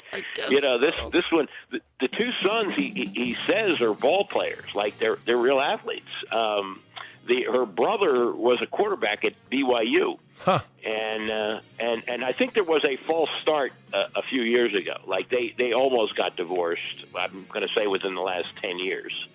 you 0.50 0.62
know, 0.62 0.78
this 0.78 0.96
so. 0.96 1.10
this 1.10 1.26
one, 1.32 1.48
the, 1.72 1.82
the, 2.00 2.08
two 2.08 2.32
sons 2.44 2.76
he, 2.76 2.90
he 3.14 3.34
says 3.34 3.82
are 3.82 3.94
ball 3.94 4.26
players, 4.26 4.74
like 4.74 4.98
they're 5.00 5.18
they're 5.26 5.38
real 5.38 5.60
athletes. 5.60 6.10
Um, 6.32 6.82
the 7.28 7.44
her 7.44 7.66
brother 7.66 8.32
was 8.32 8.62
a 8.62 8.68
quarterback 8.68 9.26
at 9.26 9.34
BYU. 9.52 10.20
Huh. 10.40 10.62
And 10.86 11.30
uh, 11.30 11.60
and 11.80 12.04
and 12.08 12.24
I 12.24 12.32
think 12.32 12.54
there 12.54 12.64
was 12.64 12.84
a 12.86 12.96
false 12.98 13.30
start 13.42 13.74
uh, 13.94 14.08
a 14.16 14.22
few 14.22 14.42
years 14.42 14.74
ago. 14.74 14.98
Like 15.06 15.30
they 15.30 15.54
they 15.58 15.74
almost 15.74 16.16
got 16.16 16.36
divorced. 16.36 17.06
I'm 17.16 17.46
going 17.50 17.68
to 17.68 17.74
say 17.74 17.88
within 17.88 18.16
the 18.16 18.22
last 18.22 18.54
ten 18.62 18.80
years. 18.80 19.28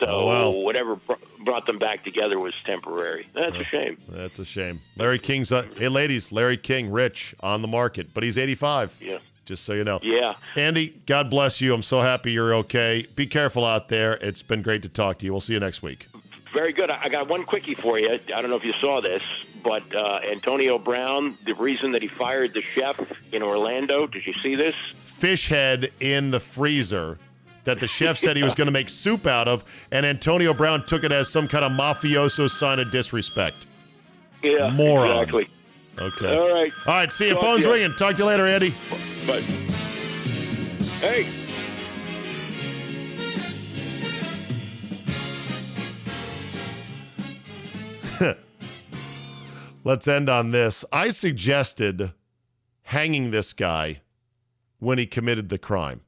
So 0.00 0.06
oh, 0.06 0.26
wow. 0.26 0.50
whatever 0.50 0.96
br- 0.96 1.14
brought 1.44 1.66
them 1.66 1.78
back 1.78 2.04
together 2.04 2.38
was 2.38 2.54
temporary. 2.64 3.26
That's 3.34 3.56
a 3.56 3.64
shame. 3.64 3.98
That's 4.08 4.38
a 4.38 4.44
shame. 4.44 4.80
Larry 4.96 5.18
King's 5.18 5.52
uh, 5.52 5.66
hey 5.76 5.88
ladies, 5.88 6.32
Larry 6.32 6.56
King, 6.56 6.90
rich 6.90 7.34
on 7.40 7.62
the 7.62 7.68
market, 7.68 8.12
but 8.14 8.22
he's 8.22 8.38
85. 8.38 8.96
Yeah. 9.00 9.18
Just 9.44 9.64
so 9.64 9.72
you 9.72 9.84
know. 9.84 9.98
Yeah. 10.02 10.34
Andy, 10.54 11.00
God 11.06 11.28
bless 11.28 11.60
you. 11.60 11.74
I'm 11.74 11.82
so 11.82 12.00
happy 12.00 12.32
you're 12.32 12.54
okay. 12.56 13.06
Be 13.16 13.26
careful 13.26 13.64
out 13.64 13.88
there. 13.88 14.14
It's 14.14 14.42
been 14.42 14.62
great 14.62 14.82
to 14.82 14.88
talk 14.88 15.18
to 15.18 15.26
you. 15.26 15.32
We'll 15.32 15.40
see 15.40 15.54
you 15.54 15.60
next 15.60 15.82
week. 15.82 16.06
Very 16.52 16.72
good. 16.72 16.90
I 16.90 17.08
got 17.08 17.28
one 17.28 17.44
quickie 17.44 17.74
for 17.74 17.98
you. 17.98 18.10
I 18.12 18.18
don't 18.18 18.50
know 18.50 18.56
if 18.56 18.64
you 18.64 18.74
saw 18.74 19.00
this, 19.00 19.22
but 19.64 19.82
uh, 19.94 20.20
Antonio 20.30 20.78
Brown, 20.78 21.34
the 21.44 21.54
reason 21.54 21.92
that 21.92 22.02
he 22.02 22.08
fired 22.08 22.52
the 22.52 22.60
chef 22.60 23.00
in 23.32 23.42
Orlando, 23.42 24.06
did 24.06 24.26
you 24.26 24.34
see 24.42 24.54
this? 24.54 24.74
Fish 25.02 25.48
head 25.48 25.92
in 25.98 26.30
the 26.30 26.40
freezer 26.40 27.18
that 27.64 27.80
the 27.80 27.86
chef 27.86 28.18
said 28.18 28.36
he 28.36 28.42
was 28.42 28.54
going 28.54 28.66
to 28.66 28.72
make 28.72 28.88
soup 28.88 29.26
out 29.26 29.48
of, 29.48 29.64
and 29.90 30.04
Antonio 30.04 30.52
Brown 30.52 30.84
took 30.86 31.04
it 31.04 31.12
as 31.12 31.28
some 31.28 31.48
kind 31.48 31.64
of 31.64 31.72
mafioso 31.72 32.50
sign 32.50 32.78
of 32.78 32.90
disrespect. 32.90 33.66
Yeah, 34.42 34.70
moron. 34.70 35.10
Exactly. 35.10 35.48
Okay. 35.98 36.36
All 36.36 36.52
right. 36.52 36.72
All 36.86 36.94
right. 36.94 37.12
See 37.12 37.28
you. 37.28 37.34
Talk 37.34 37.42
Phone's 37.42 37.66
ringing. 37.66 37.94
Talk 37.96 38.16
to 38.16 38.22
you 38.22 38.24
later, 38.24 38.46
Andy. 38.46 38.70
Bye. 39.26 39.40
Hey. 41.00 41.26
Let's 49.84 50.08
end 50.08 50.28
on 50.28 50.50
this. 50.50 50.84
I 50.92 51.10
suggested 51.10 52.12
hanging 52.84 53.30
this 53.30 53.52
guy 53.52 54.00
when 54.78 54.98
he 54.98 55.06
committed 55.06 55.48
the 55.48 55.58
crime 55.58 56.00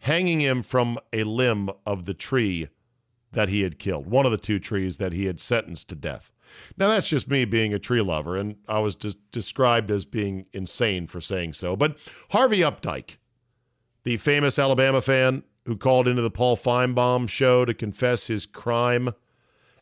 hanging 0.00 0.40
him 0.40 0.62
from 0.62 0.98
a 1.12 1.24
limb 1.24 1.70
of 1.84 2.04
the 2.04 2.14
tree 2.14 2.68
that 3.32 3.48
he 3.48 3.62
had 3.62 3.78
killed, 3.78 4.06
one 4.06 4.24
of 4.24 4.32
the 4.32 4.38
two 4.38 4.58
trees 4.58 4.98
that 4.98 5.12
he 5.12 5.26
had 5.26 5.38
sentenced 5.40 5.88
to 5.88 5.94
death. 5.94 6.32
Now, 6.76 6.88
that's 6.88 7.08
just 7.08 7.28
me 7.28 7.44
being 7.44 7.74
a 7.74 7.78
tree 7.78 8.00
lover, 8.00 8.36
and 8.36 8.56
I 8.68 8.78
was 8.78 8.94
just 8.94 9.18
described 9.32 9.90
as 9.90 10.04
being 10.06 10.46
insane 10.52 11.06
for 11.06 11.20
saying 11.20 11.52
so. 11.52 11.76
But 11.76 11.98
Harvey 12.30 12.60
Updyke, 12.60 13.16
the 14.04 14.16
famous 14.16 14.58
Alabama 14.58 15.02
fan 15.02 15.42
who 15.66 15.76
called 15.76 16.08
into 16.08 16.22
the 16.22 16.30
Paul 16.30 16.56
Finebaum 16.56 17.28
show 17.28 17.66
to 17.66 17.74
confess 17.74 18.28
his 18.28 18.46
crime 18.46 19.10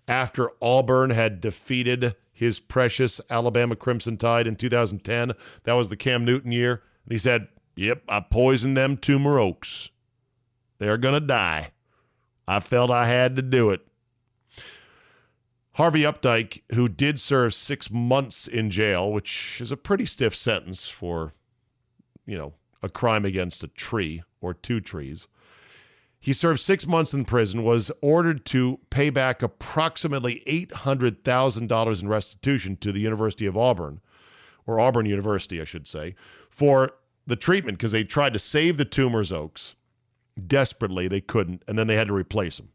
after 0.09 0.51
Auburn 0.61 1.11
had 1.11 1.41
defeated 1.41 2.17
his 2.33 2.59
precious 2.59 3.21
Alabama 3.31 3.77
Crimson 3.77 4.17
Tide 4.17 4.47
in 4.47 4.57
2010, 4.57 5.33
that 5.63 5.73
was 5.75 5.89
the 5.89 5.97
Cam 5.97 6.25
Newton 6.25 6.53
year. 6.53 6.83
And 7.05 7.13
he 7.13 7.19
said, 7.19 7.49
Yep, 7.77 8.03
I 8.09 8.21
poisoned 8.21 8.77
them 8.77 8.97
Toomer 8.97 9.41
oaks. 9.41 9.91
They're 10.79 10.99
going 10.99 11.21
to 11.21 11.27
die. 11.27 11.73
I 12.49 12.61
felt 12.61 12.91
I 12.91 13.07
had 13.07 13.37
to 13.37 13.43
do 13.43 13.71
it. 13.71 13.87
Harvey 15.73 16.03
Updyke, 16.03 16.63
who 16.73 16.89
did 16.89 17.21
serve 17.21 17.53
six 17.53 17.91
months 17.91 18.47
in 18.47 18.71
jail, 18.71 19.13
which 19.13 19.59
is 19.61 19.71
a 19.71 19.77
pretty 19.77 20.07
stiff 20.07 20.35
sentence 20.35 20.89
for, 20.89 21.35
you 22.25 22.39
know, 22.39 22.55
a 22.83 22.89
crime 22.89 23.25
against 23.25 23.63
a 23.63 23.69
tree 23.69 24.23
or 24.41 24.55
two 24.55 24.81
trees. 24.81 25.29
He 26.19 26.33
served 26.33 26.61
six 26.61 26.87
months 26.87 27.13
in 27.13 27.27
prison, 27.27 27.63
was 27.63 27.93
ordered 28.01 28.47
to 28.47 28.81
pay 28.89 29.11
back 29.11 29.43
approximately 29.43 30.43
$800,000 30.47 32.03
in 32.03 32.09
restitution 32.09 32.77
to 32.77 32.91
the 32.91 33.01
University 33.01 33.45
of 33.45 33.57
Auburn, 33.57 34.01
or 34.67 34.81
Auburn 34.81 35.07
University, 35.07 35.61
I 35.61 35.65
should 35.65 35.87
say, 35.87 36.15
for 36.49 36.93
the 37.27 37.37
treatment 37.37 37.77
because 37.77 37.93
they 37.93 38.03
tried 38.03 38.33
to 38.33 38.39
save 38.39 38.79
the 38.79 38.87
Toomer's 38.87 39.33
oaks 39.33 39.77
desperately. 40.47 41.09
They 41.09 41.21
couldn't, 41.21 41.63
and 41.67 41.79
then 41.79 41.87
they 41.87 41.97
had 41.97 42.09
to 42.09 42.15
replace 42.15 42.57
them. 42.57 42.71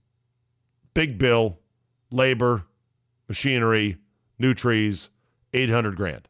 Big 0.94 1.18
bill, 1.18 1.60
labor, 2.10 2.66
machinery, 3.28 3.98
new 4.40 4.54
trees, 4.54 5.10
800 5.54 5.96
grand. 5.96 6.28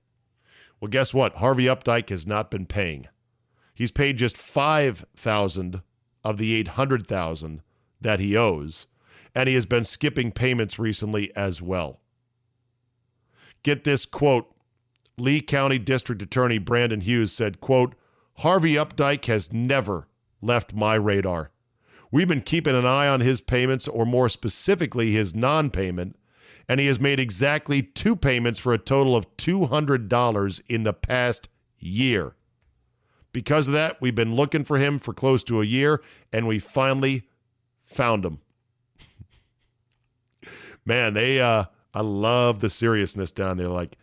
Well, 0.79 0.89
guess 0.89 1.13
what? 1.13 1.35
Harvey 1.35 1.65
Updyke 1.65 2.09
has 2.09 2.25
not 2.25 2.51
been 2.51 2.65
paying. 2.65 3.07
He's 3.73 3.91
paid 3.91 4.17
just 4.17 4.37
5,000 4.37 5.81
of 6.23 6.37
the 6.37 6.53
800,000 6.55 7.61
that 7.99 8.19
he 8.19 8.35
owes, 8.35 8.87
and 9.33 9.47
he 9.47 9.55
has 9.55 9.65
been 9.65 9.83
skipping 9.83 10.31
payments 10.31 10.77
recently 10.77 11.35
as 11.35 11.61
well. 11.61 12.01
Get 13.63 13.83
this 13.83 14.05
quote. 14.05 14.53
Lee 15.17 15.41
County 15.41 15.77
District 15.77 16.21
Attorney 16.21 16.57
Brandon 16.57 17.01
Hughes 17.01 17.31
said, 17.31 17.61
quote, 17.61 17.95
Harvey 18.37 18.73
Updyke 18.73 19.25
has 19.25 19.53
never 19.53 20.07
left 20.41 20.73
my 20.73 20.95
radar. 20.95 21.51
We've 22.11 22.27
been 22.27 22.41
keeping 22.41 22.75
an 22.75 22.85
eye 22.85 23.07
on 23.07 23.21
his 23.21 23.39
payments, 23.39 23.87
or 23.87 24.05
more 24.05 24.27
specifically, 24.29 25.11
his 25.11 25.33
non 25.33 25.69
payment, 25.69 26.17
and 26.67 26.79
he 26.79 26.87
has 26.87 26.99
made 26.99 27.19
exactly 27.19 27.81
two 27.81 28.15
payments 28.15 28.59
for 28.59 28.73
a 28.73 28.77
total 28.77 29.15
of 29.15 29.37
$200 29.37 30.61
in 30.67 30.83
the 30.83 30.93
past 30.93 31.47
year. 31.79 32.35
Because 33.33 33.67
of 33.67 33.73
that, 33.73 34.01
we've 34.01 34.15
been 34.15 34.35
looking 34.35 34.65
for 34.65 34.77
him 34.77 34.99
for 34.99 35.13
close 35.13 35.43
to 35.45 35.61
a 35.61 35.65
year, 35.65 36.01
and 36.33 36.47
we 36.47 36.59
finally 36.59 37.23
found 37.85 38.25
him. 38.25 38.39
Man, 40.85 41.13
they 41.13 41.39
uh 41.39 41.65
I 41.93 42.01
love 42.01 42.59
the 42.59 42.69
seriousness 42.69 43.31
down 43.31 43.57
there. 43.57 43.67
Like, 43.67 43.97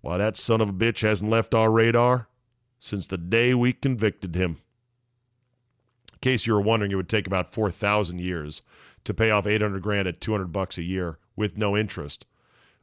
why 0.00 0.16
that 0.16 0.36
son 0.36 0.60
of 0.60 0.68
a 0.68 0.72
bitch 0.72 1.00
hasn't 1.00 1.30
left 1.30 1.54
our 1.54 1.70
radar 1.70 2.28
since 2.78 3.06
the 3.06 3.18
day 3.18 3.54
we 3.54 3.72
convicted 3.72 4.34
him. 4.34 4.58
Case 6.22 6.46
you 6.46 6.54
were 6.54 6.60
wondering, 6.60 6.92
it 6.92 6.94
would 6.94 7.08
take 7.08 7.26
about 7.26 7.52
four 7.52 7.70
thousand 7.70 8.20
years 8.20 8.62
to 9.04 9.12
pay 9.12 9.30
off 9.30 9.46
eight 9.46 9.60
hundred 9.60 9.82
grand 9.82 10.08
at 10.08 10.20
two 10.20 10.32
hundred 10.32 10.52
bucks 10.52 10.78
a 10.78 10.82
year 10.82 11.18
with 11.36 11.58
no 11.58 11.76
interest. 11.76 12.24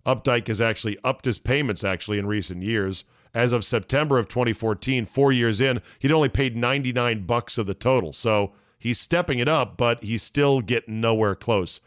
Updyke 0.06 0.48
has 0.48 0.62
actually 0.62 0.98
upped 1.04 1.26
his 1.26 1.40
payments 1.40 1.84
actually 1.84 2.20
in 2.20 2.28
recent 2.28 2.64
years. 2.64 3.04
As 3.34 3.54
of 3.54 3.64
September 3.64 4.18
of 4.18 4.28
2014, 4.28 5.06
four 5.06 5.32
years 5.32 5.62
in, 5.62 5.82
he'd 6.00 6.12
only 6.12 6.30
paid 6.30 6.58
99 6.58 7.26
bucks 7.26 7.58
of 7.58 7.68
the 7.68 7.76
total. 7.76 8.12
So 8.12 8.54
he's 8.80 9.00
stepping 9.00 9.40
it 9.40 9.48
up, 9.48 9.78
but 9.78 10.02
he's 10.02 10.24
still 10.24 10.62
getting 10.62 11.00
nowhere 11.00 11.36
close. 11.36 11.80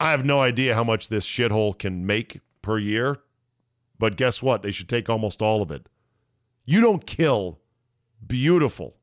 I 0.00 0.10
have 0.10 0.24
no 0.24 0.40
idea 0.40 0.74
how 0.74 0.82
much 0.82 1.08
this 1.08 1.24
shithole 1.26 1.78
can 1.78 2.04
make 2.04 2.40
per 2.62 2.78
year, 2.78 3.18
but 3.98 4.16
guess 4.16 4.42
what? 4.42 4.62
They 4.62 4.72
should 4.72 4.88
take 4.88 5.08
almost 5.08 5.40
all 5.40 5.62
of 5.62 5.70
it. 5.70 5.86
You 6.64 6.80
don't 6.80 7.06
kill 7.06 7.60
beautiful, 8.26 8.96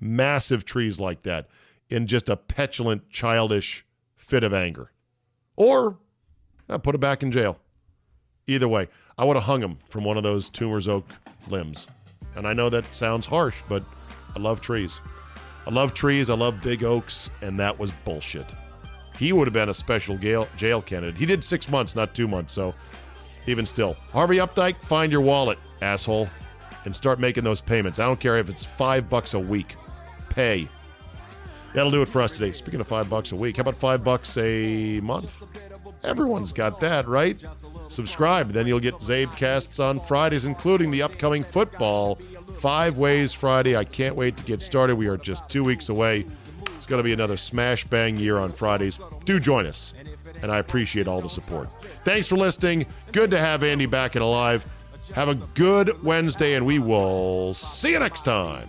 massive 0.00 0.64
trees 0.64 1.00
like 1.00 1.22
that 1.22 1.48
in 1.88 2.06
just 2.06 2.28
a 2.28 2.36
petulant, 2.36 3.08
childish 3.10 3.84
fit 4.16 4.42
of 4.42 4.52
anger. 4.52 4.90
Or 5.56 5.98
uh, 6.68 6.78
put 6.78 6.94
it 6.94 6.98
back 6.98 7.22
in 7.22 7.30
jail. 7.32 7.58
Either 8.46 8.68
way, 8.68 8.88
I 9.18 9.24
would 9.24 9.36
have 9.36 9.44
hung 9.44 9.62
him 9.62 9.78
from 9.88 10.04
one 10.04 10.16
of 10.16 10.22
those 10.22 10.50
Toomer's 10.50 10.88
Oak 10.88 11.06
limbs. 11.48 11.86
And 12.34 12.46
I 12.46 12.52
know 12.52 12.68
that 12.68 12.94
sounds 12.94 13.26
harsh, 13.26 13.62
but 13.68 13.84
I 14.34 14.38
love 14.38 14.60
trees. 14.60 15.00
I 15.66 15.70
love 15.70 15.94
trees, 15.94 16.30
I 16.30 16.34
love 16.34 16.62
big 16.62 16.84
oaks, 16.84 17.28
and 17.42 17.58
that 17.58 17.76
was 17.76 17.90
bullshit. 18.04 18.46
He 19.18 19.32
would 19.32 19.46
have 19.46 19.54
been 19.54 19.70
a 19.70 19.74
special 19.74 20.16
jail, 20.16 20.48
jail 20.56 20.80
candidate. 20.80 21.16
He 21.16 21.26
did 21.26 21.42
six 21.42 21.68
months, 21.68 21.96
not 21.96 22.14
two 22.14 22.28
months, 22.28 22.52
so 22.52 22.74
even 23.46 23.66
still. 23.66 23.94
Harvey 24.12 24.36
Updyke, 24.36 24.76
find 24.76 25.10
your 25.10 25.22
wallet, 25.22 25.58
asshole, 25.82 26.28
and 26.84 26.94
start 26.94 27.18
making 27.18 27.42
those 27.42 27.60
payments. 27.60 27.98
I 27.98 28.04
don't 28.04 28.20
care 28.20 28.38
if 28.38 28.48
it's 28.48 28.62
five 28.62 29.08
bucks 29.08 29.34
a 29.34 29.40
week. 29.40 29.74
Pay. 30.36 30.68
That'll 31.72 31.90
do 31.90 32.02
it 32.02 32.08
for 32.08 32.20
us 32.20 32.32
today. 32.32 32.52
Speaking 32.52 32.78
of 32.78 32.86
five 32.86 33.08
bucks 33.08 33.32
a 33.32 33.36
week, 33.36 33.56
how 33.56 33.62
about 33.62 33.78
five 33.78 34.04
bucks 34.04 34.36
a 34.36 35.00
month? 35.00 35.42
Everyone's 36.04 36.52
got 36.52 36.78
that, 36.80 37.08
right? 37.08 37.42
Subscribe, 37.88 38.52
then 38.52 38.66
you'll 38.66 38.78
get 38.78 38.92
Czabe 38.96 39.34
casts 39.34 39.80
on 39.80 39.98
Fridays, 39.98 40.44
including 40.44 40.90
the 40.90 41.00
upcoming 41.00 41.42
football 41.42 42.16
Five 42.60 42.98
Ways 42.98 43.32
Friday. 43.32 43.78
I 43.78 43.84
can't 43.84 44.14
wait 44.14 44.36
to 44.36 44.44
get 44.44 44.60
started. 44.60 44.96
We 44.96 45.06
are 45.06 45.16
just 45.16 45.48
two 45.48 45.64
weeks 45.64 45.88
away. 45.88 46.26
It's 46.76 46.86
going 46.86 46.98
to 46.98 47.04
be 47.04 47.14
another 47.14 47.38
smash 47.38 47.84
bang 47.84 48.18
year 48.18 48.36
on 48.36 48.52
Fridays. 48.52 49.00
Do 49.24 49.40
join 49.40 49.64
us, 49.64 49.94
and 50.42 50.52
I 50.52 50.58
appreciate 50.58 51.08
all 51.08 51.22
the 51.22 51.30
support. 51.30 51.68
Thanks 52.02 52.28
for 52.28 52.36
listening. 52.36 52.84
Good 53.12 53.30
to 53.30 53.38
have 53.38 53.62
Andy 53.62 53.86
back 53.86 54.16
and 54.16 54.22
alive. 54.22 54.70
Have 55.14 55.28
a 55.28 55.34
good 55.54 56.02
Wednesday, 56.02 56.54
and 56.54 56.66
we 56.66 56.78
will 56.78 57.54
see 57.54 57.92
you 57.92 57.98
next 57.98 58.24
time. 58.24 58.68